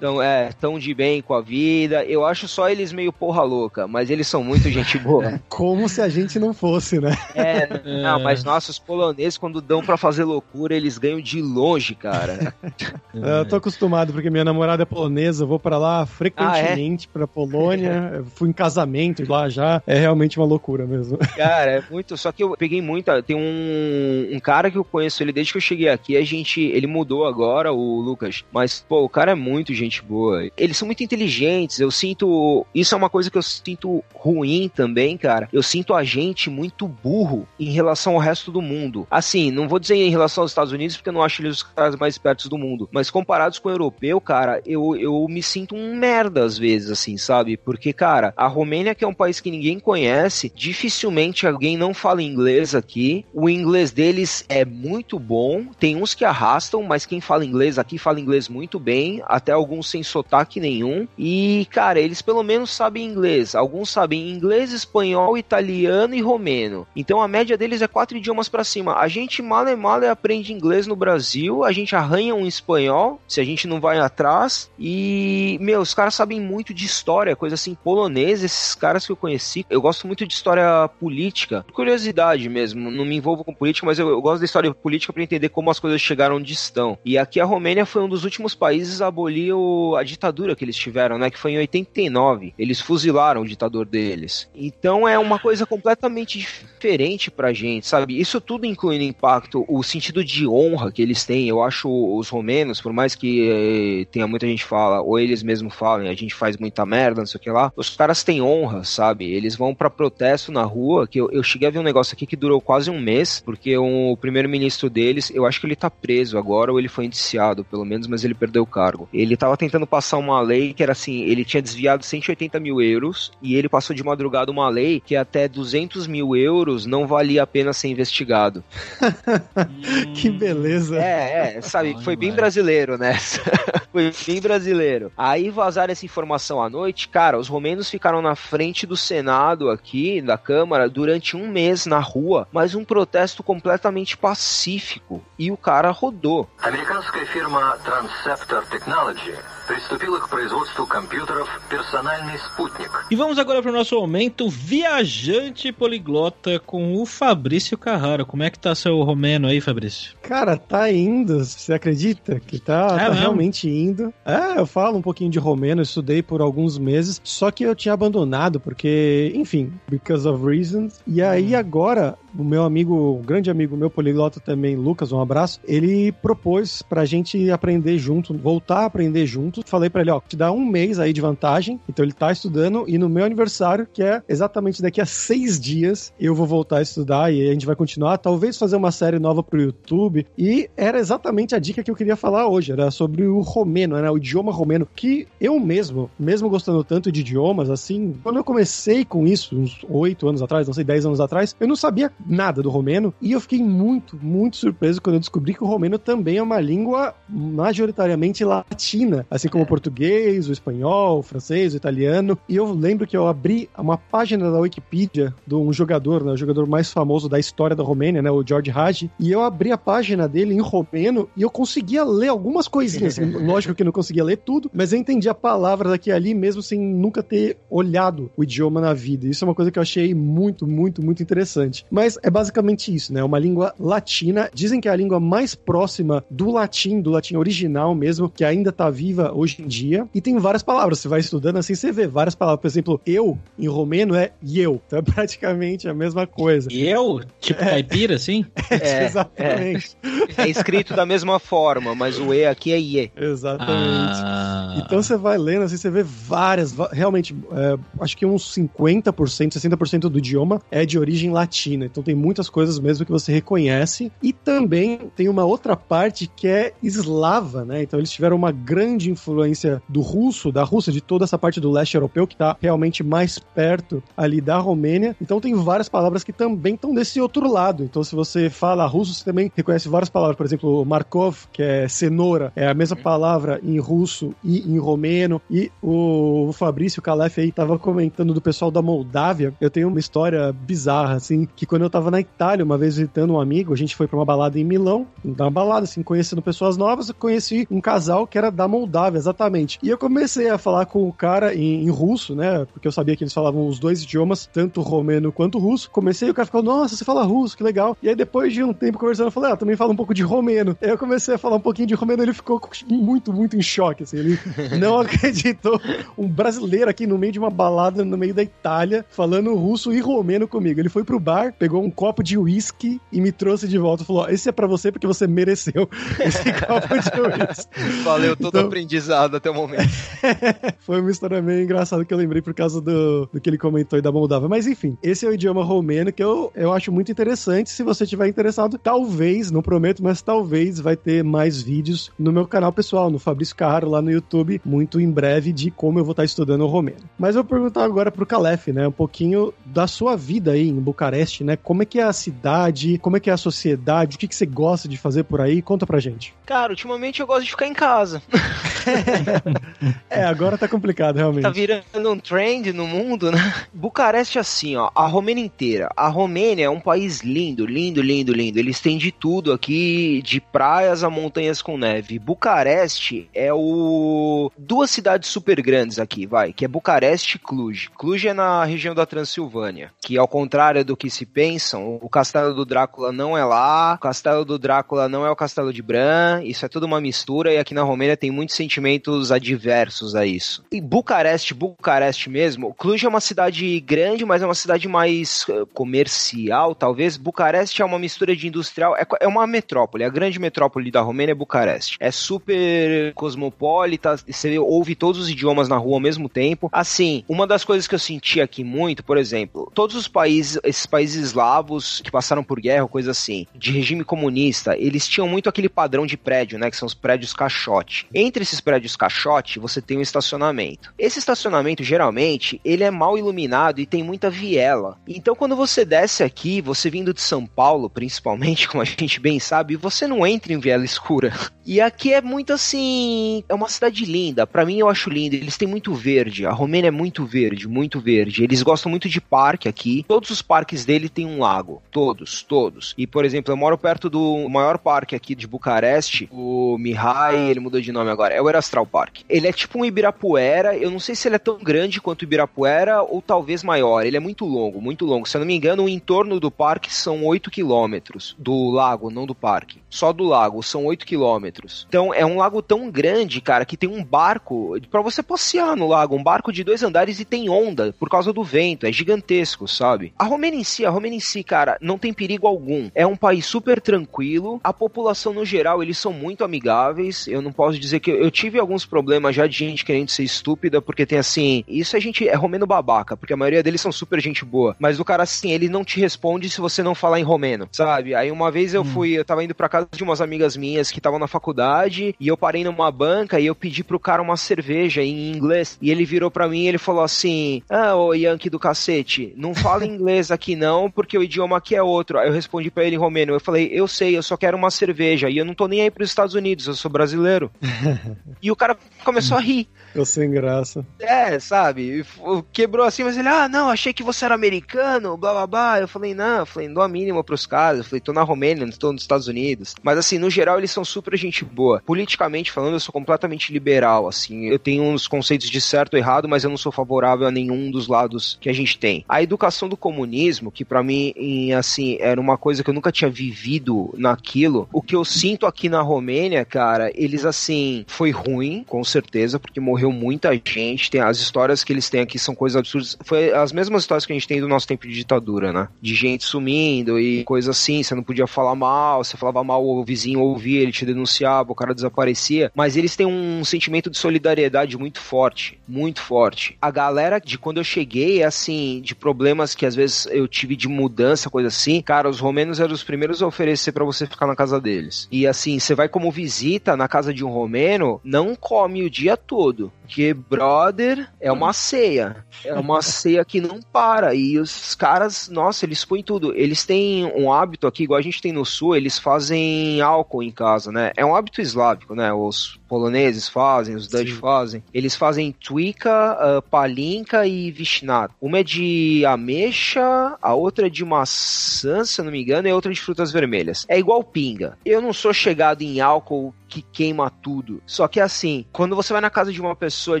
tão, 0.00 0.22
é, 0.22 0.50
tão 0.60 0.78
de 0.78 0.94
bem 0.94 1.22
com 1.22 1.34
a 1.34 1.40
vida. 1.40 2.04
Eu 2.04 2.24
acho 2.24 2.48
só 2.48 2.68
eles 2.68 2.92
meio 2.92 3.12
porra 3.12 3.42
louca, 3.42 3.86
mas 3.86 4.10
eles 4.10 4.26
são 4.26 4.42
muito 4.42 4.68
gente 4.70 4.98
boa. 4.98 5.40
Como 5.48 5.88
se 5.88 6.00
a 6.00 6.08
gente 6.08 6.38
não 6.38 6.52
fosse, 6.54 7.00
né? 7.00 7.16
É, 7.34 7.68
não, 8.02 8.20
mas 8.20 8.44
nossos 8.44 8.78
poloneses, 8.78 9.38
quando 9.38 9.60
dão 9.60 9.82
para 9.82 9.96
fazer 9.96 10.24
loucura, 10.24 10.74
eles 10.74 10.98
ganham 10.98 11.20
de 11.20 11.40
longe, 11.40 11.94
cara. 11.94 12.54
eu 13.12 13.44
tô 13.46 13.56
acostumado, 13.56 14.12
porque 14.12 14.30
minha 14.30 14.44
namorada 14.44 14.82
é 14.82 14.86
polonesa, 14.86 15.44
eu 15.44 15.48
vou 15.48 15.58
para 15.58 15.78
lá 15.78 16.06
frequentemente, 16.06 17.08
ah, 17.08 17.10
é? 17.10 17.12
pra 17.12 17.26
Polônia, 17.26 17.63
fui 18.34 18.48
em 18.48 18.52
casamento 18.52 19.24
lá 19.28 19.48
já, 19.48 19.82
é 19.86 19.98
realmente 19.98 20.38
uma 20.38 20.46
loucura 20.46 20.86
mesmo. 20.86 21.18
Cara, 21.36 21.70
é 21.70 21.82
muito. 21.90 22.16
Só 22.16 22.32
que 22.32 22.42
eu 22.42 22.56
peguei 22.56 22.80
muita. 22.80 23.22
Tem 23.22 23.36
um, 23.36 24.34
um 24.34 24.40
cara 24.40 24.70
que 24.70 24.78
eu 24.78 24.84
conheço 24.84 25.22
ele 25.22 25.32
desde 25.32 25.52
que 25.52 25.58
eu 25.58 25.62
cheguei 25.62 25.88
aqui. 25.88 26.16
A 26.16 26.24
gente. 26.24 26.60
Ele 26.60 26.86
mudou 26.86 27.26
agora, 27.26 27.72
o 27.72 28.00
Lucas. 28.00 28.44
Mas, 28.52 28.84
pô, 28.88 29.02
o 29.04 29.08
cara 29.08 29.32
é 29.32 29.34
muito 29.34 29.72
gente 29.74 30.02
boa. 30.02 30.48
Eles 30.56 30.76
são 30.76 30.86
muito 30.86 31.02
inteligentes. 31.02 31.80
Eu 31.80 31.90
sinto. 31.90 32.66
Isso 32.74 32.94
é 32.94 32.98
uma 32.98 33.10
coisa 33.10 33.30
que 33.30 33.38
eu 33.38 33.42
sinto 33.42 34.02
ruim 34.14 34.70
também, 34.74 35.16
cara. 35.16 35.48
Eu 35.52 35.62
sinto 35.62 35.94
a 35.94 36.02
gente 36.02 36.50
muito 36.50 36.86
burro 36.86 37.46
em 37.58 37.70
relação 37.70 38.14
ao 38.14 38.18
resto 38.18 38.50
do 38.50 38.62
mundo. 38.62 39.06
Assim, 39.10 39.50
não 39.50 39.68
vou 39.68 39.78
dizer 39.78 39.96
em 39.96 40.10
relação 40.10 40.42
aos 40.42 40.50
Estados 40.50 40.72
Unidos, 40.72 40.96
porque 40.96 41.08
eu 41.08 41.12
não 41.12 41.22
acho 41.22 41.42
eles 41.42 41.56
os 41.56 41.62
caras 41.62 41.96
mais 41.96 42.14
espertos 42.14 42.48
do 42.48 42.58
mundo. 42.58 42.88
Mas 42.92 43.10
comparados 43.10 43.58
com 43.58 43.68
o 43.68 43.72
europeu, 43.72 44.20
cara, 44.20 44.60
eu, 44.66 44.96
eu 44.96 45.26
me 45.28 45.42
sinto 45.42 45.74
um 45.74 45.96
merda 45.96 46.44
às 46.44 46.58
vezes, 46.58 46.90
assim, 46.90 47.16
sabe? 47.16 47.53
Porque, 47.56 47.92
cara, 47.92 48.32
a 48.36 48.46
Romênia, 48.46 48.94
que 48.94 49.04
é 49.04 49.08
um 49.08 49.14
país 49.14 49.40
que 49.40 49.50
ninguém 49.50 49.78
conhece, 49.78 50.52
dificilmente 50.54 51.46
alguém 51.46 51.76
não 51.76 51.94
fala 51.94 52.22
inglês 52.22 52.74
aqui. 52.74 53.24
O 53.32 53.48
inglês 53.48 53.90
deles 53.90 54.44
é 54.48 54.64
muito 54.64 55.18
bom. 55.18 55.66
Tem 55.78 55.96
uns 55.96 56.14
que 56.14 56.24
arrastam, 56.24 56.82
mas 56.82 57.06
quem 57.06 57.20
fala 57.20 57.44
inglês 57.44 57.78
aqui 57.78 57.98
fala 57.98 58.20
inglês 58.20 58.48
muito 58.48 58.78
bem, 58.78 59.22
até 59.26 59.52
alguns 59.52 59.90
sem 59.90 60.02
sotaque 60.02 60.60
nenhum. 60.60 61.06
E, 61.18 61.66
cara, 61.70 62.00
eles 62.00 62.22
pelo 62.22 62.42
menos 62.42 62.70
sabem 62.70 63.04
inglês. 63.04 63.54
Alguns 63.54 63.90
sabem 63.90 64.30
inglês, 64.30 64.72
espanhol, 64.72 65.36
italiano 65.36 66.14
e 66.14 66.20
romeno. 66.20 66.86
Então 66.96 67.20
a 67.20 67.28
média 67.28 67.56
deles 67.56 67.82
é 67.82 67.86
quatro 67.86 68.16
idiomas 68.16 68.48
para 68.48 68.64
cima. 68.64 68.96
A 68.96 69.08
gente 69.08 69.42
male 69.42 69.74
male 69.76 70.06
aprende 70.06 70.52
inglês 70.52 70.86
no 70.86 70.96
Brasil, 70.96 71.64
a 71.64 71.72
gente 71.72 71.94
arranha 71.94 72.34
um 72.34 72.46
espanhol, 72.46 73.20
se 73.28 73.40
a 73.40 73.44
gente 73.44 73.66
não 73.66 73.80
vai 73.80 73.98
atrás. 73.98 74.70
E, 74.78 75.58
meu, 75.60 75.80
os 75.80 75.94
caras 75.94 76.14
sabem 76.14 76.40
muito 76.40 76.72
de 76.72 76.84
história, 76.84 77.36
coisa 77.44 77.56
assim, 77.56 77.74
polonês, 77.74 78.42
esses 78.42 78.74
caras 78.74 79.04
que 79.04 79.12
eu 79.12 79.16
conheci. 79.16 79.66
Eu 79.68 79.82
gosto 79.82 80.06
muito 80.06 80.26
de 80.26 80.32
história 80.32 80.88
política, 80.98 81.64
curiosidade 81.74 82.48
mesmo. 82.48 82.90
Não 82.90 83.04
me 83.04 83.16
envolvo 83.16 83.44
com 83.44 83.52
política, 83.52 83.86
mas 83.86 83.98
eu, 83.98 84.08
eu 84.08 84.22
gosto 84.22 84.38
da 84.38 84.46
história 84.46 84.72
política 84.72 85.12
para 85.12 85.22
entender 85.22 85.50
como 85.50 85.70
as 85.70 85.78
coisas 85.78 86.00
chegaram 86.00 86.36
onde 86.36 86.54
estão. 86.54 86.98
E 87.04 87.18
aqui 87.18 87.38
a 87.38 87.44
Romênia 87.44 87.84
foi 87.84 88.02
um 88.02 88.08
dos 88.08 88.24
últimos 88.24 88.54
países 88.54 89.02
a 89.02 89.08
abolir 89.08 89.54
o, 89.54 89.94
a 89.94 90.02
ditadura 90.02 90.56
que 90.56 90.64
eles 90.64 90.74
tiveram, 90.74 91.18
né? 91.18 91.28
Que 91.28 91.38
foi 91.38 91.52
em 91.52 91.58
89. 91.58 92.54
Eles 92.58 92.80
fuzilaram 92.80 93.42
o 93.42 93.46
ditador 93.46 93.84
deles. 93.84 94.48
Então 94.54 95.06
é 95.06 95.18
uma 95.18 95.38
coisa 95.38 95.66
completamente 95.66 96.38
diferente 96.38 97.30
pra 97.30 97.52
gente, 97.52 97.86
sabe? 97.86 98.18
Isso 98.18 98.40
tudo 98.40 98.64
inclui 98.64 98.96
no 98.96 99.04
impacto 99.04 99.66
o 99.68 99.82
sentido 99.82 100.24
de 100.24 100.46
honra 100.46 100.90
que 100.90 101.02
eles 101.02 101.26
têm. 101.26 101.46
Eu 101.46 101.62
acho 101.62 101.90
os 101.90 102.30
romenos, 102.30 102.80
por 102.80 102.92
mais 102.92 103.14
que 103.14 103.50
eh, 103.50 104.06
tenha 104.10 104.26
muita 104.26 104.46
gente 104.46 104.64
fala, 104.64 105.02
ou 105.02 105.18
eles 105.18 105.42
mesmo 105.42 105.68
falem, 105.68 106.08
a 106.08 106.14
gente 106.14 106.34
faz 106.34 106.56
muita 106.56 106.86
merda, 106.86 107.20
sei 107.34 107.38
o 107.38 107.42
que 107.42 107.50
lá, 107.50 107.72
os 107.76 107.90
caras 107.90 108.22
têm 108.22 108.40
honra, 108.40 108.84
sabe? 108.84 109.30
Eles 109.32 109.56
vão 109.56 109.74
para 109.74 109.90
protesto 109.90 110.52
na 110.52 110.62
rua, 110.62 111.06
que 111.06 111.20
eu, 111.20 111.30
eu 111.30 111.42
cheguei 111.42 111.68
a 111.68 111.70
ver 111.70 111.78
um 111.78 111.84
negócio 111.84 112.14
aqui 112.14 112.26
que 112.26 112.36
durou 112.36 112.60
quase 112.60 112.90
um 112.90 113.00
mês, 113.00 113.42
porque 113.44 113.76
o 113.76 114.16
primeiro-ministro 114.16 114.88
deles, 114.88 115.30
eu 115.34 115.46
acho 115.46 115.60
que 115.60 115.66
ele 115.66 115.76
tá 115.76 115.90
preso 115.90 116.38
agora, 116.38 116.72
ou 116.72 116.78
ele 116.78 116.88
foi 116.88 117.06
indiciado, 117.06 117.64
pelo 117.64 117.84
menos, 117.84 118.06
mas 118.06 118.24
ele 118.24 118.34
perdeu 118.34 118.62
o 118.62 118.66
cargo. 118.66 119.08
Ele 119.12 119.36
tava 119.36 119.56
tentando 119.56 119.86
passar 119.86 120.18
uma 120.18 120.40
lei 120.40 120.72
que 120.72 120.82
era 120.82 120.92
assim, 120.92 121.22
ele 121.22 121.44
tinha 121.44 121.62
desviado 121.62 122.04
180 122.04 122.60
mil 122.60 122.80
euros, 122.80 123.32
e 123.42 123.54
ele 123.54 123.68
passou 123.68 123.94
de 123.94 124.04
madrugada 124.04 124.50
uma 124.50 124.68
lei 124.68 125.00
que 125.00 125.16
até 125.16 125.48
200 125.48 126.06
mil 126.06 126.36
euros 126.36 126.86
não 126.86 127.06
valia 127.06 127.42
a 127.42 127.46
pena 127.46 127.72
ser 127.72 127.88
investigado. 127.88 128.62
que 130.14 130.30
beleza. 130.30 130.96
É, 130.98 131.56
é, 131.56 131.60
sabe, 131.60 131.96
foi 132.02 132.16
bem 132.16 132.32
brasileiro, 132.32 132.96
né? 132.96 133.18
foi 133.90 134.12
bem 134.26 134.40
brasileiro. 134.40 135.12
Aí 135.16 135.50
vazaram 135.50 135.92
essa 135.92 136.04
informação 136.04 136.62
à 136.62 136.68
noite, 136.68 137.08
cara, 137.08 137.23
os 137.37 137.47
romenos 137.47 137.89
ficaram 137.89 138.21
na 138.21 138.35
frente 138.35 138.85
do 138.85 138.97
Senado 138.97 139.69
aqui, 139.69 140.21
da 140.21 140.37
Câmara, 140.37 140.89
durante 140.89 141.37
um 141.37 141.47
mês 141.47 141.85
na 141.85 141.99
rua, 141.99 142.47
mas 142.51 142.75
um 142.75 142.83
protesto 142.83 143.43
completamente 143.43 144.17
pacífico. 144.17 145.23
E 145.37 145.51
o 145.51 145.57
cara 145.57 145.91
rodou. 145.91 146.49
Американская 146.61 147.25
фирма 147.25 147.77
Transceptor 147.83 148.65
Technology 148.67 149.35
приступила 149.67 150.19
к 150.19 150.29
производству 150.29 150.85
компьютеров 150.87 151.47
«Персональный 151.69 152.37
спутник». 152.39 152.89
E 153.11 153.15
vamos 153.15 153.37
agora 153.37 153.61
para 153.61 153.71
o 153.71 153.73
nosso 153.73 153.95
momento 153.99 154.49
viajante 154.49 155.71
poliglota 155.71 156.59
com 156.59 156.95
o 156.95 157.05
Fabrício 157.05 157.77
Carraro. 157.77 158.25
Como 158.25 158.43
é 158.43 158.49
que 158.49 158.57
tá 158.59 158.73
seu 158.73 159.01
romeno 159.03 159.47
aí, 159.47 159.61
Fabrício? 159.61 160.13
Cara, 160.21 160.57
tá 160.57 160.91
indo. 160.91 161.43
Você 161.43 161.73
acredita 161.73 162.39
que 162.39 162.59
tá, 162.59 162.85
É 162.85 162.87
tá 162.87 162.97
mesmo? 163.09 163.13
realmente 163.19 163.69
indo? 163.69 164.13
É, 164.25 164.59
eu 164.59 164.65
falo 164.65 164.97
um 164.97 165.01
pouquinho 165.01 165.29
de 165.29 165.39
romeno, 165.39 165.81
eu 165.81 165.83
estudei 165.83 166.21
por 166.23 166.41
alguns 166.41 166.77
meses, 166.77 167.21
só 167.23 167.51
que 167.51 167.63
eu 167.63 167.75
tinha 167.75 167.93
abandonado 167.93 168.59
porque, 168.59 169.31
enfim, 169.35 169.71
because 169.87 170.27
of 170.27 170.45
reasons. 170.45 170.99
E 171.05 171.21
aí 171.21 171.55
agora, 171.55 172.17
o 172.38 172.44
meu 172.44 172.64
amigo, 172.64 172.94
o 172.94 173.22
grande 173.22 173.50
amigo 173.50 173.76
meu 173.76 173.90
poliglota 173.90 174.40
também, 174.40 174.76
Lucas, 174.76 175.12
um 175.12 175.20
abraço, 175.20 175.60
ele 175.64 176.12
propôs 176.12 176.82
pra 176.82 177.04
gente 177.04 177.50
aprender 177.50 177.98
junto, 177.98 178.36
voltar 178.36 178.80
a 178.80 178.84
aprender 178.86 179.26
junto. 179.26 179.62
Falei 179.66 179.90
pra 179.90 180.02
ele, 180.02 180.10
ó, 180.10 180.20
te 180.20 180.36
dá 180.36 180.50
um 180.52 180.64
mês 180.64 180.98
aí 180.98 181.12
de 181.12 181.20
vantagem. 181.20 181.80
Então 181.88 182.04
ele 182.04 182.12
tá 182.12 182.32
estudando 182.32 182.84
e 182.86 182.98
no 182.98 183.08
meu 183.08 183.24
aniversário, 183.24 183.86
que 183.92 184.02
é 184.02 184.22
exatamente 184.28 184.82
daqui 184.82 185.00
a 185.00 185.06
seis 185.06 185.58
dias, 185.58 186.12
eu 186.18 186.34
vou 186.34 186.46
voltar 186.46 186.78
a 186.78 186.82
estudar 186.82 187.32
e 187.32 187.48
a 187.48 187.52
gente 187.52 187.66
vai 187.66 187.76
continuar, 187.76 188.18
talvez 188.18 188.58
fazer 188.58 188.76
uma 188.76 188.90
série 188.90 189.18
nova 189.18 189.42
pro 189.42 189.60
YouTube. 189.60 190.26
E 190.36 190.68
era 190.76 190.98
exatamente 190.98 191.54
a 191.54 191.58
dica 191.58 191.82
que 191.82 191.90
eu 191.90 191.96
queria 191.96 192.16
falar 192.16 192.48
hoje, 192.48 192.72
era 192.72 192.90
sobre 192.90 193.26
o 193.26 193.40
romeno, 193.40 193.96
né, 193.96 194.10
o 194.10 194.16
idioma 194.16 194.52
romeno, 194.52 194.86
que 194.94 195.26
eu 195.40 195.58
mesmo, 195.58 196.10
mesmo 196.18 196.48
gostando 196.48 196.82
tanto 196.84 197.10
de 197.10 197.20
idiomas, 197.20 197.70
assim, 197.70 198.14
quando 198.22 198.36
eu 198.36 198.44
comecei 198.44 199.04
com 199.04 199.26
isso, 199.26 199.56
uns 199.56 199.84
oito 199.88 200.28
anos 200.28 200.42
atrás, 200.42 200.66
não 200.66 200.74
sei, 200.74 200.84
dez 200.84 201.04
anos 201.06 201.20
atrás, 201.20 201.54
eu 201.58 201.68
não 201.68 201.76
sabia 201.76 202.12
nada 202.26 202.62
do 202.62 202.70
romeno 202.70 203.12
e 203.20 203.32
eu 203.32 203.40
fiquei 203.40 203.62
muito, 203.62 204.18
muito 204.20 204.56
surpreso 204.56 205.00
quando 205.00 205.14
eu 205.14 205.20
descobri 205.20 205.54
que 205.54 205.62
o 205.62 205.66
romeno 205.66 205.98
também 205.98 206.38
é 206.38 206.42
uma 206.42 206.60
língua 206.60 207.14
majoritariamente 207.28 208.44
latina, 208.44 209.26
assim 209.30 209.48
como 209.48 209.64
o 209.64 209.66
português, 209.66 210.48
o 210.48 210.52
espanhol, 210.52 211.18
o 211.18 211.22
francês, 211.22 211.74
o 211.74 211.76
italiano. 211.76 212.38
E 212.48 212.56
eu 212.56 212.72
lembro 212.72 213.06
que 213.06 213.16
eu 213.16 213.26
abri 213.26 213.68
uma 213.76 213.96
página 213.96 214.50
da 214.50 214.58
Wikipedia 214.58 215.34
de 215.46 215.54
um 215.54 215.72
jogador, 215.72 216.24
né, 216.24 216.32
o 216.32 216.36
jogador 216.36 216.66
mais 216.66 216.92
famoso 216.92 217.28
da 217.28 217.38
história 217.38 217.76
da 217.76 217.82
Romênia, 217.82 218.22
né, 218.22 218.30
o 218.30 218.44
George 218.46 218.70
Hagi, 218.70 219.10
e 219.18 219.30
eu 219.30 219.42
abri 219.42 219.72
a 219.72 219.78
página 219.78 220.28
dele 220.28 220.54
em 220.54 220.60
romeno 220.60 221.28
e 221.36 221.42
eu 221.42 221.50
conseguia 221.50 222.04
ler 222.04 222.28
algumas 222.28 222.68
coisinhas. 222.68 223.18
lógico 223.44 223.74
que 223.74 223.84
não 223.84 223.92
conseguia 223.92 224.24
ler 224.24 224.38
tudo, 224.38 224.70
mas 224.72 224.92
eu 224.92 224.98
entendia 224.98 225.34
palavras 225.34 225.92
aqui 225.92 226.10
e 226.10 226.12
ali 226.12 226.34
mesmo 226.34 226.62
sem 226.62 226.78
nunca 226.80 227.22
ter 227.22 227.56
olhado 227.70 228.30
o 228.36 228.42
idioma 228.42 228.80
na 228.80 228.92
vida. 228.92 229.26
Isso 229.26 229.44
é 229.44 229.48
uma 229.48 229.54
coisa 229.54 229.70
que 229.70 229.78
eu 229.78 229.82
achei 229.82 230.14
muito, 230.14 230.66
muito, 230.66 231.02
muito 231.02 231.22
interessante. 231.22 231.84
Mas 231.90 232.13
é 232.22 232.30
basicamente 232.30 232.94
isso, 232.94 233.12
né? 233.12 233.22
Uma 233.22 233.38
língua 233.38 233.74
latina. 233.78 234.50
Dizem 234.52 234.80
que 234.80 234.88
é 234.88 234.90
a 234.90 234.96
língua 234.96 235.20
mais 235.20 235.54
próxima 235.54 236.24
do 236.30 236.50
latim, 236.50 237.00
do 237.00 237.10
latim 237.10 237.36
original 237.36 237.94
mesmo, 237.94 238.28
que 238.28 238.44
ainda 238.44 238.72
tá 238.72 238.90
viva 238.90 239.32
hoje 239.34 239.62
em 239.62 239.66
dia. 239.66 240.08
E 240.14 240.20
tem 240.20 240.38
várias 240.38 240.62
palavras. 240.62 241.00
Você 241.00 241.08
vai 241.08 241.20
estudando 241.20 241.56
assim, 241.56 241.74
você 241.74 241.92
vê 241.92 242.06
várias 242.06 242.34
palavras. 242.34 242.60
Por 242.60 242.68
exemplo, 242.68 243.00
eu 243.06 243.38
em 243.58 243.68
romeno 243.68 244.14
é 244.14 244.32
eu. 244.42 244.80
Então 244.86 244.98
é 244.98 245.02
praticamente 245.02 245.88
a 245.88 245.94
mesma 245.94 246.26
coisa. 246.26 246.68
Eu? 246.72 247.20
Tipo 247.40 247.60
caipira, 247.60 248.16
assim? 248.16 248.44
É, 248.70 249.04
Exatamente. 249.04 249.96
É 250.36 250.48
escrito 250.48 250.94
da 250.94 251.06
mesma 251.06 251.38
forma, 251.38 251.94
mas 251.94 252.18
o 252.18 252.34
E 252.34 252.44
aqui 252.44 252.72
é 252.72 252.78
IE. 252.78 253.12
Exatamente. 253.16 254.20
Ah. 254.22 254.82
Então 254.84 255.02
você 255.02 255.16
vai 255.16 255.38
lendo, 255.38 255.62
assim, 255.62 255.76
você 255.76 255.90
vê 255.90 256.02
várias, 256.02 256.74
realmente, 256.92 257.34
é, 257.52 257.78
acho 258.00 258.16
que 258.16 258.26
uns 258.26 258.54
50%, 258.54 259.12
60% 259.12 260.00
do 260.00 260.18
idioma 260.18 260.60
é 260.70 260.84
de 260.84 260.98
origem 260.98 261.30
latina. 261.30 261.86
Então 261.86 262.02
tem 262.04 262.14
muitas 262.14 262.48
coisas 262.48 262.78
mesmo 262.78 263.04
que 263.04 263.12
você 263.12 263.32
reconhece. 263.32 264.12
E 264.22 264.32
também 264.32 265.10
tem 265.16 265.28
uma 265.28 265.44
outra 265.44 265.76
parte 265.76 266.26
que 266.26 266.46
é 266.46 266.72
eslava, 266.82 267.64
né? 267.64 267.82
Então 267.82 267.98
eles 267.98 268.10
tiveram 268.10 268.36
uma 268.36 268.52
grande 268.52 269.10
influência 269.10 269.82
do 269.88 270.00
russo, 270.00 270.52
da 270.52 270.62
Rússia, 270.62 270.92
de 270.92 271.00
toda 271.00 271.24
essa 271.24 271.38
parte 271.38 271.60
do 271.60 271.70
leste 271.70 271.94
europeu, 271.94 272.26
que 272.26 272.36
tá 272.36 272.56
realmente 272.60 273.02
mais 273.02 273.38
perto 273.38 274.02
ali 274.16 274.40
da 274.40 274.58
Romênia. 274.58 275.16
Então 275.20 275.40
tem 275.40 275.54
várias 275.54 275.88
palavras 275.88 276.22
que 276.22 276.32
também 276.32 276.74
estão 276.74 276.94
desse 276.94 277.20
outro 277.20 277.50
lado. 277.50 277.84
Então 277.84 278.02
se 278.04 278.14
você 278.14 278.50
fala 278.50 278.86
russo, 278.86 279.14
você 279.14 279.24
também 279.24 279.50
reconhece 279.54 279.88
várias 279.88 280.08
palavras. 280.08 280.36
Por 280.36 280.46
exemplo, 280.46 280.84
Markov, 280.84 281.46
que 281.52 281.62
é 281.62 281.88
cenoura, 281.88 282.52
é 282.54 282.66
a 282.68 282.74
mesma 282.74 282.96
palavra 282.96 283.60
em 283.62 283.78
russo 283.78 284.34
e 284.42 284.60
em 284.60 284.78
romeno. 284.78 285.40
E 285.50 285.70
o 285.82 286.50
Fabrício 286.52 287.02
Calef 287.02 287.38
aí 287.38 287.52
tava 287.52 287.78
comentando 287.78 288.34
do 288.34 288.40
pessoal 288.40 288.70
da 288.70 288.82
Moldávia. 288.82 289.54
Eu 289.60 289.70
tenho 289.70 289.88
uma 289.88 289.98
história 289.98 290.52
bizarra, 290.52 291.14
assim, 291.14 291.46
que 291.56 291.66
quando 291.66 291.82
eu 291.82 291.90
tava 291.94 292.10
na 292.10 292.18
Itália, 292.18 292.64
uma 292.64 292.76
vez 292.76 292.96
visitando 292.96 293.34
um 293.34 293.40
amigo, 293.40 293.72
a 293.72 293.76
gente 293.76 293.94
foi 293.94 294.08
pra 294.08 294.18
uma 294.18 294.24
balada 294.24 294.58
em 294.58 294.64
Milão, 294.64 295.06
uma 295.24 295.48
balada, 295.48 295.84
assim, 295.84 296.02
conhecendo 296.02 296.42
pessoas 296.42 296.76
novas, 296.76 297.08
eu 297.08 297.14
conheci 297.14 297.68
um 297.70 297.80
casal 297.80 298.26
que 298.26 298.36
era 298.36 298.50
da 298.50 298.66
Moldávia, 298.66 299.16
exatamente. 299.16 299.78
E 299.80 299.90
eu 299.90 299.96
comecei 299.96 300.50
a 300.50 300.58
falar 300.58 300.86
com 300.86 301.08
o 301.08 301.12
cara 301.12 301.54
em, 301.54 301.84
em 301.84 301.90
russo, 301.90 302.34
né? 302.34 302.66
Porque 302.72 302.88
eu 302.88 302.90
sabia 302.90 303.14
que 303.14 303.22
eles 303.22 303.32
falavam 303.32 303.68
os 303.68 303.78
dois 303.78 304.02
idiomas, 304.02 304.44
tanto 304.52 304.80
romeno 304.80 305.30
quanto 305.30 305.56
russo. 305.56 305.88
Comecei 305.88 306.26
e 306.26 306.30
o 306.32 306.34
cara 306.34 306.46
ficou, 306.46 306.64
nossa, 306.64 306.96
você 306.96 307.04
fala 307.04 307.22
russo, 307.22 307.56
que 307.56 307.62
legal. 307.62 307.96
E 308.02 308.08
aí 308.08 308.16
depois 308.16 308.52
de 308.52 308.64
um 308.64 308.72
tempo 308.72 308.98
conversando, 308.98 309.28
eu 309.28 309.32
falei, 309.32 309.52
ah, 309.52 309.56
também 309.56 309.76
fala 309.76 309.92
um 309.92 309.96
pouco 309.96 310.12
de 310.12 310.22
romeno. 310.22 310.76
Aí 310.82 310.90
eu 310.90 310.98
comecei 310.98 311.36
a 311.36 311.38
falar 311.38 311.56
um 311.56 311.60
pouquinho 311.60 311.86
de 311.86 311.94
romeno, 311.94 312.24
ele 312.24 312.32
ficou 312.32 312.60
muito, 312.88 313.32
muito 313.32 313.56
em 313.56 313.62
choque, 313.62 314.02
assim. 314.02 314.16
Ele 314.16 314.38
não 314.80 314.98
acreditou. 314.98 315.80
Um 316.18 316.26
brasileiro 316.26 316.90
aqui 316.90 317.06
no 317.06 317.16
meio 317.16 317.32
de 317.32 317.38
uma 317.38 317.50
balada 317.50 318.04
no 318.04 318.18
meio 318.18 318.34
da 318.34 318.42
Itália, 318.42 319.06
falando 319.10 319.54
russo 319.54 319.92
e 319.92 320.00
romeno 320.00 320.48
comigo. 320.48 320.80
Ele 320.80 320.88
foi 320.88 321.04
pro 321.04 321.20
bar, 321.20 321.54
pegou 321.56 321.73
um 321.82 321.90
copo 321.90 322.22
de 322.22 322.36
uísque 322.38 323.00
e 323.10 323.20
me 323.20 323.32
trouxe 323.32 323.66
de 323.68 323.78
volta. 323.78 324.04
Falou, 324.04 324.28
esse 324.28 324.48
é 324.48 324.52
pra 324.52 324.66
você 324.66 324.92
porque 324.92 325.06
você 325.06 325.26
mereceu 325.26 325.88
esse 326.20 326.52
copo 326.52 326.88
de 326.88 327.20
uísque. 327.20 328.02
Valeu 328.04 328.36
todo 328.36 328.48
Então- 328.58 328.66
aprendizado 328.66 329.36
até 329.36 329.50
o 329.50 329.54
momento. 329.54 329.88
Foi 330.80 331.00
uma 331.00 331.10
história 331.10 331.40
meio 331.42 331.62
engraçada 331.64 332.04
que 332.04 332.12
eu 332.12 332.18
lembrei 332.18 332.42
por 332.42 332.54
causa 332.54 332.80
do, 332.80 333.26
do 333.32 333.40
que 333.40 333.48
ele 333.48 333.58
comentou 333.58 333.96
aí 333.96 334.02
da 334.02 334.12
Moldávia. 334.12 334.48
Mas 334.48 334.66
enfim, 334.66 334.96
esse 335.02 335.24
é 335.26 335.28
o 335.28 335.34
idioma 335.34 335.64
romeno 335.64 336.12
que 336.12 336.22
eu, 336.22 336.52
eu 336.54 336.72
acho 336.72 336.92
muito 336.92 337.10
interessante. 337.10 337.70
Se 337.70 337.82
você 337.82 338.06
tiver 338.06 338.28
interessado, 338.28 338.78
talvez, 338.78 339.50
não 339.50 339.62
prometo, 339.62 340.02
mas 340.02 340.22
talvez 340.22 340.78
vai 340.80 340.96
ter 340.96 341.22
mais 341.24 341.60
vídeos 341.60 342.10
no 342.18 342.32
meu 342.32 342.46
canal 342.46 342.72
pessoal, 342.72 343.10
no 343.10 343.18
Fabrício 343.18 343.56
Carraro, 343.56 343.88
lá 343.88 344.00
no 344.02 344.10
YouTube, 344.10 344.60
muito 344.64 345.00
em 345.00 345.10
breve, 345.10 345.52
de 345.52 345.70
como 345.70 345.98
eu 345.98 346.04
vou 346.04 346.12
estar 346.12 346.24
estudando 346.24 346.62
o 346.62 346.66
romeno. 346.66 346.98
Mas 347.18 347.34
eu 347.36 347.42
vou 347.42 347.50
perguntar 347.50 347.84
agora 347.84 348.10
pro 348.10 348.26
Calef, 348.26 348.68
né, 348.72 348.86
um 348.88 348.92
pouquinho 348.92 349.52
da 349.64 349.86
sua 349.86 350.16
vida 350.16 350.52
aí 350.52 350.68
em 350.68 350.74
Bucareste, 350.74 351.44
né? 351.44 351.56
Como 351.64 351.82
é 351.82 351.86
que 351.86 351.98
é 351.98 352.02
a 352.02 352.12
cidade? 352.12 352.98
Como 352.98 353.16
é 353.16 353.20
que 353.20 353.30
é 353.30 353.32
a 353.32 353.38
sociedade? 353.38 354.16
O 354.16 354.18
que, 354.18 354.28
que 354.28 354.36
você 354.36 354.44
gosta 354.44 354.86
de 354.86 354.98
fazer 354.98 355.24
por 355.24 355.40
aí? 355.40 355.62
Conta 355.62 355.86
pra 355.86 355.98
gente. 355.98 356.34
Cara, 356.44 356.72
ultimamente 356.72 357.20
eu 357.20 357.26
gosto 357.26 357.44
de 357.44 357.50
ficar 357.50 357.66
em 357.66 357.72
casa. 357.72 358.22
é, 360.10 360.24
agora 360.24 360.58
tá 360.58 360.68
complicado, 360.68 361.16
realmente. 361.16 361.42
Tá 361.42 361.50
virando 361.50 362.12
um 362.12 362.18
trend 362.18 362.72
no 362.72 362.86
mundo, 362.86 363.32
né? 363.32 363.54
Bucareste, 363.72 364.38
assim, 364.38 364.76
ó, 364.76 364.90
a 364.94 365.06
Romênia 365.06 365.42
inteira. 365.42 365.88
A 365.96 366.08
Romênia 366.08 366.66
é 366.66 366.70
um 366.70 366.80
país 366.80 367.20
lindo, 367.20 367.64
lindo, 367.64 368.02
lindo, 368.02 368.32
lindo. 368.32 368.58
Eles 368.58 368.80
têm 368.80 368.98
de 368.98 369.10
tudo 369.10 369.52
aqui, 369.52 370.20
de 370.22 370.40
praias 370.40 371.02
a 371.02 371.08
montanhas 371.08 371.62
com 371.62 371.78
neve. 371.78 372.18
Bucareste 372.18 373.28
é 373.32 373.52
o. 373.52 374.52
duas 374.58 374.90
cidades 374.90 375.30
super 375.30 375.62
grandes 375.62 375.98
aqui, 375.98 376.26
vai, 376.26 376.52
que 376.52 376.64
é 376.64 376.68
Bucareste 376.68 377.36
e 377.36 377.38
Cluj. 377.38 377.88
Cluj 377.96 378.28
é 378.28 378.34
na 378.34 378.64
região 378.64 378.94
da 378.94 379.06
Transilvânia, 379.06 379.92
que 380.02 380.18
ao 380.18 380.28
contrário 380.28 380.84
do 380.84 380.96
que 380.96 381.08
se 381.08 381.24
pensam, 381.54 382.00
o 382.02 382.08
castelo 382.08 382.52
do 382.52 382.64
Drácula 382.64 383.12
não 383.12 383.38
é 383.38 383.44
lá, 383.44 383.94
o 383.94 383.98
castelo 383.98 384.44
do 384.44 384.58
Drácula 384.58 385.08
não 385.08 385.24
é 385.24 385.30
o 385.30 385.36
castelo 385.36 385.72
de 385.72 385.80
Bran, 385.80 386.42
isso 386.42 386.66
é 386.66 386.68
tudo 386.68 386.84
uma 386.84 387.00
mistura 387.00 387.52
e 387.52 387.58
aqui 387.58 387.72
na 387.72 387.82
Romênia 387.82 388.16
tem 388.16 388.30
muitos 388.30 388.56
sentimentos 388.56 389.30
adversos 389.30 390.16
a 390.16 390.26
isso. 390.26 390.64
E 390.72 390.80
Bucareste, 390.80 391.54
Bucareste 391.54 392.28
mesmo, 392.28 392.74
Cluj 392.74 393.06
é 393.06 393.08
uma 393.08 393.20
cidade 393.20 393.78
grande, 393.80 394.24
mas 394.24 394.42
é 394.42 394.46
uma 394.46 394.54
cidade 394.54 394.88
mais 394.88 395.46
uh, 395.48 395.64
comercial, 395.66 396.74
talvez. 396.74 397.16
Bucareste 397.16 397.82
é 397.82 397.84
uma 397.84 398.00
mistura 398.00 398.34
de 398.34 398.48
industrial, 398.48 398.96
é, 398.96 399.06
é 399.20 399.28
uma 399.28 399.46
metrópole, 399.46 400.02
a 400.02 400.08
grande 400.08 400.40
metrópole 400.40 400.90
da 400.90 401.02
Romênia 401.02 401.32
é 401.32 401.36
Bucareste. 401.36 401.96
É 402.00 402.10
super 402.10 403.12
cosmopolita, 403.14 404.16
você 404.26 404.58
ouve 404.58 404.96
todos 404.96 405.20
os 405.20 405.30
idiomas 405.30 405.68
na 405.68 405.76
rua 405.76 405.94
ao 405.94 406.00
mesmo 406.00 406.28
tempo. 406.28 406.68
Assim, 406.72 407.22
uma 407.28 407.46
das 407.46 407.62
coisas 407.62 407.86
que 407.86 407.94
eu 407.94 407.98
senti 407.98 408.40
aqui 408.40 408.64
muito, 408.64 409.04
por 409.04 409.16
exemplo, 409.16 409.70
todos 409.72 409.94
os 409.94 410.08
países, 410.08 410.58
esses 410.64 410.86
países 410.86 411.32
eslavos 411.44 412.00
que 412.02 412.10
passaram 412.10 412.42
por 412.42 412.58
guerra, 412.58 412.88
coisa 412.88 413.10
assim, 413.10 413.46
de 413.54 413.70
regime 413.70 414.02
comunista, 414.02 414.76
eles 414.78 415.06
tinham 415.06 415.28
muito 415.28 415.48
aquele 415.48 415.68
padrão 415.68 416.06
de 416.06 416.16
prédio, 416.16 416.58
né, 416.58 416.70
que 416.70 416.76
são 416.76 416.86
os 416.86 416.94
prédios 416.94 417.34
caixote. 417.34 418.06
Entre 418.14 418.42
esses 418.42 418.60
prédios 418.60 418.96
caixote, 418.96 419.58
você 419.58 419.82
tem 419.82 419.98
um 419.98 420.02
estacionamento. 420.02 420.92
Esse 420.98 421.18
estacionamento, 421.18 421.84
geralmente, 421.84 422.60
ele 422.64 422.82
é 422.82 422.90
mal 422.90 423.18
iluminado 423.18 423.80
e 423.80 423.86
tem 423.86 424.02
muita 424.02 424.30
viela. 424.30 424.98
Então, 425.06 425.34
quando 425.34 425.54
você 425.54 425.84
desce 425.84 426.22
aqui, 426.22 426.60
você 426.62 426.88
vindo 426.88 427.12
de 427.12 427.20
São 427.20 427.46
Paulo, 427.46 427.90
principalmente, 427.90 428.66
como 428.68 428.82
a 428.82 428.86
gente 428.86 429.20
bem 429.20 429.38
sabe, 429.38 429.76
você 429.76 430.06
não 430.06 430.26
entra 430.26 430.52
em 430.52 430.58
viela 430.58 430.84
escura. 430.84 431.32
E 431.66 431.80
aqui 431.80 432.12
é 432.12 432.20
muito 432.20 432.52
assim, 432.52 433.42
é 433.48 433.54
uma 433.54 433.68
cidade 433.68 434.04
linda. 434.04 434.46
Para 434.46 434.66
mim 434.66 434.78
eu 434.78 434.88
acho 434.88 435.08
lindo. 435.08 435.34
Eles 435.34 435.56
têm 435.56 435.66
muito 435.66 435.94
verde. 435.94 436.46
A 436.46 436.52
Romênia 436.52 436.88
é 436.88 436.90
muito 436.90 437.24
verde, 437.24 437.66
muito 437.66 438.00
verde. 438.00 438.44
Eles 438.44 438.62
gostam 438.62 438.90
muito 438.90 439.08
de 439.08 439.20
parque 439.20 439.68
aqui. 439.68 440.04
Todos 440.06 440.30
os 440.30 440.42
parques 440.42 440.84
dele 440.84 441.08
têm 441.08 441.26
um 441.26 441.33
lago, 441.40 441.82
todos, 441.90 442.42
todos. 442.42 442.94
E 442.96 443.06
por 443.06 443.24
exemplo, 443.24 443.52
eu 443.52 443.56
moro 443.56 443.78
perto 443.78 444.08
do 444.10 444.48
maior 444.48 444.78
parque 444.78 445.14
aqui 445.14 445.34
de 445.34 445.46
Bucareste, 445.46 446.28
o 446.32 446.76
Mihai, 446.78 447.50
ele 447.50 447.60
mudou 447.60 447.80
de 447.80 447.92
nome 447.92 448.10
agora. 448.10 448.34
É 448.34 448.40
o 448.40 448.48
Erastral 448.48 448.86
Park. 448.86 449.20
Ele 449.28 449.46
é 449.46 449.52
tipo 449.52 449.78
um 449.78 449.84
Ibirapuera. 449.84 450.76
Eu 450.76 450.90
não 450.90 450.98
sei 450.98 451.14
se 451.14 451.28
ele 451.28 451.36
é 451.36 451.38
tão 451.38 451.58
grande 451.58 452.00
quanto 452.00 452.22
o 452.22 452.24
Ibirapuera 452.24 453.02
ou 453.02 453.22
talvez 453.22 453.62
maior. 453.62 454.04
Ele 454.04 454.16
é 454.16 454.20
muito 454.20 454.44
longo, 454.44 454.80
muito 454.80 455.04
longo. 455.04 455.28
Se 455.28 455.36
eu 455.36 455.40
não 455.40 455.46
me 455.46 455.54
engano, 455.54 455.84
o 455.84 455.88
entorno 455.88 456.40
do 456.40 456.50
parque 456.50 456.94
são 456.94 457.24
8 457.24 457.50
quilômetros 457.50 458.34
do 458.38 458.70
lago, 458.70 459.10
não 459.10 459.26
do 459.26 459.34
parque. 459.34 459.83
Só 459.94 460.12
do 460.12 460.24
lago 460.24 460.60
são 460.60 460.86
8 460.86 461.06
quilômetros. 461.06 461.86
Então 461.88 462.12
é 462.12 462.26
um 462.26 462.38
lago 462.38 462.60
tão 462.60 462.90
grande, 462.90 463.40
cara, 463.40 463.64
que 463.64 463.76
tem 463.76 463.88
um 463.88 464.02
barco 464.02 464.76
para 464.90 465.00
você 465.00 465.22
passear 465.22 465.76
no 465.76 465.86
lago, 465.86 466.16
um 466.16 466.22
barco 466.22 466.52
de 466.52 466.64
dois 466.64 466.82
andares 466.82 467.20
e 467.20 467.24
tem 467.24 467.48
onda 467.48 467.94
por 467.96 468.08
causa 468.08 468.32
do 468.32 468.42
vento. 468.42 468.86
É 468.86 468.92
gigantesco, 468.92 469.68
sabe? 469.68 470.12
A 470.18 470.24
Romênia 470.24 470.58
em 470.58 470.64
si, 470.64 470.84
a 470.84 470.90
Romênia 470.90 471.18
em 471.18 471.20
si, 471.20 471.44
cara, 471.44 471.78
não 471.80 471.96
tem 471.96 472.12
perigo 472.12 472.48
algum. 472.48 472.90
É 472.92 473.06
um 473.06 473.14
país 473.14 473.46
super 473.46 473.80
tranquilo. 473.80 474.60
A 474.64 474.72
população 474.72 475.32
no 475.32 475.44
geral, 475.44 475.80
eles 475.80 475.96
são 475.96 476.12
muito 476.12 476.42
amigáveis. 476.42 477.28
Eu 477.28 477.40
não 477.40 477.52
posso 477.52 477.78
dizer 477.78 478.00
que 478.00 478.10
eu 478.10 478.32
tive 478.32 478.58
alguns 478.58 478.84
problemas 478.84 479.36
já 479.36 479.46
de 479.46 479.56
gente 479.56 479.84
querendo 479.84 480.08
ser 480.08 480.24
estúpida, 480.24 480.82
porque 480.82 481.06
tem 481.06 481.18
assim, 481.18 481.62
isso 481.68 481.96
a 481.96 482.00
gente 482.00 482.28
é 482.28 482.34
romeno 482.34 482.66
babaca, 482.66 483.16
porque 483.16 483.32
a 483.32 483.36
maioria 483.36 483.62
deles 483.62 483.80
são 483.80 483.92
super 483.92 484.20
gente 484.20 484.44
boa. 484.44 484.74
Mas 484.80 484.98
o 484.98 485.04
cara 485.04 485.22
assim, 485.22 485.52
ele 485.52 485.68
não 485.68 485.84
te 485.84 486.00
responde 486.00 486.50
se 486.50 486.60
você 486.60 486.82
não 486.82 486.96
falar 486.96 487.20
em 487.20 487.22
romeno, 487.22 487.68
sabe? 487.70 488.12
Aí 488.12 488.32
uma 488.32 488.50
vez 488.50 488.74
eu 488.74 488.82
hum. 488.82 488.84
fui, 488.84 489.12
eu 489.12 489.24
tava 489.24 489.44
indo 489.44 489.54
pra 489.54 489.68
casa 489.68 489.83
de 489.92 490.02
umas 490.02 490.20
amigas 490.20 490.56
minhas 490.56 490.90
que 490.90 490.98
estavam 490.98 491.18
na 491.18 491.26
faculdade 491.26 492.14
e 492.18 492.28
eu 492.28 492.36
parei 492.36 492.64
numa 492.64 492.90
banca 492.90 493.40
e 493.40 493.46
eu 493.46 493.54
pedi 493.54 493.82
pro 493.82 494.00
cara 494.00 494.22
uma 494.22 494.36
cerveja 494.36 495.02
em 495.02 495.32
inglês 495.32 495.78
e 495.80 495.90
ele 495.90 496.04
virou 496.04 496.30
para 496.30 496.48
mim 496.48 496.62
e 496.62 496.68
ele 496.68 496.78
falou 496.78 497.02
assim: 497.02 497.62
"Ah, 497.68 497.96
ô 497.96 498.14
Yankee 498.14 498.50
do 498.50 498.58
cacete, 498.58 499.32
não 499.36 499.54
fala 499.54 499.84
inglês 499.86 500.30
aqui 500.30 500.56
não, 500.56 500.90
porque 500.90 501.18
o 501.18 501.22
idioma 501.22 501.56
aqui 501.56 501.74
é 501.74 501.82
outro". 501.82 502.18
Aí 502.18 502.28
eu 502.28 502.32
respondi 502.32 502.70
para 502.70 502.84
ele 502.84 502.96
em 502.96 502.98
romeno. 502.98 503.32
Eu 503.32 503.40
falei: 503.40 503.70
"Eu 503.72 503.86
sei, 503.86 504.16
eu 504.16 504.22
só 504.22 504.36
quero 504.36 504.56
uma 504.56 504.70
cerveja 504.70 505.28
e 505.28 505.38
eu 505.38 505.44
não 505.44 505.54
tô 505.54 505.66
nem 505.66 505.82
aí 505.82 505.90
pros 505.90 506.08
Estados 506.08 506.34
Unidos, 506.34 506.66
eu 506.66 506.74
sou 506.74 506.90
brasileiro". 506.90 507.50
e 508.42 508.50
o 508.50 508.56
cara 508.56 508.76
começou 509.04 509.36
a 509.36 509.40
rir. 509.40 509.68
Eu 509.94 510.04
sem 510.04 510.30
graça. 510.30 510.84
É, 510.98 511.38
sabe? 511.38 512.04
Quebrou 512.52 512.84
assim, 512.84 513.04
mas 513.04 513.16
ele, 513.16 513.28
ah, 513.28 513.48
não, 513.48 513.68
achei 513.68 513.92
que 513.92 514.02
você 514.02 514.24
era 514.24 514.34
americano, 514.34 515.16
blá 515.16 515.32
blá 515.32 515.46
blá. 515.46 515.80
Eu 515.80 515.88
falei, 515.88 516.14
não, 516.14 516.38
eu 516.38 516.46
falei, 516.46 516.68
não 516.68 516.74
dou 516.74 516.82
a 516.82 516.88
mínima 516.88 517.22
pros 517.22 517.46
caras. 517.46 517.78
Eu 517.78 517.84
falei, 517.84 518.00
tô 518.00 518.12
na 518.12 518.22
Romênia, 518.22 518.66
não 518.66 518.72
tô 518.72 518.92
nos 518.92 519.02
Estados 519.02 519.28
Unidos. 519.28 519.73
Mas 519.82 519.98
assim, 519.98 520.18
no 520.18 520.30
geral, 520.30 520.58
eles 520.58 520.70
são 520.70 520.84
super 520.84 521.16
gente 521.16 521.44
boa. 521.44 521.82
Politicamente 521.84 522.50
falando, 522.50 522.74
eu 522.74 522.80
sou 522.80 522.92
completamente 522.92 523.52
liberal, 523.52 524.08
assim. 524.08 524.46
Eu 524.46 524.58
tenho 524.58 524.82
uns 524.82 525.06
conceitos 525.06 525.48
de 525.50 525.60
certo 525.60 525.96
e 525.96 526.00
errado, 526.00 526.28
mas 526.28 526.44
eu 526.44 526.50
não 526.50 526.56
sou 526.56 526.72
favorável 526.72 527.26
a 527.26 527.30
nenhum 527.30 527.70
dos 527.70 527.88
lados 527.88 528.38
que 528.40 528.48
a 528.48 528.52
gente 528.52 528.78
tem. 528.78 529.04
A 529.08 529.22
educação 529.22 529.68
do 529.68 529.76
comunismo, 529.76 530.50
que 530.50 530.64
para 530.64 530.82
mim, 530.82 531.52
assim, 531.52 531.96
era 532.00 532.20
uma 532.20 532.36
coisa 532.36 532.62
que 532.62 532.70
eu 532.70 532.74
nunca 532.74 532.92
tinha 532.92 533.10
vivido 533.10 533.92
naquilo. 533.96 534.68
O 534.72 534.82
que 534.82 534.96
eu 534.96 535.04
sinto 535.04 535.46
aqui 535.46 535.68
na 535.68 535.82
Romênia, 535.82 536.44
cara, 536.44 536.90
eles 536.94 537.24
assim, 537.24 537.84
foi 537.86 538.10
ruim, 538.10 538.64
com 538.66 538.82
certeza, 538.84 539.38
porque 539.38 539.60
morreu 539.60 539.92
muita 539.92 540.32
gente. 540.34 540.90
Tem 540.90 541.00
as 541.00 541.18
histórias 541.18 541.64
que 541.64 541.72
eles 541.72 541.88
têm 541.90 542.00
aqui 542.00 542.18
são 542.18 542.34
coisas 542.34 542.56
absurdas. 542.56 542.96
Foi 543.04 543.32
as 543.32 543.52
mesmas 543.52 543.82
histórias 543.82 544.06
que 544.06 544.12
a 544.12 544.16
gente 544.16 544.28
tem 544.28 544.40
do 544.40 544.48
nosso 544.48 544.66
tempo 544.66 544.86
de 544.86 544.94
ditadura, 544.94 545.52
né? 545.52 545.68
De 545.80 545.94
gente 545.94 546.24
sumindo 546.24 546.98
e 546.98 547.24
coisa 547.24 547.50
assim, 547.50 547.82
você 547.82 547.94
não 547.94 548.02
podia 548.02 548.26
falar 548.26 548.54
mal, 548.54 549.02
você 549.02 549.16
falava 549.16 549.42
mal, 549.42 549.63
o 549.64 549.84
vizinho 549.84 550.20
ouvia, 550.20 550.60
ele 550.60 550.72
te 550.72 550.86
denunciava, 550.86 551.52
o 551.52 551.54
cara 551.54 551.74
desaparecia. 551.74 552.50
Mas 552.54 552.76
eles 552.76 552.96
têm 552.96 553.06
um 553.06 553.44
sentimento 553.44 553.90
de 553.90 553.98
solidariedade 553.98 554.76
muito 554.76 555.00
forte, 555.00 555.58
muito 555.66 556.00
forte. 556.00 556.56
A 556.60 556.70
galera 556.70 557.18
de 557.18 557.38
quando 557.38 557.58
eu 557.58 557.64
cheguei, 557.64 558.22
assim, 558.22 558.80
de 558.82 558.94
problemas 558.94 559.54
que 559.54 559.66
às 559.66 559.74
vezes 559.74 560.06
eu 560.10 560.26
tive 560.28 560.56
de 560.56 560.68
mudança, 560.68 561.30
coisa 561.30 561.48
assim, 561.48 561.80
cara, 561.80 562.08
os 562.08 562.20
romenos 562.20 562.60
eram 562.60 562.72
os 562.72 562.84
primeiros 562.84 563.22
a 563.22 563.26
oferecer 563.26 563.72
para 563.72 563.84
você 563.84 564.06
ficar 564.06 564.26
na 564.26 564.36
casa 564.36 564.60
deles. 564.60 565.08
E 565.10 565.26
assim, 565.26 565.58
você 565.58 565.74
vai 565.74 565.88
como 565.88 566.10
visita 566.10 566.76
na 566.76 566.88
casa 566.88 567.12
de 567.12 567.24
um 567.24 567.30
romeno, 567.30 568.00
não 568.04 568.34
come 568.34 568.82
o 568.82 568.90
dia 568.90 569.16
todo. 569.16 569.72
Porque, 569.84 570.14
brother, 570.14 571.08
é 571.20 571.30
uma 571.30 571.52
ceia. 571.52 572.24
É 572.44 572.54
uma 572.54 572.80
ceia 572.82 573.24
que 573.24 573.40
não 573.40 573.60
para. 573.60 574.14
E 574.14 574.38
os 574.38 574.74
caras, 574.74 575.28
nossa, 575.28 575.66
eles 575.66 575.84
põem 575.84 576.02
tudo. 576.02 576.34
Eles 576.34 576.64
têm 576.64 577.04
um 577.14 577.30
hábito 577.32 577.66
aqui, 577.66 577.84
igual 577.84 577.98
a 577.98 578.02
gente 578.02 578.22
tem 578.22 578.32
no 578.32 578.44
sul, 578.44 578.74
eles 578.74 578.98
fazem 578.98 579.43
álcool 579.80 580.22
em 580.22 580.30
casa, 580.30 580.70
né? 580.70 580.92
É 580.96 581.04
um 581.04 581.14
hábito 581.14 581.40
eslávico, 581.40 581.94
né? 581.94 582.12
Os 582.12 582.58
poloneses 582.68 583.28
fazem, 583.28 583.74
os 583.74 583.86
Dutch 583.86 584.10
Sim. 584.10 584.16
fazem. 584.16 584.64
Eles 584.72 584.96
fazem 584.96 585.32
tuica, 585.32 586.16
uh, 586.38 586.42
palinka 586.42 587.26
e 587.26 587.50
vishnat. 587.50 588.10
Uma 588.20 588.40
é 588.40 588.42
de 588.42 589.04
ameixa, 589.06 590.16
a 590.20 590.34
outra 590.34 590.66
é 590.66 590.70
de 590.70 590.84
maçã, 590.84 591.84
se 591.84 592.00
eu 592.00 592.04
não 592.04 592.12
me 592.12 592.22
engano, 592.22 592.48
e 592.48 592.50
a 592.50 592.54
outra 592.54 592.72
é 592.72 592.74
de 592.74 592.80
frutas 592.80 593.12
vermelhas. 593.12 593.64
É 593.68 593.78
igual 593.78 594.02
pinga. 594.02 594.58
Eu 594.64 594.80
não 594.80 594.92
sou 594.92 595.12
chegado 595.12 595.62
em 595.62 595.80
álcool 595.80 596.34
que 596.48 596.62
queima 596.62 597.10
tudo. 597.10 597.60
Só 597.66 597.88
que 597.88 597.98
assim, 597.98 598.44
quando 598.52 598.76
você 598.76 598.92
vai 598.92 599.02
na 599.02 599.10
casa 599.10 599.32
de 599.32 599.40
uma 599.40 599.56
pessoa 599.56 600.00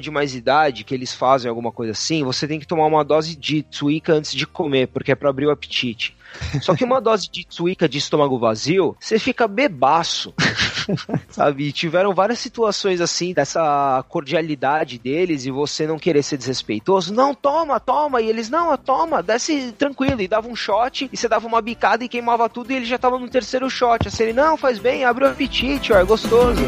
de 0.00 0.10
mais 0.10 0.34
idade, 0.34 0.84
que 0.84 0.94
eles 0.94 1.12
fazem 1.12 1.48
alguma 1.48 1.72
coisa 1.72 1.92
assim, 1.92 2.22
você 2.22 2.46
tem 2.46 2.60
que 2.60 2.66
tomar 2.66 2.86
uma 2.86 3.04
dose 3.04 3.34
de 3.34 3.62
tuica 3.62 4.12
antes 4.12 4.32
de 4.32 4.46
comer, 4.46 4.88
porque 4.88 5.12
é 5.12 5.14
para 5.14 5.30
abrir 5.30 5.46
o 5.46 5.50
apetite. 5.50 6.16
Só 6.60 6.74
que 6.74 6.84
uma 6.84 7.00
dose 7.00 7.30
de 7.30 7.46
tuica 7.46 7.88
de 7.88 7.98
estômago 7.98 8.38
vazio, 8.38 8.96
você 8.98 9.18
fica 9.18 9.46
bebaço. 9.46 10.34
sabe? 11.28 11.68
E 11.68 11.72
tiveram 11.72 12.14
várias 12.14 12.38
situações 12.38 13.00
assim, 13.00 13.32
dessa 13.32 14.04
cordialidade 14.08 14.98
deles 14.98 15.46
e 15.46 15.50
você 15.50 15.86
não 15.86 15.98
querer 15.98 16.22
ser 16.22 16.36
desrespeitoso. 16.36 17.12
Não, 17.12 17.34
toma, 17.34 17.80
toma. 17.80 18.20
E 18.20 18.28
eles, 18.28 18.48
não, 18.48 18.76
toma, 18.76 19.22
desce 19.22 19.72
tranquilo. 19.72 20.20
E 20.20 20.28
dava 20.28 20.48
um 20.48 20.56
shot, 20.56 21.08
e 21.12 21.16
você 21.16 21.28
dava 21.28 21.46
uma 21.46 21.62
bicada 21.62 22.04
e 22.04 22.08
queimava 22.08 22.48
tudo, 22.48 22.72
e 22.72 22.76
ele 22.76 22.84
já 22.84 22.98
tava 22.98 23.18
no 23.18 23.28
terceiro 23.28 23.68
shot. 23.68 24.08
Assim, 24.08 24.24
ele, 24.24 24.32
não, 24.32 24.56
faz 24.56 24.78
bem, 24.78 25.04
abre 25.04 25.24
o 25.24 25.28
apetite, 25.28 25.92
ó, 25.92 25.98
é 25.98 26.04
gostoso. 26.04 26.62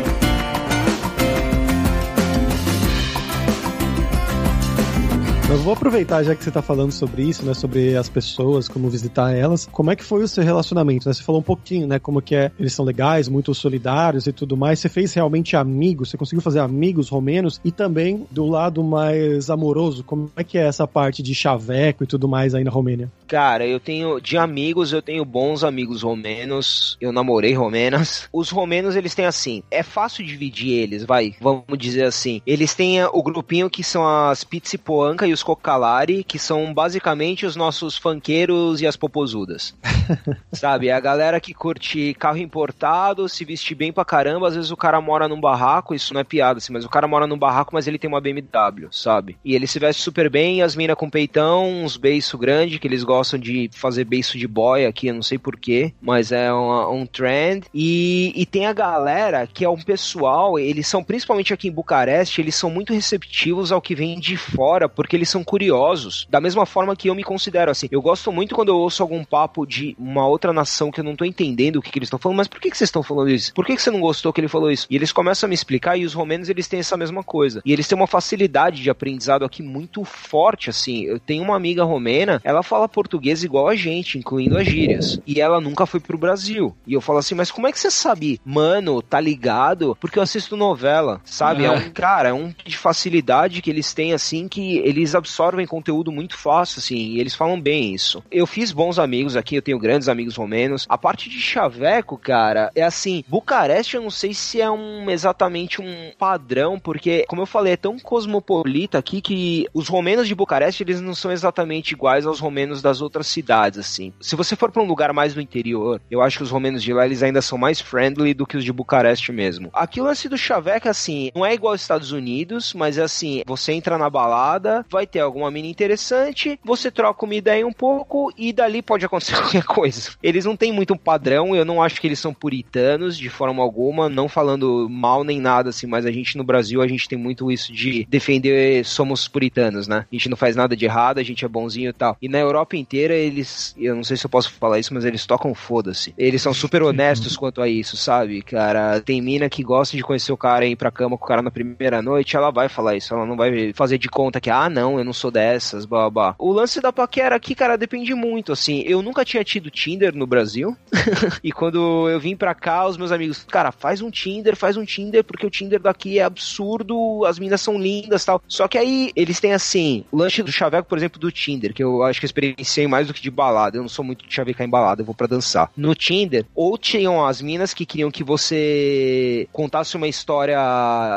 Eu 5.57 5.63
vou 5.63 5.73
aproveitar 5.73 6.23
já 6.23 6.35
que 6.35 6.45
você 6.45 6.51
tá 6.51 6.61
falando 6.61 6.93
sobre 6.93 7.23
isso, 7.23 7.43
né? 7.43 7.55
Sobre 7.55 7.97
as 7.97 8.11
pessoas, 8.11 8.69
como 8.69 8.91
visitar 8.91 9.35
elas. 9.35 9.67
Como 9.73 9.91
é 9.91 9.97
que 9.97 10.05
foi 10.05 10.23
o 10.23 10.29
seu 10.29 10.45
relacionamento? 10.45 11.09
Né? 11.09 11.15
Você 11.15 11.23
falou 11.23 11.41
um 11.41 11.45
pouquinho, 11.45 11.87
né? 11.87 11.99
Como 11.99 12.21
que 12.21 12.35
é, 12.37 12.53
eles 12.61 12.75
são 12.75 12.85
legais, 12.85 13.27
muito 13.27 13.55
solidários 13.55 14.27
e 14.27 14.33
tudo 14.33 14.55
mais. 14.55 14.81
Você 14.81 14.91
fez 14.91 15.15
realmente 15.15 15.57
amigos? 15.57 16.11
Você 16.11 16.19
conseguiu 16.19 16.43
fazer 16.43 16.61
amigos 16.61 17.09
romenos? 17.09 17.59
E 17.65 17.73
também 17.73 18.27
do 18.31 18.45
lado 18.45 18.85
mais 18.85 19.49
amoroso, 19.49 20.05
como 20.05 20.31
é 20.37 20.45
que 20.45 20.59
é 20.59 20.67
essa 20.67 20.87
parte 20.87 21.23
de 21.23 21.35
chaveco 21.35 22.05
e 22.05 22.07
tudo 22.07 22.29
mais 22.29 22.55
aí 22.55 22.63
na 22.63 22.71
Romênia? 22.71 23.11
Cara, 23.27 23.67
eu 23.67 23.81
tenho 23.81 24.21
de 24.21 24.37
amigos, 24.37 24.93
eu 24.93 25.01
tenho 25.01 25.25
bons 25.25 25.65
amigos 25.65 26.03
romenos. 26.03 26.99
Eu 27.01 27.13
namorei 27.13 27.55
romenas. 27.55 28.29
Os 28.31 28.51
romenos, 28.51 28.95
eles 28.95 29.15
têm 29.15 29.25
assim, 29.25 29.63
é 29.71 29.83
fácil 29.83 30.23
dividir 30.23 30.75
eles, 30.75 31.03
vai, 31.03 31.35
vamos 31.41 31.65
dizer 31.79 32.05
assim. 32.05 32.43
Eles 32.47 32.75
têm 32.75 33.03
o 33.05 33.23
grupinho 33.23 33.71
que 33.71 33.83
são 33.83 34.07
as 34.07 34.45
Pizzipoanca 34.45 35.27
e 35.27 35.33
os 35.33 35.46
Cocalari, 35.47 36.25
que 36.25 36.41
são 36.41 36.75
basicamente 36.75 37.47
os 37.47 37.55
nossos 37.55 37.97
funkeiros 37.97 38.81
e 38.81 38.87
as 38.87 38.97
popozudas. 38.97 39.77
Sabe? 40.53 40.89
É 40.89 40.93
a 40.93 40.99
galera 40.99 41.39
que 41.39 41.55
curte 41.55 42.15
carro 42.15 42.39
importado, 42.39 43.29
se 43.29 43.45
veste 43.45 43.73
bem 43.73 43.93
pra 43.93 44.05
caramba. 44.05 44.49
Às 44.49 44.57
vezes 44.57 44.73
o 44.73 44.77
cara 44.77 45.01
mora 45.01 45.29
num 45.29 45.41
barraco, 45.41 45.95
isso 45.95 46.13
não 46.13 46.21
é 46.21 46.25
piada, 46.25 46.59
assim, 46.59 46.73
mas 46.73 46.85
o 46.85 46.89
cara 46.89 47.07
mora 47.07 47.29
num 47.29 47.39
barraco, 47.39 47.73
mas 47.75 47.87
ele 47.87 47.97
tem 47.97 48.09
uma 48.09 48.21
BMW, 48.21 48.89
sabe? 48.91 49.39
E 49.45 49.55
ele 49.55 49.69
se 49.69 49.79
veste 49.79 50.03
super 50.03 50.29
bem, 50.29 50.63
as 50.63 50.75
minas 50.75 50.97
com 50.97 51.09
peitão, 51.09 51.85
uns 51.85 51.97
beiços 51.97 52.41
grandes, 52.41 52.79
que 52.81 52.89
eles 52.89 53.05
gostam 53.05 53.39
de 53.39 53.71
fazer 53.73 54.05
beiço 54.05 54.37
de 54.37 54.49
boy 54.49 54.85
aqui, 54.85 55.07
eu 55.07 55.15
não 55.15 55.23
sei 55.23 55.39
porquê, 55.39 55.93
mas 56.01 56.33
é 56.33 56.53
um, 56.53 57.03
um 57.03 57.07
trend. 57.07 57.67
E, 57.73 58.33
e 58.35 58.45
tem 58.45 58.67
a 58.67 58.73
galera 58.73 59.47
que 59.47 59.65
é 59.65 59.69
um 59.69 59.81
pessoal, 59.81 60.59
eles 60.59 60.89
são 60.89 61.05
principalmente 61.05 61.55
aqui 61.55 61.69
em 61.69 61.73
Bucareste, 61.73 62.41
eles 62.41 62.57
são 62.57 62.69
muito 62.69 62.93
receptivos 62.93 63.71
ao 63.71 63.81
que 63.81 63.95
vem 63.95 64.19
de 64.19 64.37
fora, 64.37 64.89
porque 64.89 65.15
eles 65.15 65.29
são 65.29 65.36
curiosos. 65.45 66.27
Da 66.31 66.41
mesma 66.41 66.67
forma 66.67 66.97
que 66.97 67.09
eu 67.09 67.15
me 67.15 67.25
considero 67.25 67.71
assim. 67.71 67.89
Eu 67.91 68.03
gosto 68.03 68.31
muito 68.33 68.55
quando 68.55 68.69
eu 68.69 68.77
ouço 68.77 69.03
algum 69.03 69.25
papo 69.25 69.67
de 69.67 69.97
uma 69.99 70.27
outra 70.27 70.53
nação 70.53 70.91
que 70.91 71.01
eu 71.01 71.05
não 71.05 71.17
tô 71.17 71.25
entendendo 71.25 71.77
o 71.77 71.83
que, 71.83 71.91
que 71.91 71.99
eles 71.99 72.07
estão 72.07 72.19
falando, 72.19 72.39
mas 72.39 72.49
por 72.49 72.61
que, 72.61 72.71
que 72.71 72.77
vocês 72.77 72.89
estão 72.89 73.03
falando 73.03 73.31
isso? 73.31 73.53
Por 73.55 73.65
que, 73.65 73.75
que 73.75 73.83
você 73.83 73.91
não 73.91 74.01
gostou 74.01 74.33
que 74.33 74.41
ele 74.41 74.49
falou 74.49 74.71
isso? 74.71 74.87
E 74.91 74.97
eles 74.97 75.13
começam 75.13 75.47
a 75.47 75.49
me 75.49 75.55
explicar, 75.55 75.97
e 75.97 76.05
os 76.05 76.15
romenos 76.15 76.49
eles 76.49 76.69
têm 76.69 76.81
essa 76.81 76.97
mesma 76.97 77.23
coisa. 77.23 77.63
E 77.65 77.73
eles 77.73 77.89
têm 77.89 77.97
uma 77.97 78.07
facilidade 78.07 78.83
de 78.83 78.91
aprendizado 78.91 79.45
aqui 79.45 79.63
muito 79.63 80.05
forte, 80.05 80.71
assim. 80.71 81.05
Eu 81.05 81.19
tenho 81.19 81.43
uma 81.43 81.57
amiga 81.57 81.85
romena, 81.85 82.41
ela 82.45 82.63
fala 82.63 82.89
português 82.89 83.43
igual 83.43 83.69
a 83.69 83.75
gente, 83.75 84.19
incluindo 84.19 84.57
as 84.57 84.67
gírias. 84.67 85.21
E 85.27 85.41
ela 85.41 85.61
nunca 85.61 85.87
foi 85.87 86.01
pro 86.01 86.19
Brasil. 86.19 86.77
E 86.87 86.93
eu 86.93 87.01
falo 87.01 87.19
assim, 87.19 87.35
mas 87.35 87.51
como 87.51 87.67
é 87.67 87.73
que 87.73 87.81
você 87.81 87.91
sabe? 87.91 88.41
Mano, 88.45 89.03
tá 89.03 89.21
ligado? 89.21 89.97
Porque 90.01 90.19
eu 90.19 90.23
assisto 90.23 90.57
novela, 90.57 91.21
sabe? 91.25 91.65
É, 91.65 91.67
é 91.67 91.71
um, 91.71 91.91
cara, 91.91 92.29
é 92.29 92.33
um 92.33 92.55
de 92.65 92.77
facilidade 92.77 93.61
que 93.61 93.71
eles 93.71 93.93
têm, 93.93 94.13
assim, 94.13 94.47
que 94.47 94.79
eles 94.79 95.15
absorvem 95.17 95.67
conteúdo 95.67 96.13
muito 96.13 96.37
fácil, 96.37 96.79
assim, 96.79 96.97
e 96.97 97.21
eles 97.21 97.35
falam 97.35 97.61
bem 97.61 97.95
isso. 97.95 98.23
Eu 98.31 98.47
fiz 98.47 98.73
bons 98.73 98.99
amigos 98.99 99.37
aqui, 99.37 99.57
eu 99.57 99.63
tenho 99.63 99.79
grandes 99.79 100.09
amigos 100.09 100.37
romenos. 100.37 100.87
A 100.89 100.99
parte 100.99 101.29
de 101.29 101.41
chaveco, 101.41 102.17
cara, 102.17 102.71
é 102.75 102.83
assim, 102.83 103.25
Bucareste 103.27 103.97
eu 103.97 104.03
não 104.03 104.11
sei 104.11 104.35
se 104.35 104.61
é 104.61 104.71
um 104.71 105.11
exatamente 105.11 105.81
um 105.81 106.13
padrão, 106.19 106.79
porque, 106.79 107.25
como 107.29 107.43
eu 107.43 107.47
falei, 107.47 107.75
é 107.75 107.77
tão 107.77 107.99
cosmopolita 107.99 108.99
aqui 108.99 109.21
que 109.21 109.67
os 109.73 109.89
romenos 109.89 110.29
de 110.29 110.35
Bucareste, 110.35 110.83
eles 110.83 111.01
não 111.01 111.15
são 111.15 111.33
exatamente 111.33 111.93
iguais 111.93 112.27
aos 112.27 112.41
romenos 112.41 112.83
das 112.83 113.01
outras 113.01 113.27
cidades, 113.27 113.79
assim. 113.79 114.13
Se 114.21 114.37
você 114.37 114.55
for 114.57 114.71
para 114.71 114.83
um 114.83 114.87
lugar 114.87 115.13
mais 115.13 115.35
no 115.35 115.41
interior, 115.41 116.01
eu 116.11 116.21
acho 116.21 116.39
que 116.39 116.43
os 116.43 116.51
romenos 116.51 116.83
de 116.83 116.93
lá, 116.93 117.07
eles 117.07 117.23
ainda 117.23 117.43
são 117.43 117.59
mais 117.59 117.81
friendly 117.81 118.35
do 118.35 118.47
que 118.47 118.57
os 118.57 118.65
de 118.65 118.73
Bucareste 118.73 119.33
mesmo. 119.33 119.71
Aqui 119.73 120.01
o 120.01 120.05
lance 120.05 120.29
do 120.29 120.37
chaveco, 120.37 120.89
assim, 120.89 121.31
não 121.35 121.45
é 121.45 121.55
igual 121.55 121.73
aos 121.73 121.81
Estados 121.81 122.13
Unidos, 122.13 122.75
mas 122.75 122.99
é 122.99 123.03
assim, 123.03 123.43
você 123.47 123.73
entra 123.73 123.99
na 123.99 124.11
balada, 124.11 124.85
vai 124.91 125.06
ter 125.07 125.21
alguma 125.21 125.51
mina 125.51 125.69
interessante, 125.69 126.59
você 126.65 126.91
troca 126.91 127.25
uma 127.25 127.35
ideia 127.35 127.67
um 127.67 127.73
pouco 127.73 128.33
e 128.37 128.53
dali 128.53 128.83
pode 128.83 129.05
acontecer 129.05 129.37
qualquer 129.41 129.65
coisa. 129.65 130.13
Eles 130.23 130.45
não 130.45 130.57
têm 130.57 130.73
muito 130.73 130.95
um 130.95 130.99
padrão, 130.99 131.55
eu 131.55 131.65
não 131.65 131.83
acho 131.83 132.01
que 132.01 132.07
eles 132.07 132.19
são 132.19 132.35
puritanos 132.35 133.17
de 133.17 133.29
forma 133.29 133.63
alguma, 133.63 134.09
não 134.09 134.29
falando 134.29 134.89
mal 134.91 135.25
nem 135.25 135.41
nada 135.41 135.71
assim, 135.71 135.87
mas 135.87 136.07
a 136.07 136.11
gente 136.11 136.37
no 136.37 136.45
Brasil 136.45 136.83
a 136.83 136.89
gente 136.89 137.09
tem 137.09 137.19
muito 137.19 137.51
isso 137.51 137.73
de 137.73 138.07
defender 138.09 138.85
somos 138.85 139.29
puritanos, 139.29 139.87
né? 139.87 140.07
A 140.11 140.15
gente 140.15 140.29
não 140.29 140.37
faz 140.37 140.57
nada 140.57 140.77
de 140.77 140.85
errado, 140.85 141.19
a 141.19 141.23
gente 141.23 141.45
é 141.45 141.49
bonzinho 141.49 141.91
e 141.91 141.93
tal. 141.93 142.17
E 142.21 142.29
na 142.29 142.39
Europa 142.39 142.77
inteira 142.77 143.15
eles, 143.15 143.75
eu 143.79 143.95
não 143.95 144.05
sei 144.05 144.17
se 144.17 144.27
eu 144.27 144.31
posso 144.31 144.53
falar 144.53 144.79
isso, 144.79 144.95
mas 144.95 145.05
eles 145.05 145.27
tocam 145.27 145.55
foda-se. 145.55 146.15
Eles 146.17 146.43
são 146.43 146.55
super 146.55 146.83
honestos 146.83 147.37
quanto 147.37 147.63
a 147.63 147.69
isso, 147.69 147.97
sabe? 147.97 148.43
Cara, 148.43 149.01
tem 149.01 149.21
mina 149.21 149.49
que 149.49 149.63
gosta 149.63 149.97
de 149.97 150.03
conhecer 150.03 150.33
o 150.33 150.37
cara 150.37 150.67
e 150.67 150.73
ir 150.73 150.77
pra 150.77 150.91
cama 150.91 151.17
com 151.17 151.25
o 151.25 151.29
cara 151.29 151.43
na 151.43 151.51
primeira 151.51 152.01
noite, 152.03 152.37
ela 152.37 152.51
vai 152.51 152.69
falar 152.69 152.97
isso, 152.97 153.15
ela 153.15 153.27
não 153.27 153.37
vai 153.37 153.73
fazer 153.73 153.99
de 153.99 154.09
conta 154.09 154.41
que, 154.41 154.51
ah, 154.51 154.69
não, 154.69 154.96
eu 154.99 155.05
não 155.05 155.13
sou 155.13 155.31
dessas, 155.31 155.85
blá, 155.85 156.09
blá. 156.11 156.35
O 156.39 156.53
lance 156.53 156.81
da 156.81 156.93
paquera 156.93 157.37
aqui, 157.37 157.55
cara, 157.55 157.77
depende 157.77 158.15
muito, 158.15 158.53
assim. 158.53 158.83
Eu 158.87 159.03
nunca 159.03 159.25
tinha 159.25 159.45
tido 159.45 159.71
Tinder 159.71 160.15
no 160.15 160.27
Brasil. 160.27 160.77
e 161.43 161.53
quando 161.53 162.09
eu 162.09 162.19
vim 162.19 162.37
pra 162.37 162.55
cá, 162.55 162.87
os 162.87 162.97
meus 162.97 163.13
amigos, 163.13 163.45
cara, 163.45 163.73
faz 163.73 164.01
um 164.01 164.11
Tinder, 164.11 164.57
faz 164.57 164.77
um 164.77 164.85
Tinder, 164.85 165.25
porque 165.25 165.47
o 165.47 165.51
Tinder 165.51 165.81
daqui 165.81 166.19
é 166.19 166.23
absurdo, 166.23 167.25
as 167.25 167.39
minas 167.39 167.61
são 167.61 167.79
lindas 167.79 168.25
tal. 168.25 168.43
Só 168.49 168.69
que 168.69 168.79
aí 168.79 169.11
eles 169.15 169.41
têm 169.41 169.53
assim, 169.53 170.05
o 170.11 170.17
lanche 170.17 170.43
do 170.43 170.53
chaveco, 170.53 170.89
por 170.89 170.99
exemplo, 170.99 171.21
do 171.21 171.31
Tinder, 171.31 171.73
que 171.73 171.83
eu 171.83 172.03
acho 172.03 172.21
que 172.21 172.25
eu 172.25 172.29
experienciei 172.29 172.87
mais 172.87 173.07
do 173.07 173.15
que 173.15 173.23
de 173.23 173.31
balada. 173.31 173.77
Eu 173.77 173.83
não 173.83 173.89
sou 173.89 174.05
muito 174.05 174.27
de 174.27 174.35
chavecar 174.35 174.67
em 174.67 174.71
balada, 174.71 175.03
eu 175.03 175.07
vou 175.07 175.15
para 175.15 175.27
dançar. 175.27 175.71
No 175.77 175.95
Tinder, 175.95 176.45
ou 176.55 176.77
tinham 176.79 177.25
as 177.25 177.41
minas 177.41 177.73
que 177.75 177.87
queriam 177.87 178.11
que 178.11 178.25
você 178.25 179.49
contasse 179.53 179.97
uma 179.97 180.09
história, 180.09 180.59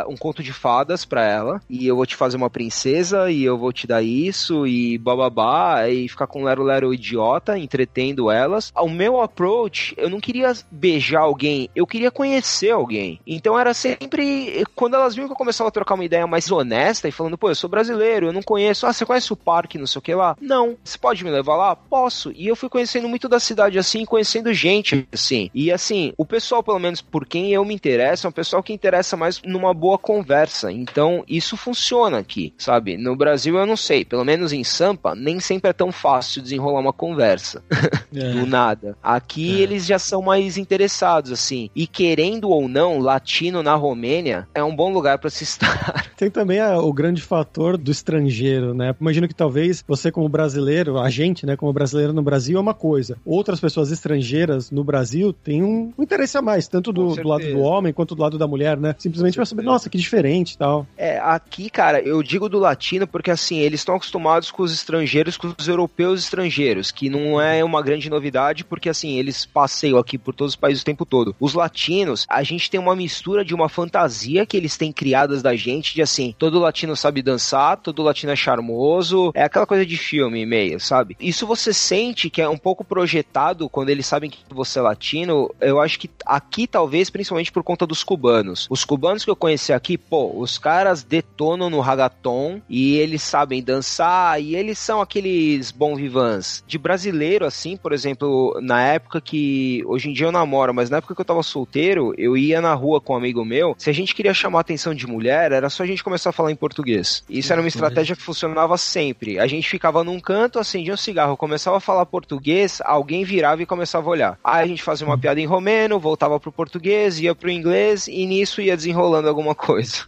um 0.08 0.18
conto 0.18 0.44
de 0.44 0.54
fadas 0.54 1.06
pra 1.06 1.26
ela, 1.26 1.62
e 1.70 1.88
eu 1.88 1.96
vou 1.96 2.06
te 2.06 2.16
fazer 2.16 2.38
uma 2.38 2.50
princesa, 2.50 3.32
e 3.32 3.44
eu 3.44 3.58
vou 3.58 3.69
te 3.72 3.88
dar 3.88 4.02
isso, 4.02 4.66
e 4.68 4.98
bababá, 4.98 5.88
e 5.88 6.08
ficar 6.08 6.28
com 6.28 6.44
lero 6.44 6.64
lero 6.64 6.94
idiota, 6.94 7.58
entretendo 7.58 8.32
elas. 8.32 8.72
O 8.76 8.90
meu 8.90 9.22
approach, 9.22 9.94
eu 9.98 10.10
não 10.10 10.20
queria 10.20 10.54
beijar 10.72 11.22
alguém, 11.22 11.70
eu 11.76 11.86
queria 11.86 12.12
conhecer 12.12 12.72
alguém. 12.72 13.20
Então 13.26 13.58
era 13.58 13.74
sempre, 13.74 14.64
quando 14.76 14.96
elas 14.96 15.16
viam 15.16 15.28
que 15.28 15.34
eu 15.34 15.38
começava 15.38 15.70
a 15.70 15.72
trocar 15.72 15.96
uma 15.96 16.06
ideia 16.06 16.26
mais 16.28 16.52
honesta 16.52 17.08
e 17.08 17.12
falando, 17.12 17.38
pô, 17.38 17.50
eu 17.50 17.56
sou 17.56 17.70
brasileiro, 17.70 18.28
eu 18.28 18.34
não 18.34 18.42
conheço, 18.42 18.86
ah, 18.86 18.94
você 18.94 19.06
conhece 19.06 19.32
o 19.32 19.38
parque, 19.38 19.78
não 19.78 19.88
sei 19.88 20.00
o 20.00 20.02
que 20.02 20.14
lá? 20.14 20.36
Não. 20.42 20.76
Você 20.84 20.98
pode 20.98 21.24
me 21.24 21.30
levar 21.30 21.56
lá? 21.56 21.76
Posso. 21.76 22.32
E 22.36 22.48
eu 22.48 22.56
fui 22.56 22.70
conhecendo 22.70 23.08
muito 23.08 23.28
da 23.28 23.40
cidade 23.40 23.78
assim, 23.78 24.06
conhecendo 24.06 24.54
gente 24.54 25.08
assim. 25.12 25.50
E 25.54 25.72
assim, 25.72 26.14
o 26.18 26.26
pessoal, 26.26 26.64
pelo 26.64 26.80
menos 26.80 27.02
por 27.02 27.26
quem 27.26 27.52
eu 27.52 27.64
me 27.66 27.74
interesso, 27.74 28.28
é 28.28 28.30
um 28.30 28.34
pessoal 28.34 28.64
que 28.64 28.74
interessa 28.74 29.16
mais 29.18 29.42
numa 29.44 29.74
boa 29.74 29.98
conversa. 29.98 30.72
Então, 30.72 31.24
isso 31.28 31.58
funciona 31.58 32.18
aqui, 32.18 32.54
sabe? 32.58 32.98
No 32.98 33.16
Brasil 33.16 33.59
eu 33.60 33.66
não 33.66 33.78
sei, 33.78 34.04
pelo 34.06 34.24
menos 34.24 34.54
em 34.54 34.64
Sampa, 34.64 35.16
nem 35.16 35.40
sempre 35.40 35.70
é 35.70 35.74
tão 35.74 35.92
fácil 35.92 36.42
desenrolar 36.42 36.80
uma 36.80 36.94
conversa. 36.94 37.64
É. 38.12 38.32
Do 38.32 38.48
nada. 38.48 38.98
Aqui 39.04 39.60
é. 39.60 39.62
eles 39.62 39.86
já 39.86 40.00
são 40.00 40.20
mais 40.20 40.58
interessados, 40.58 41.32
assim. 41.32 41.70
E 41.76 41.86
querendo 41.86 42.50
ou 42.50 42.68
não, 42.68 42.98
latino 42.98 43.62
na 43.62 43.76
Romênia 43.76 44.48
é 44.54 44.64
um 44.64 44.76
bom 44.76 44.92
lugar 44.92 45.20
para 45.20 45.30
se 45.30 45.44
estar. 45.44 46.10
Tem 46.18 46.30
também 46.30 46.60
a, 46.60 46.80
o 46.80 46.92
grande 46.92 47.22
fator 47.22 47.78
do 47.78 47.92
estrangeiro, 47.92 48.74
né? 48.74 48.96
Imagino 49.00 49.28
que 49.28 49.36
talvez 49.36 49.84
você, 49.88 50.12
como 50.12 50.28
brasileiro, 50.28 51.00
a 51.00 51.10
gente, 51.10 51.46
né, 51.46 51.56
como 51.56 51.72
brasileiro 51.72 52.12
no 52.12 52.22
Brasil 52.22 52.58
é 52.58 52.62
uma 52.62 52.74
coisa. 52.74 53.16
Outras 53.24 53.60
pessoas 53.60 53.92
estrangeiras 53.92 54.70
no 54.70 54.84
Brasil 54.84 55.32
têm 55.32 55.64
um, 55.64 55.94
um 55.98 56.04
interesse 56.04 56.38
a 56.38 56.42
mais, 56.42 56.68
tanto 56.68 56.92
do, 56.92 57.16
do, 57.16 57.28
lado 57.28 57.46
do 57.50 57.60
homem 57.60 57.94
quanto 57.94 58.16
do 58.16 58.22
lado 58.22 58.38
da 58.38 58.48
mulher, 58.48 58.78
né? 58.78 58.96
Simplesmente 58.98 59.36
pra 59.36 59.46
saber, 59.46 59.64
nossa, 59.64 59.90
que 59.90 59.98
diferente 59.98 60.54
e 60.54 60.58
tal. 60.58 60.86
É, 60.98 61.20
aqui, 61.20 61.70
cara, 61.70 62.02
eu 62.02 62.22
digo 62.22 62.50
do 62.50 62.60
latino 62.60 63.08
porque, 63.08 63.32
assim, 63.32 63.49
eles 63.58 63.82
estão 63.82 63.96
acostumados 63.96 64.52
com 64.52 64.64
os 64.64 64.72
estrangeiros, 64.72 65.38
com 65.38 65.54
os 65.58 65.68
europeus 65.68 66.24
estrangeiros, 66.24 66.92
que 66.92 67.10
não 67.10 67.42
é 67.42 67.64
uma 67.64 67.82
grande 67.82 68.10
novidade, 68.10 68.64
porque, 68.64 68.90
assim, 68.90 69.18
eles 69.18 69.46
passeiam 69.46 69.98
aqui 69.98 70.18
por 70.18 70.34
todos 70.34 70.54
os 70.54 70.60
países 70.60 70.82
o 70.82 70.86
tempo 70.86 71.06
todo. 71.06 71.36
Os 71.40 71.54
latinos, 71.54 72.26
a 72.30 72.44
gente 72.44 72.70
tem 72.70 72.80
uma 72.80 72.96
mistura 72.96 73.44
de 73.44 73.56
uma 73.56 73.70
fantasia 73.70 74.46
que 74.46 74.58
eles 74.58 74.78
têm 74.78 74.92
criadas 74.92 75.42
da 75.42 75.56
gente, 75.56 75.94
de 75.94 76.02
assim, 76.02 76.36
todo 76.38 76.60
latino 76.60 76.96
sabe 76.96 77.22
dançar, 77.22 77.78
todo 77.78 78.04
latino 78.04 78.32
é 78.32 78.36
charmoso, 78.36 79.32
é 79.34 79.44
aquela 79.44 79.66
coisa 79.66 79.86
de 79.86 79.98
filme 79.98 80.46
meio, 80.46 80.80
sabe? 80.80 81.18
Isso 81.20 81.48
você 81.48 81.74
sente 81.74 82.30
que 82.30 82.42
é 82.42 82.50
um 82.50 82.58
pouco 82.58 82.84
projetado 82.84 83.70
quando 83.70 83.90
eles 83.90 84.06
sabem 84.06 84.30
que 84.30 84.40
você 84.50 84.80
é 84.80 84.82
latino, 84.82 85.54
eu 85.60 85.80
acho 85.80 86.00
que 86.00 86.10
aqui 86.26 86.68
talvez 86.68 87.10
principalmente 87.10 87.52
por 87.52 87.64
conta 87.64 87.88
dos 87.88 88.04
cubanos. 88.04 88.68
Os 88.70 88.86
cubanos 88.86 89.24
que 89.24 89.32
eu 89.32 89.36
conheci 89.36 89.74
aqui, 89.74 89.98
pô, 89.98 90.32
os 90.40 90.58
caras 90.58 91.04
detonam 91.04 91.70
no 91.70 91.80
ragaton 91.80 92.62
e 92.70 92.98
eles 92.98 93.22
sabem 93.22 93.39
dançar 93.62 94.42
e 94.42 94.56
eles 94.56 94.78
são 94.80 95.02
aqueles 95.02 95.72
bom 95.72 95.96
vivans. 95.96 96.64
De 96.68 96.78
brasileiro 96.78 97.46
assim, 97.46 97.78
por 97.78 97.94
exemplo, 97.94 98.58
na 98.62 98.82
época 98.82 99.22
que 99.22 99.84
hoje 99.86 100.10
em 100.10 100.14
dia 100.14 100.28
eu 100.28 100.32
namoro, 100.32 100.74
mas 100.74 100.90
na 100.90 100.98
época 100.98 101.16
que 101.16 101.22
eu 101.22 101.26
tava 101.26 101.44
solteiro, 101.44 102.14
eu 102.18 102.38
ia 102.38 102.62
na 102.62 102.74
rua 102.74 103.02
com 103.02 103.14
um 103.14 103.18
amigo 103.18 103.44
meu, 103.44 103.76
se 103.78 103.90
a 103.90 103.94
gente 103.94 104.16
queria 104.16 104.34
chamar 104.34 104.60
a 104.60 104.62
atenção 104.62 104.94
de 104.94 105.08
mulher, 105.08 105.52
era 105.52 105.70
só 105.70 105.84
a 105.84 105.88
gente 105.88 106.04
começar 106.04 106.30
a 106.30 106.34
falar 106.34 106.52
em 106.52 106.56
português. 106.56 107.24
Isso 107.30 107.52
era 107.52 107.62
uma 107.62 107.68
estratégia 107.68 108.16
que 108.16 108.22
funcionava 108.22 108.78
sempre. 108.78 109.40
A 109.40 109.48
gente 109.48 109.70
ficava 109.70 110.04
num 110.04 110.20
canto, 110.20 110.60
acendia 110.60 110.94
um 110.94 110.98
cigarro, 110.98 111.38
começava 111.38 111.78
a 111.78 111.82
falar 111.82 112.06
português, 112.06 112.82
alguém 112.84 113.24
virava 113.24 113.62
e 113.62 113.66
começava 113.66 114.08
a 114.08 114.12
olhar. 114.12 114.40
Aí 114.44 114.64
a 114.64 114.68
gente 114.68 114.84
fazia 114.84 115.06
uma 115.06 115.18
piada 115.18 115.40
em 115.40 115.46
romeno, 115.46 116.00
voltava 116.00 116.40
pro 116.40 116.52
português, 116.52 117.20
ia 117.20 117.36
pro 117.36 117.50
inglês 117.50 118.08
e 118.08 118.26
nisso 118.26 118.62
ia 118.62 118.76
desenrolando 118.76 119.28
alguma 119.28 119.56
coisa. 119.56 120.08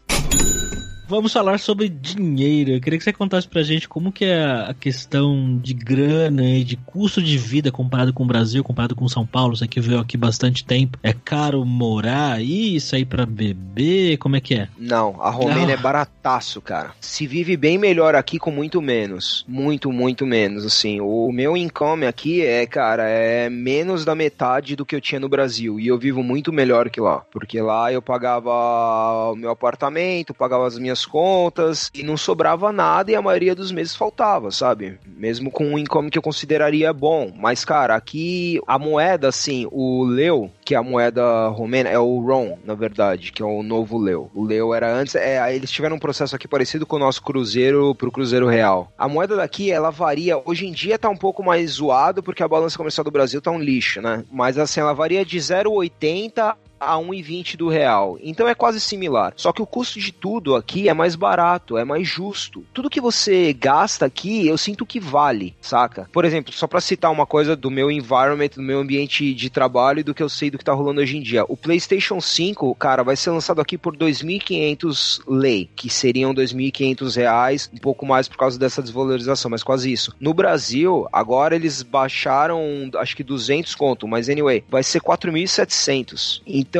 Vamos 1.11 1.33
falar 1.33 1.59
sobre 1.59 1.89
dinheiro. 1.89 2.71
Eu 2.71 2.79
queria 2.79 2.97
que 2.97 3.03
você 3.03 3.11
contasse 3.11 3.45
pra 3.45 3.61
gente 3.63 3.85
como 3.85 4.13
que 4.13 4.23
é 4.23 4.41
a 4.41 4.73
questão 4.73 5.59
de 5.61 5.73
grana 5.73 6.41
e 6.41 6.63
de 6.63 6.77
custo 6.77 7.21
de 7.21 7.37
vida 7.37 7.69
comparado 7.69 8.13
com 8.13 8.23
o 8.23 8.25
Brasil, 8.25 8.63
comparado 8.63 8.95
com 8.95 9.05
São 9.09 9.25
Paulo. 9.25 9.53
Você 9.57 9.67
que 9.67 9.81
veio 9.81 9.99
aqui 9.99 10.15
bastante 10.15 10.63
tempo. 10.63 10.97
É 11.03 11.11
caro 11.11 11.65
morar 11.65 12.31
aí, 12.31 12.79
sair 12.79 13.03
pra 13.03 13.25
beber? 13.25 14.15
Como 14.19 14.37
é 14.37 14.39
que 14.39 14.53
é? 14.53 14.69
Não, 14.77 15.21
a 15.21 15.29
Romênia 15.29 15.75
Ah. 15.75 15.77
é 15.77 15.77
barataço, 15.77 16.61
cara. 16.61 16.91
Se 17.01 17.27
vive 17.27 17.57
bem 17.57 17.77
melhor 17.77 18.15
aqui 18.15 18.39
com 18.39 18.49
muito 18.49 18.81
menos. 18.81 19.43
Muito, 19.49 19.91
muito 19.91 20.25
menos, 20.25 20.65
assim. 20.65 21.01
O 21.01 21.29
meu 21.33 21.57
income 21.57 22.05
aqui 22.05 22.41
é, 22.41 22.65
cara, 22.65 23.03
é 23.09 23.49
menos 23.49 24.05
da 24.05 24.15
metade 24.15 24.77
do 24.77 24.85
que 24.85 24.95
eu 24.95 25.01
tinha 25.01 25.19
no 25.19 25.27
Brasil. 25.27 25.77
E 25.77 25.87
eu 25.87 25.99
vivo 25.99 26.23
muito 26.23 26.53
melhor 26.53 26.89
que 26.89 27.01
lá. 27.01 27.21
Porque 27.33 27.59
lá 27.59 27.91
eu 27.91 28.01
pagava 28.01 29.31
o 29.33 29.35
meu 29.35 29.49
apartamento, 29.51 30.33
pagava 30.33 30.65
as 30.65 30.77
minhas 30.77 31.00
contas 31.05 31.89
e 31.93 32.03
não 32.03 32.17
sobrava 32.17 32.71
nada 32.71 33.11
e 33.11 33.15
a 33.15 33.21
maioria 33.21 33.55
dos 33.55 33.71
meses 33.71 33.95
faltava, 33.95 34.51
sabe? 34.51 34.99
Mesmo 35.05 35.51
com 35.51 35.65
um 35.65 35.77
income 35.77 36.09
que 36.09 36.17
eu 36.17 36.21
consideraria 36.21 36.93
bom. 36.93 37.31
Mas, 37.35 37.65
cara, 37.65 37.95
aqui 37.95 38.59
a 38.67 38.77
moeda, 38.77 39.27
assim, 39.27 39.67
o 39.71 40.03
leu, 40.03 40.49
que 40.63 40.75
é 40.75 40.77
a 40.77 40.83
moeda 40.83 41.47
romena, 41.49 41.89
é 41.89 41.99
o 41.99 42.19
RON, 42.19 42.57
na 42.63 42.73
verdade, 42.73 43.31
que 43.31 43.41
é 43.41 43.45
o 43.45 43.63
novo 43.63 43.97
leu. 43.97 44.29
O 44.33 44.43
leu 44.43 44.73
era 44.73 44.93
antes, 44.93 45.15
é, 45.15 45.55
eles 45.55 45.71
tiveram 45.71 45.95
um 45.95 45.99
processo 45.99 46.35
aqui 46.35 46.47
parecido 46.47 46.85
com 46.85 46.95
o 46.95 46.99
nosso 46.99 47.21
cruzeiro 47.21 47.93
pro 47.95 48.11
cruzeiro 48.11 48.47
real. 48.47 48.91
A 48.97 49.07
moeda 49.07 49.35
daqui, 49.35 49.71
ela 49.71 49.89
varia, 49.89 50.41
hoje 50.45 50.67
em 50.67 50.71
dia 50.71 50.97
tá 50.97 51.09
um 51.09 51.17
pouco 51.17 51.43
mais 51.43 51.71
zoado 51.71 52.23
porque 52.23 52.43
a 52.43 52.47
balança 52.47 52.77
comercial 52.77 53.03
do 53.03 53.11
Brasil 53.11 53.41
tá 53.41 53.51
um 53.51 53.59
lixo, 53.59 54.01
né? 54.01 54.23
Mas 54.31 54.57
assim, 54.57 54.79
ela 54.79 54.93
varia 54.93 55.25
de 55.25 55.37
0,80 55.37 56.55
a 56.81 56.95
1,20 56.95 57.55
do 57.55 57.69
real. 57.69 58.17
Então 58.21 58.47
é 58.47 58.55
quase 58.55 58.79
similar. 58.79 59.33
Só 59.35 59.53
que 59.53 59.61
o 59.61 59.67
custo 59.67 59.99
de 59.99 60.11
tudo 60.11 60.55
aqui 60.55 60.89
é 60.89 60.93
mais 60.93 61.15
barato, 61.15 61.77
é 61.77 61.85
mais 61.85 62.07
justo. 62.07 62.65
Tudo 62.73 62.89
que 62.89 62.99
você 62.99 63.53
gasta 63.53 64.05
aqui, 64.05 64.47
eu 64.47 64.57
sinto 64.57 64.85
que 64.85 64.99
vale, 64.99 65.55
saca? 65.61 66.09
Por 66.11 66.25
exemplo, 66.25 66.51
só 66.51 66.65
pra 66.65 66.81
citar 66.81 67.11
uma 67.11 67.27
coisa 67.27 67.55
do 67.55 67.69
meu 67.69 67.91
environment, 67.91 68.49
do 68.55 68.61
meu 68.63 68.79
ambiente 68.79 69.33
de 69.33 69.49
trabalho 69.49 69.99
e 69.99 70.03
do 70.03 70.13
que 70.13 70.23
eu 70.23 70.29
sei 70.29 70.49
do 70.49 70.57
que 70.57 70.65
tá 70.65 70.73
rolando 70.73 71.01
hoje 71.01 71.17
em 71.17 71.21
dia. 71.21 71.45
O 71.47 71.55
PlayStation 71.55 72.19
5, 72.19 72.73
cara, 72.75 73.03
vai 73.03 73.15
ser 73.15 73.29
lançado 73.29 73.61
aqui 73.61 73.77
por 73.77 73.95
2.500 73.95 75.21
lei, 75.27 75.69
que 75.75 75.89
seriam 75.89 76.33
2.500 76.33 77.15
reais, 77.15 77.69
um 77.73 77.77
pouco 77.77 78.05
mais 78.05 78.27
por 78.27 78.37
causa 78.37 78.57
dessa 78.57 78.81
desvalorização, 78.81 79.51
mas 79.51 79.63
quase 79.63 79.91
isso. 79.91 80.15
No 80.19 80.33
Brasil, 80.33 81.07
agora 81.11 81.55
eles 81.55 81.83
baixaram, 81.83 82.89
acho 82.97 83.15
que 83.15 83.23
200 83.23 83.75
conto, 83.75 84.07
mas 84.07 84.29
anyway, 84.29 84.63
vai 84.69 84.81
ser 84.81 85.01
4.700. 85.01 86.41
Então, 86.45 86.70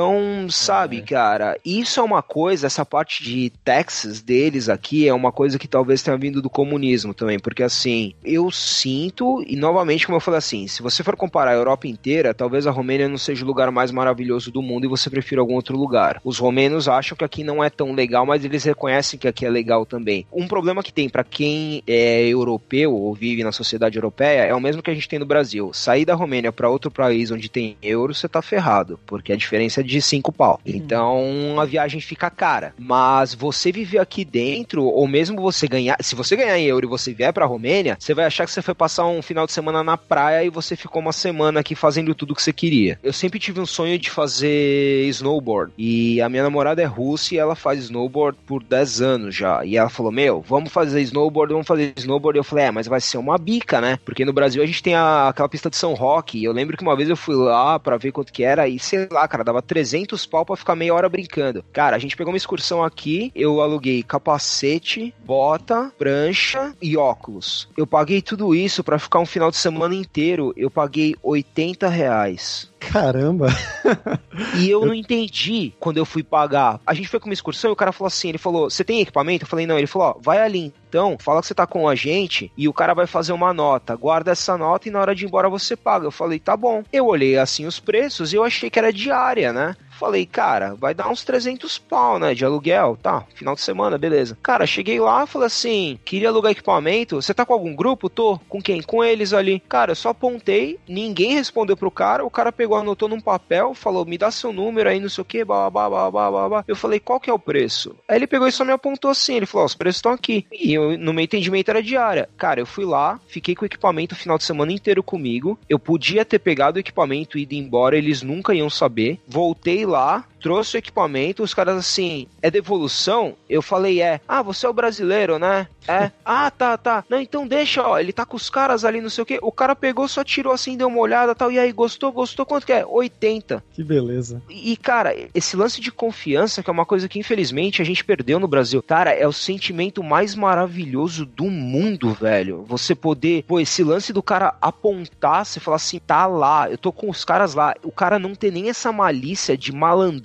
sabe, 0.50 1.02
cara, 1.02 1.58
isso 1.66 2.00
é 2.00 2.04
uma 2.04 2.22
coisa, 2.22 2.68
essa 2.68 2.86
parte 2.86 3.24
de 3.24 3.52
taxes 3.64 4.22
deles 4.22 4.70
aqui 4.70 5.08
é 5.08 5.14
uma 5.14 5.32
coisa 5.32 5.60
que 5.60 5.68
talvez 5.68 6.02
tenha 6.02 6.18
vindo 6.18 6.42
do 6.42 6.50
comunismo 6.50 7.14
também, 7.14 7.40
porque 7.40 7.64
assim, 7.64 8.14
eu 8.24 8.50
sinto, 8.52 9.44
e 9.48 9.56
novamente, 9.56 10.06
como 10.06 10.18
eu 10.18 10.22
falei 10.22 10.38
assim, 10.38 10.68
se 10.68 10.82
você 10.82 11.04
for 11.04 11.16
comparar 11.16 11.52
a 11.52 11.56
Europa 11.56 11.88
inteira, 11.88 12.34
talvez 12.34 12.68
a 12.68 12.72
Romênia 12.72 13.10
não 13.10 13.18
seja 13.18 13.44
o 13.44 13.48
lugar 13.48 13.72
mais 13.72 13.92
maravilhoso 13.92 14.52
do 14.52 14.62
mundo 14.62 14.86
e 14.86 14.90
você 14.90 15.10
prefira 15.10 15.42
algum 15.42 15.56
outro 15.56 15.78
lugar. 15.78 16.22
Os 16.24 16.38
romenos 16.38 16.88
acham 16.88 17.18
que 17.18 17.24
aqui 17.24 17.44
não 17.44 17.64
é 17.64 17.70
tão 17.70 17.94
legal, 17.94 18.26
mas 18.26 18.46
eles 18.46 18.64
reconhecem 18.64 19.20
que 19.20 19.28
aqui 19.28 19.46
é 19.46 19.50
legal 19.50 19.86
também. 19.86 20.26
Um 20.32 20.48
problema 20.48 20.84
que 20.84 20.94
tem 20.94 21.10
para 21.10 21.24
quem 21.24 21.84
é 21.88 22.28
europeu 22.28 22.94
ou 22.94 23.14
vive 23.14 23.44
na 23.44 23.52
sociedade 23.52 23.98
europeia 23.98 24.44
é 24.44 24.54
o 24.54 24.60
mesmo 24.62 24.82
que 24.82 24.92
a 24.92 24.94
gente 24.94 25.10
tem 25.10 25.20
no 25.20 25.26
Brasil. 25.26 25.72
Sair 25.74 26.06
da 26.06 26.16
Romênia 26.16 26.52
para 26.52 26.70
outro 26.70 26.92
país 26.92 27.32
onde 27.32 27.50
tem 27.50 27.78
euro, 27.82 28.14
você 28.14 28.28
tá 28.28 28.42
ferrado, 28.42 29.00
porque 29.06 29.34
a 29.34 29.38
diferença 29.38 29.81
é 29.81 29.81
de 29.84 30.02
5 30.02 30.32
pau. 30.32 30.60
Então 30.66 31.60
a 31.60 31.66
viagem 31.66 32.00
fica 32.02 32.30
cara. 32.30 32.74
Mas 32.78 33.34
você 33.34 33.72
viver 33.72 34.00
aqui 34.00 34.24
dentro, 34.26 34.84
ou 34.84 35.08
mesmo 35.08 35.42
você 35.42 35.68
ganhar, 35.68 35.98
se 36.02 36.16
você 36.16 36.36
ganhar 36.36 36.58
em 36.58 36.66
euro 36.66 36.86
e 36.86 36.90
você 36.90 37.14
vier 37.14 37.34
pra 37.34 37.46
Romênia, 37.46 37.98
você 38.00 38.14
vai 38.14 38.26
achar 38.26 38.46
que 38.46 38.52
você 38.52 38.62
foi 38.62 38.74
passar 38.74 39.06
um 39.06 39.22
final 39.22 39.46
de 39.46 39.52
semana 39.54 39.84
na 39.84 39.98
praia 39.98 40.44
e 40.44 40.50
você 40.50 40.76
ficou 40.76 41.02
uma 41.02 41.14
semana 41.14 41.60
aqui 41.60 41.76
fazendo 41.76 42.14
tudo 42.16 42.36
que 42.36 42.42
você 42.44 42.54
queria. 42.54 43.00
Eu 43.04 43.14
sempre 43.14 43.40
tive 43.40 43.60
um 43.60 43.66
sonho 43.66 43.98
de 43.98 44.10
fazer 44.10 45.06
snowboard. 45.10 45.72
E 45.78 46.22
a 46.22 46.30
minha 46.30 46.44
namorada 46.44 46.82
é 46.82 46.86
russa 46.86 47.36
e 47.36 47.38
ela 47.38 47.56
faz 47.56 47.80
snowboard 47.86 48.38
por 48.46 48.64
10 48.64 49.02
anos 49.02 49.36
já. 49.36 49.64
E 49.66 49.78
ela 49.78 49.90
falou: 49.90 50.12
Meu, 50.12 50.42
vamos 50.42 50.72
fazer 50.72 51.02
snowboard, 51.02 51.54
vamos 51.54 51.68
fazer 51.68 51.94
snowboard. 51.98 52.38
E 52.38 52.40
eu 52.40 52.44
falei: 52.44 52.66
É, 52.66 52.72
mas 52.72 52.88
vai 52.88 53.02
ser 53.02 53.18
uma 53.18 53.38
bica, 53.38 53.80
né? 53.82 53.98
Porque 54.04 54.26
no 54.26 54.34
Brasil 54.34 54.62
a 54.62 54.66
gente 54.66 54.84
tem 54.84 54.96
a- 54.96 55.30
aquela 55.30 55.50
pista 55.50 55.70
de 55.70 55.76
São 55.78 55.94
Roque. 55.94 56.40
E 56.40 56.44
eu 56.44 56.52
lembro 56.52 56.76
que 56.78 56.84
uma 56.84 56.96
vez 56.96 57.10
eu 57.10 57.16
fui 57.18 57.36
lá 57.36 57.80
pra 57.80 57.98
ver 57.98 58.12
quanto 58.12 58.32
que 58.34 58.44
era. 58.44 58.68
E 58.68 58.80
sei 58.80 59.08
lá, 59.12 59.28
cara, 59.28 59.44
dava 59.44 59.62
300 59.72 60.26
pau 60.26 60.46
pra 60.46 60.58
ficar 60.58 60.76
meia 60.76 60.94
hora 60.94 61.08
brincando. 61.08 61.64
Cara, 61.72 61.96
a 61.96 62.00
gente 62.00 62.18
pegou 62.18 62.34
uma 62.34 62.38
excursão 62.38 62.84
aqui. 62.84 63.32
Eu 63.34 63.62
aluguei 63.62 64.04
capacete, 64.04 65.16
bota, 65.24 65.90
prancha 65.98 66.76
e 66.82 66.98
óculos. 66.98 67.70
Eu 67.78 67.88
paguei 67.88 68.22
tudo 68.22 68.54
isso 68.54 68.84
pra 68.84 69.00
ficar 69.00 69.20
um 69.20 69.26
final 69.26 69.50
de 69.50 69.56
semana 69.56 69.96
inteiro. 69.96 70.54
Eu 70.58 70.70
paguei 70.70 71.16
80 71.24 71.88
reais. 71.88 72.71
Caramba. 72.82 73.48
E 74.58 74.70
eu 74.70 74.86
não 74.86 74.94
entendi 74.94 75.74
quando 75.80 75.98
eu 75.98 76.06
fui 76.06 76.24
pagar. 76.24 76.80
A 76.86 76.94
gente 76.94 77.08
foi 77.08 77.20
com 77.20 77.28
uma 77.28 77.34
excursão 77.34 77.70
e 77.70 77.74
o 77.74 77.76
cara 77.76 77.92
falou 77.92 78.08
assim: 78.08 78.30
ele 78.30 78.38
falou, 78.38 78.70
você 78.70 78.84
tem 78.84 79.02
equipamento? 79.02 79.44
Eu 79.44 79.48
falei, 79.48 79.68
não. 79.68 79.78
Ele 79.78 79.88
falou, 79.88 80.10
ó, 80.10 80.22
vai 80.22 80.42
ali 80.42 80.74
então, 80.92 81.16
fala 81.18 81.40
que 81.40 81.48
você 81.48 81.54
tá 81.54 81.66
com 81.66 81.88
a 81.88 81.96
gente 81.96 82.52
e 82.58 82.68
o 82.68 82.74
cara 82.74 82.94
vai 82.94 83.08
fazer 83.08 83.32
uma 83.32 83.54
nota. 83.54 83.96
Guarda 83.96 84.32
essa 84.32 84.58
nota 84.58 84.90
e 84.90 84.92
na 84.92 85.00
hora 85.00 85.16
de 85.16 85.24
ir 85.24 85.28
embora 85.28 85.50
você 85.50 85.74
paga. 85.74 86.06
Eu 86.06 86.12
falei, 86.12 86.38
tá 86.38 86.58
bom. 86.58 86.84
Eu 86.92 87.08
olhei 87.08 87.38
assim 87.38 87.66
os 87.66 87.80
preços 87.80 88.34
e 88.34 88.36
eu 88.36 88.44
achei 88.44 88.70
que 88.70 88.78
era 88.78 88.92
diária, 88.92 89.54
né? 89.54 89.74
Falei, 90.02 90.26
cara, 90.26 90.74
vai 90.74 90.96
dar 90.96 91.10
uns 91.10 91.24
300 91.24 91.78
pau, 91.78 92.18
né, 92.18 92.34
de 92.34 92.44
aluguel, 92.44 92.98
tá, 93.00 93.24
final 93.36 93.54
de 93.54 93.62
semana, 93.62 94.00
beleza. 94.00 94.36
Cara, 94.42 94.66
cheguei 94.66 95.00
lá, 95.00 95.28
falei 95.28 95.46
assim, 95.46 96.00
queria 96.04 96.30
alugar 96.30 96.52
equipamento, 96.52 97.22
você 97.22 97.36
tá 97.36 97.46
com 97.46 97.54
algum 97.54 97.76
grupo? 97.76 98.10
Tô, 98.10 98.40
com 98.50 98.60
quem? 98.60 98.82
Com 98.82 99.04
eles 99.04 99.32
ali. 99.32 99.60
Cara, 99.70 99.92
eu 99.92 99.96
só 99.96 100.10
apontei, 100.10 100.80
ninguém 100.90 101.36
respondeu 101.36 101.78
pro 101.78 101.92
cara, 101.92 102.26
o 102.26 102.32
cara 102.32 102.52
pegou, 102.52 102.76
anotou 102.76 103.08
num 103.08 103.22
papel, 103.22 103.76
falou, 103.76 104.04
me 104.04 104.18
dá 104.18 104.32
seu 104.32 104.52
número 104.52 104.90
aí, 104.90 105.00
não 105.00 105.08
sei 105.08 105.22
o 105.22 105.26
que, 105.26 105.46
blá, 105.46 105.70
blá, 105.70 105.90
blá. 105.90 106.64
Eu 106.68 106.76
falei, 106.76 107.00
qual 107.00 107.20
que 107.20 107.30
é 107.30 107.34
o 107.34 107.38
preço? 107.38 107.96
Aí 108.08 108.16
ele 108.16 108.26
pegou 108.26 108.48
e 108.48 108.52
só 108.52 108.66
me 108.66 108.72
apontou 108.72 109.12
assim, 109.12 109.36
ele 109.36 109.46
falou, 109.46 109.68
os 109.68 109.76
preços 109.76 109.98
estão 109.98 110.14
aqui. 110.14 110.48
E 110.52 110.74
eu, 110.74 110.98
no 110.98 111.14
meu 111.14 111.24
entendimento 111.24 111.70
era 111.70 111.84
diária. 111.84 112.28
Cara, 112.36 112.60
eu 112.60 112.66
fui 112.66 112.86
lá, 112.86 113.20
fiquei 113.28 113.54
com 113.54 113.66
o 113.66 113.68
equipamento 113.68 114.16
o 114.16 114.18
final 114.18 114.40
de 114.40 114.46
semana 114.46 114.74
inteiro 114.74 115.04
comigo, 115.04 115.60
eu 115.70 115.78
podia 115.78 116.26
ter 116.26 116.40
pegado 116.40 116.78
o 116.78 116.80
equipamento 116.80 117.38
e 117.38 117.44
ido 117.44 117.54
embora, 117.54 117.96
eles 117.96 118.24
nunca 118.24 118.56
iam 118.56 118.68
saber. 118.68 119.20
Voltei 119.28 119.86
lá, 119.92 120.24
trouxe 120.42 120.78
o 120.78 120.80
equipamento, 120.80 121.44
os 121.44 121.54
caras 121.54 121.78
assim, 121.78 122.28
é 122.42 122.50
devolução? 122.50 123.36
Eu 123.50 123.62
falei, 123.62 124.02
é. 124.02 124.20
Ah, 124.28 124.42
você 124.42 124.66
é 124.66 124.70
o 124.70 124.74
brasileiro, 124.74 125.38
né? 125.38 125.68
É. 125.88 126.12
Ah, 126.24 126.50
tá, 126.50 126.78
tá. 126.78 127.04
Não, 127.10 127.20
então 127.20 127.46
deixa, 127.46 127.86
ó, 127.86 128.00
ele 128.00 128.14
tá 128.14 128.26
com 128.26 128.38
os 128.38 128.50
caras 128.50 128.86
ali, 128.86 129.02
não 129.02 129.10
sei 129.10 129.22
o 129.22 129.26
quê. 129.26 129.40
O 129.42 129.52
cara 129.52 129.76
pegou, 129.76 130.08
só 130.08 130.24
tirou 130.24 130.54
assim, 130.54 130.78
deu 130.78 130.88
uma 130.88 131.00
olhada 131.00 131.36
tal. 131.36 131.52
E 131.52 131.60
aí, 131.60 131.72
gostou, 131.74 132.10
gostou? 132.12 132.46
Quanto 132.46 132.66
que 132.66 132.72
é? 132.72 132.86
80. 132.86 133.62
Que 133.74 133.84
beleza. 133.84 134.42
E, 134.50 134.78
cara, 134.78 135.14
esse 135.34 135.58
lance 135.58 135.82
de 135.82 135.92
confiança, 135.92 136.64
que 136.64 136.70
é 136.70 136.74
uma 136.74 136.86
coisa 136.86 137.10
que 137.10 137.20
infelizmente 137.20 137.82
a 137.82 137.86
gente 137.86 138.06
perdeu 138.06 138.40
no 138.40 138.48
Brasil, 138.48 138.82
cara, 138.82 139.12
é 139.12 139.28
o 139.28 139.34
sentimento 139.34 140.02
mais 140.02 140.36
maravilhoso 140.36 141.26
do 141.26 141.46
mundo, 141.46 142.14
velho. 142.14 142.64
Você 142.68 142.96
poder, 142.96 143.44
pô, 143.44 143.60
esse 143.60 143.84
lance 143.84 144.14
do 144.14 144.24
cara 144.24 144.56
apontar, 144.62 145.46
você 145.46 145.60
falar 145.60 145.78
assim, 145.78 146.00
tá 146.00 146.26
lá, 146.28 146.70
eu 146.70 146.78
tô 146.78 146.94
com 146.94 147.10
os 147.10 147.26
caras 147.26 147.54
lá. 147.54 147.76
O 147.84 147.92
cara 147.92 148.18
não 148.18 148.36
ter 148.36 148.52
nem 148.52 148.70
essa 148.70 148.92
malícia 148.92 149.58
de 149.58 149.74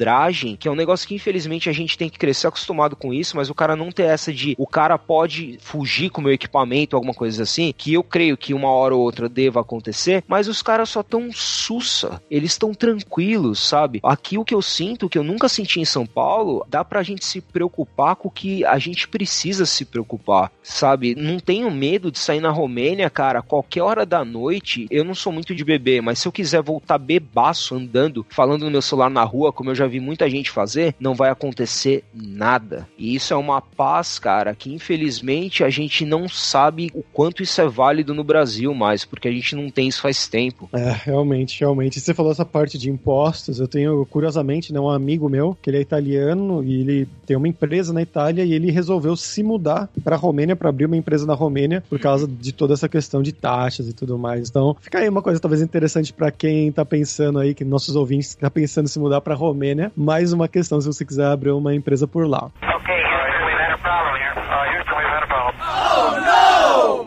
malandragem, 0.07 0.57
que 0.57 0.69
é 0.69 0.71
um 0.71 0.77
negócio 0.77 1.07
que 1.07 1.15
infelizmente 1.15 1.69
a 1.69 1.73
gente 1.73 1.99
tem 1.99 2.09
que 2.09 2.19
crescer 2.19 2.47
acostumado 2.47 2.95
com 2.95 3.13
isso, 3.13 3.37
mas 3.37 3.51
o 3.51 3.55
cara 3.55 3.75
não 3.75 3.91
ter 3.91 4.05
essa 4.05 4.33
de 4.33 4.55
o 4.59 4.67
cara 4.67 4.97
pode 4.97 5.59
fugir 5.61 6.11
com 6.11 6.21
o 6.21 6.25
meu 6.25 6.33
equipamento, 6.33 6.95
alguma 6.95 7.13
coisa 7.13 7.43
assim, 7.43 7.75
que 7.77 7.93
eu 7.93 8.03
creio 8.03 8.37
que 8.37 8.55
uma 8.55 8.71
hora 8.71 8.95
ou 8.95 9.03
outra 9.03 9.29
deva 9.29 9.61
acontecer, 9.61 10.25
mas 10.29 10.49
os 10.49 10.63
caras 10.63 10.89
só 10.89 11.03
tão 11.03 11.31
sussa, 11.33 12.21
eles 12.31 12.53
estão 12.53 12.73
tranquilos, 12.73 13.59
sabe? 13.59 14.01
Aqui 14.03 14.39
o 14.39 14.45
que 14.45 14.55
eu 14.55 14.63
sinto, 14.63 15.09
que 15.09 15.19
eu 15.19 15.25
nunca 15.25 15.49
senti 15.49 15.81
em 15.81 15.85
São 15.85 16.07
Paulo, 16.07 16.65
dá 16.69 16.85
pra 16.85 17.03
gente 17.03 17.25
se 17.25 17.41
preocupar 17.41 18.17
com 18.17 18.29
o 18.29 18.31
que 18.31 18.65
a 18.65 18.79
gente 18.79 19.09
precisa 19.09 19.67
se 19.67 19.85
preocupar, 19.85 20.53
sabe? 20.63 21.15
Não 21.15 21.39
tenho 21.39 21.71
medo 21.71 22.11
de 22.11 22.19
sair 22.19 22.41
na 22.41 22.51
Romênia, 22.51 23.11
cara, 23.11 23.43
qualquer 23.43 23.83
hora 23.83 24.07
da 24.07 24.25
noite, 24.25 24.87
eu 24.91 25.05
não 25.05 25.15
sou 25.15 25.33
muito 25.33 25.55
de 25.55 25.65
beber, 25.65 26.01
mas 26.01 26.19
se 26.19 26.29
eu 26.29 26.33
quiser 26.33 26.63
voltar 26.63 26.99
bebaço 26.99 27.75
andando, 27.75 28.25
falando 28.29 28.65
no 28.65 28.71
meu 28.71 28.83
celular 28.83 29.11
na 29.11 29.25
rua, 29.25 29.53
como 29.53 29.71
eu 29.71 29.75
já 29.75 29.87
vi 29.87 29.96
muita 30.01 30.29
gente 30.29 30.51
fazer, 30.51 30.95
não 30.99 31.15
vai 31.15 31.31
acontecer 31.31 32.05
nada. 32.15 32.87
E 32.99 33.15
isso 33.15 33.33
é 33.33 33.37
uma 33.37 33.61
paz, 33.61 34.19
cara, 34.19 34.55
que 34.55 34.73
infelizmente 34.73 35.65
a 35.65 35.71
gente 35.71 36.05
não 36.05 36.29
sabe 36.29 36.91
o 36.95 37.03
quanto 37.03 37.43
isso 37.43 37.61
é 37.61 37.69
válido 37.69 38.15
no 38.15 38.25
Brasil 38.25 38.75
mais, 38.75 39.05
porque 39.05 39.29
a 39.29 39.33
gente 39.33 39.55
não 39.55 39.71
tem 39.71 39.89
isso 39.89 40.01
faz 40.01 40.27
tempo. 40.29 40.69
É, 40.73 40.91
realmente, 41.05 41.61
realmente. 41.61 42.01
Você 42.01 42.15
falou 42.15 42.33
essa 42.33 42.45
parte 42.45 42.79
de 42.79 42.91
impostos. 42.91 43.61
Eu 43.61 43.69
tenho, 43.69 44.05
curiosamente, 44.07 44.73
né, 44.73 44.81
um 44.81 44.89
amigo 44.89 45.29
meu, 45.29 45.57
que 45.61 45.71
ele 45.71 45.79
é 45.79 45.81
italiano 45.81 46.63
e 46.63 46.81
ele 46.81 47.09
tem 47.27 47.37
uma 47.37 47.49
empresa 47.49 47.93
na 47.93 48.03
Itália 48.03 48.45
e 48.45 48.53
ele 48.53 48.71
resolveu 48.71 49.17
se 49.17 49.43
mudar 49.43 49.89
pra 50.03 50.17
Romênia, 50.17 50.57
pra 50.57 50.69
abrir 50.69 50.87
uma 50.87 50.97
empresa 50.97 51.27
na 51.27 51.35
Romênia, 51.35 51.83
por 51.89 51.99
causa 51.99 52.27
de 52.27 52.53
toda 52.53 52.75
essa 52.75 52.89
questão 52.89 53.23
de 53.23 53.33
taxas 53.33 53.89
e 53.89 53.93
tudo 53.93 54.19
mais. 54.19 54.49
Então, 54.49 54.77
fica 54.81 54.99
aí 54.99 55.09
uma 55.09 55.23
coisa 55.23 55.41
talvez 55.41 55.63
interessante 55.63 56.13
pra 56.13 56.31
quem 56.31 56.71
tá 56.73 56.85
pensando 56.85 57.39
aí, 57.39 57.55
que 57.55 57.65
nossos 57.65 57.97
ouvintes 57.97 58.35
tá 58.35 58.51
pensando 58.51 58.87
em 58.87 58.89
se 58.89 58.99
mudar 58.99 59.21
pra 59.21 59.35
Romênia. 59.35 59.86
Mais 59.97 60.33
uma 60.33 60.49
questão 60.49 60.81
se 60.81 60.87
você 60.87 61.05
quiser 61.05 61.27
abrir 61.27 61.51
uma 61.51 61.75
empresa 61.75 62.07
por 62.07 62.27
lá. 62.27 62.51
Okay, 62.63 62.96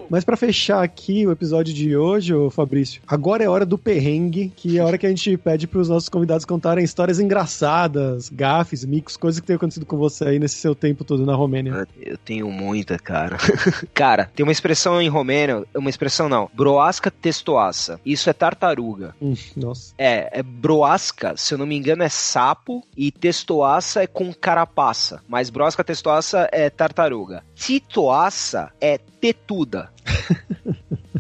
Mas 0.10 0.26
para 0.26 0.36
fechar 0.36 0.84
aqui 0.84 1.28
o 1.28 1.32
episódio 1.32 1.74
de 1.74 1.96
hoje, 1.96 2.34
ô 2.34 2.50
Fabrício, 2.50 3.02
agora 3.08 3.44
é 3.44 3.48
hora 3.48 3.66
do 3.66 3.78
perrengue, 3.78 4.52
que 4.56 4.78
é 4.78 4.82
a 4.82 4.86
hora 4.86 4.98
que 4.98 5.06
a 5.06 5.10
gente 5.10 5.38
pede 5.38 5.68
para 5.68 5.80
os 5.80 5.88
nossos 5.88 6.10
convidados 6.10 6.46
contarem 6.46 6.84
histórias 6.84 7.20
engraçadas, 7.20 8.28
gafes, 8.30 8.84
micos, 8.84 9.16
coisas 9.16 9.40
que 9.40 9.46
tenham 9.46 9.58
acontecido 9.58 9.86
com 9.86 9.98
você 9.98 10.26
aí 10.26 10.40
nesse 10.40 10.56
seu 10.56 10.74
tempo 10.74 11.04
todo 11.04 11.26
na 11.26 11.36
Romênia. 11.36 11.88
Eu 12.02 12.18
tenho 12.18 12.50
muita, 12.50 12.98
cara. 12.98 13.38
cara, 13.94 14.32
tem 14.36 14.44
uma 14.44 14.52
expressão 14.52 15.00
em 15.00 15.10
romeno, 15.10 15.66
uma 15.76 15.90
expressão 15.90 16.28
não, 16.28 16.50
broasca 16.54 17.12
testoaça. 17.12 18.00
Isso 18.04 18.30
é 18.30 18.34
tartaruga. 18.34 19.16
Hum, 19.22 19.36
nossa. 19.56 19.94
É, 19.96 20.40
é 20.40 20.42
broasca, 20.42 21.36
se 21.38 21.54
eu 21.54 21.58
não 21.60 21.68
me 21.68 21.78
engano, 21.78 22.02
é 22.02 22.10
sapo 22.10 22.84
e 22.98 23.12
testoaça 23.12 24.02
é 24.02 24.08
com 24.08 24.34
carapaça. 24.34 25.22
Mas 25.28 25.52
broasca 25.52 25.84
testoaça 25.84 26.50
é 26.52 26.70
tartaruga. 26.70 27.44
Titoaça 27.54 28.72
é 28.82 28.98
tetuda. 29.20 29.92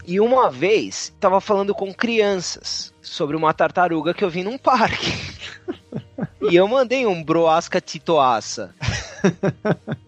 e 0.06 0.20
uma 0.20 0.50
vez, 0.50 1.14
tava 1.20 1.40
falando 1.42 1.74
com 1.74 1.94
crianças 1.94 2.94
sobre 3.02 3.36
uma 3.36 3.54
tartaruga 3.54 4.14
que 4.14 4.24
eu 4.24 4.30
vi 4.30 4.44
num 4.44 4.58
parque. 4.58 5.12
e 6.50 6.56
eu 6.56 6.68
mandei 6.68 7.06
um 7.06 7.24
broasca 7.24 7.82
titoaça. 7.82 8.74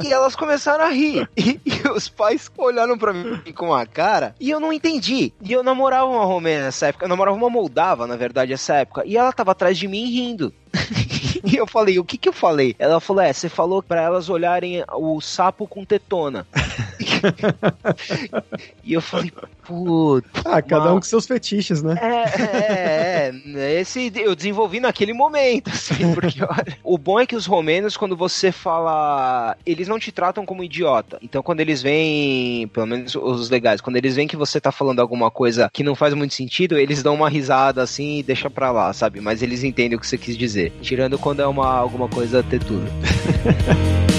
e 0.03 0.11
elas 0.11 0.35
começaram 0.35 0.85
a 0.85 0.89
rir. 0.89 1.29
E, 1.35 1.59
e, 1.65 1.89
os 1.89 2.07
pais 2.07 2.49
olharam 2.57 2.97
pra 2.97 3.13
mim 3.13 3.41
com 3.53 3.73
a 3.73 3.85
cara 3.85 4.35
e 4.39 4.49
eu 4.49 4.59
não 4.59 4.71
entendi. 4.71 5.33
E 5.41 5.51
eu 5.51 5.63
namorava 5.63 6.05
uma 6.05 6.25
romena 6.25 6.65
nessa 6.65 6.87
época, 6.87 7.05
eu 7.05 7.09
namorava 7.09 7.35
uma 7.35 7.49
moldava, 7.49 8.07
na 8.07 8.15
verdade, 8.15 8.51
nessa 8.51 8.75
época. 8.75 9.03
E 9.05 9.17
ela 9.17 9.33
tava 9.33 9.51
atrás 9.51 9.77
de 9.77 9.87
mim 9.87 10.05
rindo. 10.09 10.53
e 11.43 11.55
eu 11.55 11.67
falei, 11.67 11.99
o 11.99 12.03
que 12.03 12.17
que 12.17 12.29
eu 12.29 12.33
falei? 12.33 12.75
Ela 12.77 12.99
falou, 12.99 13.23
é, 13.23 13.33
você 13.33 13.49
falou 13.49 13.81
para 13.81 14.01
elas 14.01 14.29
olharem 14.29 14.83
o 14.93 15.19
sapo 15.21 15.67
com 15.67 15.85
tetona. 15.85 16.45
e 18.83 18.93
eu 18.93 19.01
falei, 19.01 19.31
puta. 19.63 20.29
Ah, 20.45 20.61
cada 20.61 20.93
um 20.93 20.95
com 20.95 21.01
seus 21.03 21.25
fetiches, 21.25 21.81
né? 21.81 21.95
É, 22.01 22.41
é, 22.41 23.31
é. 23.55 23.79
Esse 23.79 24.11
eu 24.15 24.35
desenvolvi 24.35 24.79
naquele 24.79 25.13
momento, 25.13 25.69
assim, 25.69 26.13
porque 26.13 26.41
olha, 26.43 26.77
o 26.83 26.97
bom 26.97 27.19
é 27.19 27.25
que 27.25 27.35
os 27.35 27.45
romenos, 27.45 27.97
quando 27.97 28.15
você 28.15 28.51
fala. 28.51 29.55
Eles 29.65 29.87
não 29.87 29.99
te 29.99 30.11
tratam 30.11 30.45
como 30.45 30.63
idiota. 30.63 31.17
Então, 31.21 31.41
quando 31.41 31.61
eles 31.61 31.81
veem, 31.81 32.67
pelo 32.67 32.87
menos 32.87 33.15
os 33.15 33.49
legais, 33.49 33.81
quando 33.81 33.95
eles 33.95 34.15
veem 34.15 34.27
que 34.27 34.35
você 34.35 34.59
tá 34.59 34.71
falando 34.71 34.99
alguma 34.99 35.31
coisa 35.31 35.69
que 35.71 35.83
não 35.83 35.95
faz 35.95 36.13
muito 36.13 36.33
sentido, 36.33 36.77
eles 36.77 37.01
dão 37.01 37.15
uma 37.15 37.29
risada 37.29 37.81
assim 37.81 38.19
e 38.19 38.23
deixa 38.23 38.49
pra 38.49 38.71
lá, 38.71 38.91
sabe? 38.93 39.21
Mas 39.21 39.41
eles 39.41 39.63
entendem 39.63 39.97
o 39.97 39.99
que 39.99 40.07
você 40.07 40.17
quis 40.17 40.37
dizer. 40.37 40.71
Tirando 40.81 41.17
quando 41.17 41.30
é 41.39 41.47
uma, 41.47 41.67
alguma 41.67 42.07
coisa 42.07 42.43
ter 42.43 42.59
tudo. 42.59 42.87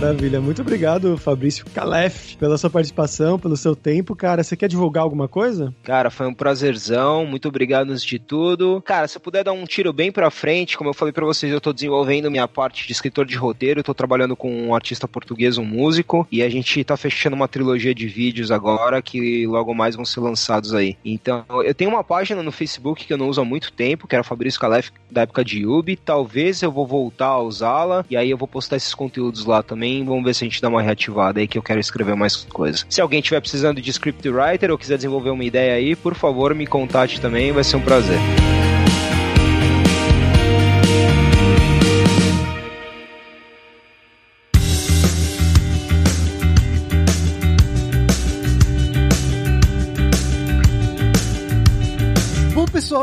Maravilha. 0.00 0.40
Muito 0.40 0.62
obrigado, 0.62 1.18
Fabrício 1.18 1.62
Calef, 1.74 2.34
pela 2.38 2.56
sua 2.56 2.70
participação, 2.70 3.38
pelo 3.38 3.54
seu 3.54 3.76
tempo. 3.76 4.16
Cara, 4.16 4.42
você 4.42 4.56
quer 4.56 4.66
divulgar 4.66 5.02
alguma 5.02 5.28
coisa? 5.28 5.74
Cara, 5.82 6.08
foi 6.08 6.26
um 6.26 6.32
prazerzão. 6.32 7.26
Muito 7.26 7.48
obrigado 7.48 7.90
antes 7.90 8.02
de 8.02 8.18
tudo. 8.18 8.80
Cara, 8.80 9.06
se 9.06 9.18
eu 9.18 9.20
puder 9.20 9.44
dar 9.44 9.52
um 9.52 9.66
tiro 9.66 9.92
bem 9.92 10.10
pra 10.10 10.30
frente, 10.30 10.78
como 10.78 10.88
eu 10.88 10.94
falei 10.94 11.12
pra 11.12 11.26
vocês, 11.26 11.52
eu 11.52 11.60
tô 11.60 11.70
desenvolvendo 11.70 12.30
minha 12.30 12.48
parte 12.48 12.86
de 12.86 12.92
escritor 12.92 13.26
de 13.26 13.36
roteiro. 13.36 13.82
tô 13.82 13.92
trabalhando 13.92 14.34
com 14.34 14.50
um 14.50 14.74
artista 14.74 15.06
português, 15.06 15.58
um 15.58 15.66
músico, 15.66 16.26
e 16.32 16.42
a 16.42 16.48
gente 16.48 16.82
tá 16.82 16.96
fechando 16.96 17.36
uma 17.36 17.46
trilogia 17.46 17.94
de 17.94 18.06
vídeos 18.06 18.50
agora 18.50 19.02
que 19.02 19.46
logo 19.46 19.74
mais 19.74 19.96
vão 19.96 20.06
ser 20.06 20.20
lançados 20.20 20.72
aí. 20.72 20.96
Então, 21.04 21.44
eu 21.62 21.74
tenho 21.74 21.90
uma 21.90 22.02
página 22.02 22.42
no 22.42 22.50
Facebook 22.50 23.04
que 23.04 23.12
eu 23.12 23.18
não 23.18 23.28
uso 23.28 23.42
há 23.42 23.44
muito 23.44 23.70
tempo, 23.70 24.08
que 24.08 24.14
era 24.14 24.24
Fabrício 24.24 24.58
Calef 24.58 24.88
da 25.10 25.22
época 25.22 25.44
de 25.44 25.58
Yubi. 25.58 25.94
Talvez 25.94 26.62
eu 26.62 26.72
vou 26.72 26.86
voltar 26.86 27.26
a 27.26 27.42
usá-la, 27.42 28.02
e 28.08 28.16
aí 28.16 28.30
eu 28.30 28.38
vou 28.38 28.48
postar 28.48 28.76
esses 28.76 28.94
conteúdos 28.94 29.44
lá 29.44 29.62
também 29.62 29.89
também. 29.90 30.04
Vamos 30.04 30.24
ver 30.24 30.34
se 30.34 30.44
a 30.44 30.48
gente 30.48 30.62
dá 30.62 30.68
uma 30.68 30.82
reativada 30.82 31.40
aí 31.40 31.48
que 31.48 31.58
eu 31.58 31.62
quero 31.62 31.80
escrever 31.80 32.14
mais 32.14 32.36
coisas. 32.36 32.86
Se 32.88 33.00
alguém 33.00 33.20
tiver 33.20 33.40
precisando 33.40 33.80
de 33.80 33.90
scriptwriter 33.90 34.70
ou 34.70 34.78
quiser 34.78 34.96
desenvolver 34.96 35.30
uma 35.30 35.44
ideia 35.44 35.74
aí, 35.74 35.96
por 35.96 36.14
favor, 36.14 36.54
me 36.54 36.66
contate 36.66 37.20
também, 37.20 37.52
vai 37.52 37.64
ser 37.64 37.76
um 37.76 37.80
prazer. 37.80 38.18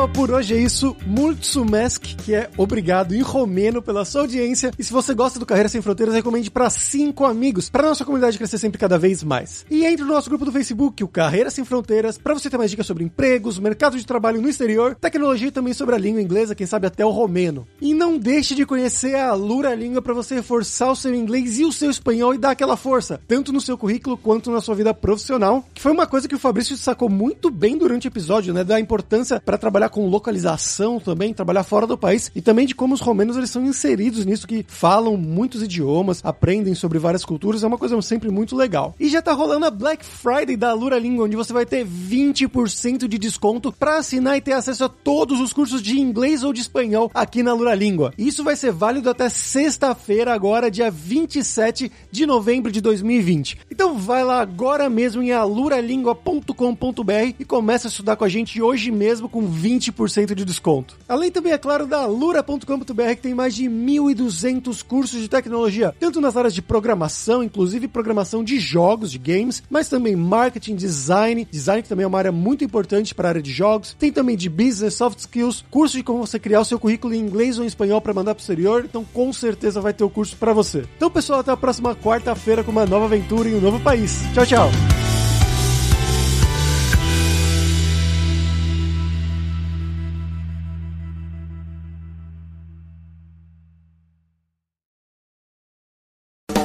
Por 0.05 0.29
hoje 0.31 0.53
é 0.53 0.59
isso. 0.59 0.95
Mulțumesc, 1.05 2.17
que 2.17 2.35
é 2.35 2.49
obrigado 2.57 3.15
em 3.15 3.21
romeno 3.21 3.81
pela 3.81 4.03
sua 4.03 4.21
audiência. 4.21 4.71
E 4.77 4.83
se 4.83 4.91
você 4.91 5.13
gosta 5.13 5.39
do 5.39 5.45
Carreira 5.45 5.69
Sem 5.69 5.81
Fronteiras, 5.81 6.13
recomende 6.13 6.51
para 6.51 6.69
cinco 6.69 7.23
amigos, 7.23 7.69
para 7.69 7.87
nossa 7.87 8.03
comunidade 8.03 8.37
crescer 8.37 8.57
sempre 8.57 8.77
cada 8.77 8.99
vez 8.99 9.23
mais. 9.23 9.65
E 9.71 9.85
entre 9.85 10.03
no 10.03 10.13
nosso 10.13 10.29
grupo 10.29 10.43
do 10.43 10.51
Facebook, 10.51 11.03
o 11.03 11.07
Carreira 11.07 11.49
Sem 11.49 11.63
Fronteiras, 11.63 12.17
para 12.17 12.33
você 12.33 12.49
ter 12.49 12.57
mais 12.57 12.69
dicas 12.69 12.85
sobre 12.85 13.03
empregos, 13.03 13.57
mercado 13.57 13.97
de 13.97 14.05
trabalho 14.05 14.41
no 14.41 14.49
exterior, 14.49 14.93
tecnologia 14.95 15.47
e 15.47 15.51
também 15.51 15.73
sobre 15.73 15.95
a 15.95 15.97
língua 15.97 16.21
inglesa, 16.21 16.53
quem 16.53 16.67
sabe 16.67 16.87
até 16.87 17.05
o 17.05 17.09
romeno. 17.09 17.65
E 17.79 17.93
não 17.93 18.17
deixe 18.17 18.53
de 18.53 18.65
conhecer 18.65 19.15
a 19.15 19.33
Lura 19.33 19.73
Língua 19.73 20.01
para 20.01 20.13
você 20.13 20.35
reforçar 20.35 20.91
o 20.91 20.95
seu 20.95 21.15
inglês 21.15 21.59
e 21.59 21.65
o 21.65 21.71
seu 21.71 21.89
espanhol 21.89 22.35
e 22.35 22.37
dar 22.37 22.51
aquela 22.51 22.75
força, 22.75 23.21
tanto 23.27 23.53
no 23.53 23.61
seu 23.61 23.77
currículo 23.77 24.17
quanto 24.17 24.51
na 24.51 24.59
sua 24.59 24.75
vida 24.75 24.93
profissional, 24.93 25.65
que 25.73 25.81
foi 25.81 25.93
uma 25.93 26.05
coisa 26.05 26.27
que 26.27 26.35
o 26.35 26.39
Fabrício 26.39 26.75
sacou 26.75 27.09
muito 27.09 27.49
bem 27.49 27.77
durante 27.77 28.07
o 28.07 28.09
episódio, 28.09 28.53
né, 28.53 28.63
da 28.63 28.79
importância 28.79 29.39
para 29.39 29.57
trabalhar 29.57 29.86
trabalhar 29.87 29.89
com 29.89 30.07
localização 30.07 30.99
também, 30.99 31.33
trabalhar 31.33 31.63
fora 31.63 31.87
do 31.87 31.97
país 31.97 32.31
e 32.35 32.41
também 32.41 32.65
de 32.65 32.75
como 32.75 32.93
os 32.93 33.01
romenos 33.01 33.37
eles 33.37 33.49
são 33.49 33.65
inseridos 33.65 34.25
nisso, 34.25 34.47
que 34.47 34.65
falam 34.67 35.17
muitos 35.17 35.63
idiomas, 35.63 36.21
aprendem 36.23 36.75
sobre 36.75 36.99
várias 36.99 37.25
culturas, 37.25 37.63
é 37.63 37.67
uma 37.67 37.77
coisa 37.77 37.99
sempre 38.01 38.29
muito 38.29 38.55
legal. 38.55 38.93
E 38.99 39.09
já 39.09 39.21
tá 39.21 39.33
rolando 39.33 39.65
a 39.65 39.71
Black 39.71 40.05
Friday 40.05 40.55
da 40.55 40.73
Lura 40.73 40.99
Língua, 40.99 41.25
onde 41.25 41.35
você 41.35 41.53
vai 41.53 41.65
ter 41.65 41.85
20% 41.85 43.07
de 43.07 43.17
desconto 43.17 43.71
para 43.71 43.97
assinar 43.97 44.37
e 44.37 44.41
ter 44.41 44.53
acesso 44.53 44.83
a 44.83 44.89
todos 44.89 45.39
os 45.39 45.53
cursos 45.53 45.81
de 45.81 45.99
inglês 45.99 46.43
ou 46.43 46.53
de 46.53 46.61
espanhol 46.61 47.09
aqui 47.13 47.41
na 47.41 47.53
Lura 47.53 47.73
Língua. 47.73 48.13
Isso 48.17 48.43
vai 48.43 48.55
ser 48.55 48.71
válido 48.71 49.09
até 49.09 49.29
sexta-feira, 49.29 50.33
agora, 50.33 50.69
dia 50.69 50.91
27 50.91 51.91
de 52.11 52.25
novembro 52.25 52.71
de 52.71 52.81
2020. 52.81 53.57
Então 53.71 53.97
vai 53.97 54.23
lá 54.23 54.41
agora 54.41 54.89
mesmo 54.89 55.23
em 55.23 55.31
aluralingua.com.br 55.31 57.35
e 57.39 57.45
começa 57.45 57.87
a 57.87 57.89
estudar 57.89 58.15
com 58.15 58.25
a 58.25 58.29
gente 58.29 58.61
hoje 58.61 58.91
mesmo 58.91 59.29
com 59.29 59.47
20 59.47 59.76
20% 59.77 60.33
de 60.33 60.45
desconto. 60.45 60.97
Além 61.07 61.31
também, 61.31 61.53
é 61.53 61.57
claro, 61.57 61.85
da 61.85 62.05
lura.com.br 62.05 63.15
que 63.15 63.21
tem 63.21 63.33
mais 63.33 63.55
de 63.55 63.65
1.200 63.65 64.83
cursos 64.83 65.21
de 65.21 65.27
tecnologia, 65.27 65.93
tanto 65.99 66.19
nas 66.19 66.35
áreas 66.35 66.53
de 66.53 66.61
programação, 66.61 67.43
inclusive 67.43 67.87
programação 67.87 68.43
de 68.43 68.59
jogos, 68.59 69.11
de 69.11 69.17
games, 69.17 69.63
mas 69.69 69.89
também 69.89 70.15
marketing, 70.15 70.75
design, 70.75 71.47
design 71.49 71.81
que 71.81 71.89
também 71.89 72.03
é 72.03 72.07
uma 72.07 72.17
área 72.17 72.31
muito 72.31 72.63
importante 72.63 73.13
para 73.13 73.27
a 73.27 73.31
área 73.31 73.41
de 73.41 73.51
jogos. 73.51 73.95
Tem 73.97 74.11
também 74.11 74.35
de 74.35 74.49
business, 74.49 74.95
soft 74.95 75.19
skills, 75.19 75.63
curso 75.69 75.97
de 75.97 76.03
como 76.03 76.25
você 76.25 76.39
criar 76.39 76.61
o 76.61 76.65
seu 76.65 76.79
currículo 76.79 77.13
em 77.13 77.19
inglês 77.19 77.57
ou 77.57 77.63
em 77.63 77.67
espanhol 77.67 78.01
para 78.01 78.13
mandar 78.13 78.35
para 78.35 78.41
o 78.41 78.43
exterior, 78.43 78.85
então 78.85 79.05
com 79.13 79.31
certeza 79.31 79.81
vai 79.81 79.93
ter 79.93 80.03
o 80.03 80.09
curso 80.09 80.35
para 80.37 80.53
você. 80.53 80.85
Então, 80.95 81.09
pessoal, 81.09 81.39
até 81.39 81.51
a 81.51 81.57
próxima 81.57 81.95
quarta-feira 81.95 82.63
com 82.63 82.71
uma 82.71 82.85
nova 82.85 83.05
aventura 83.05 83.49
em 83.49 83.55
um 83.55 83.61
novo 83.61 83.79
país. 83.79 84.21
Tchau, 84.33 84.45
tchau! 84.45 85.16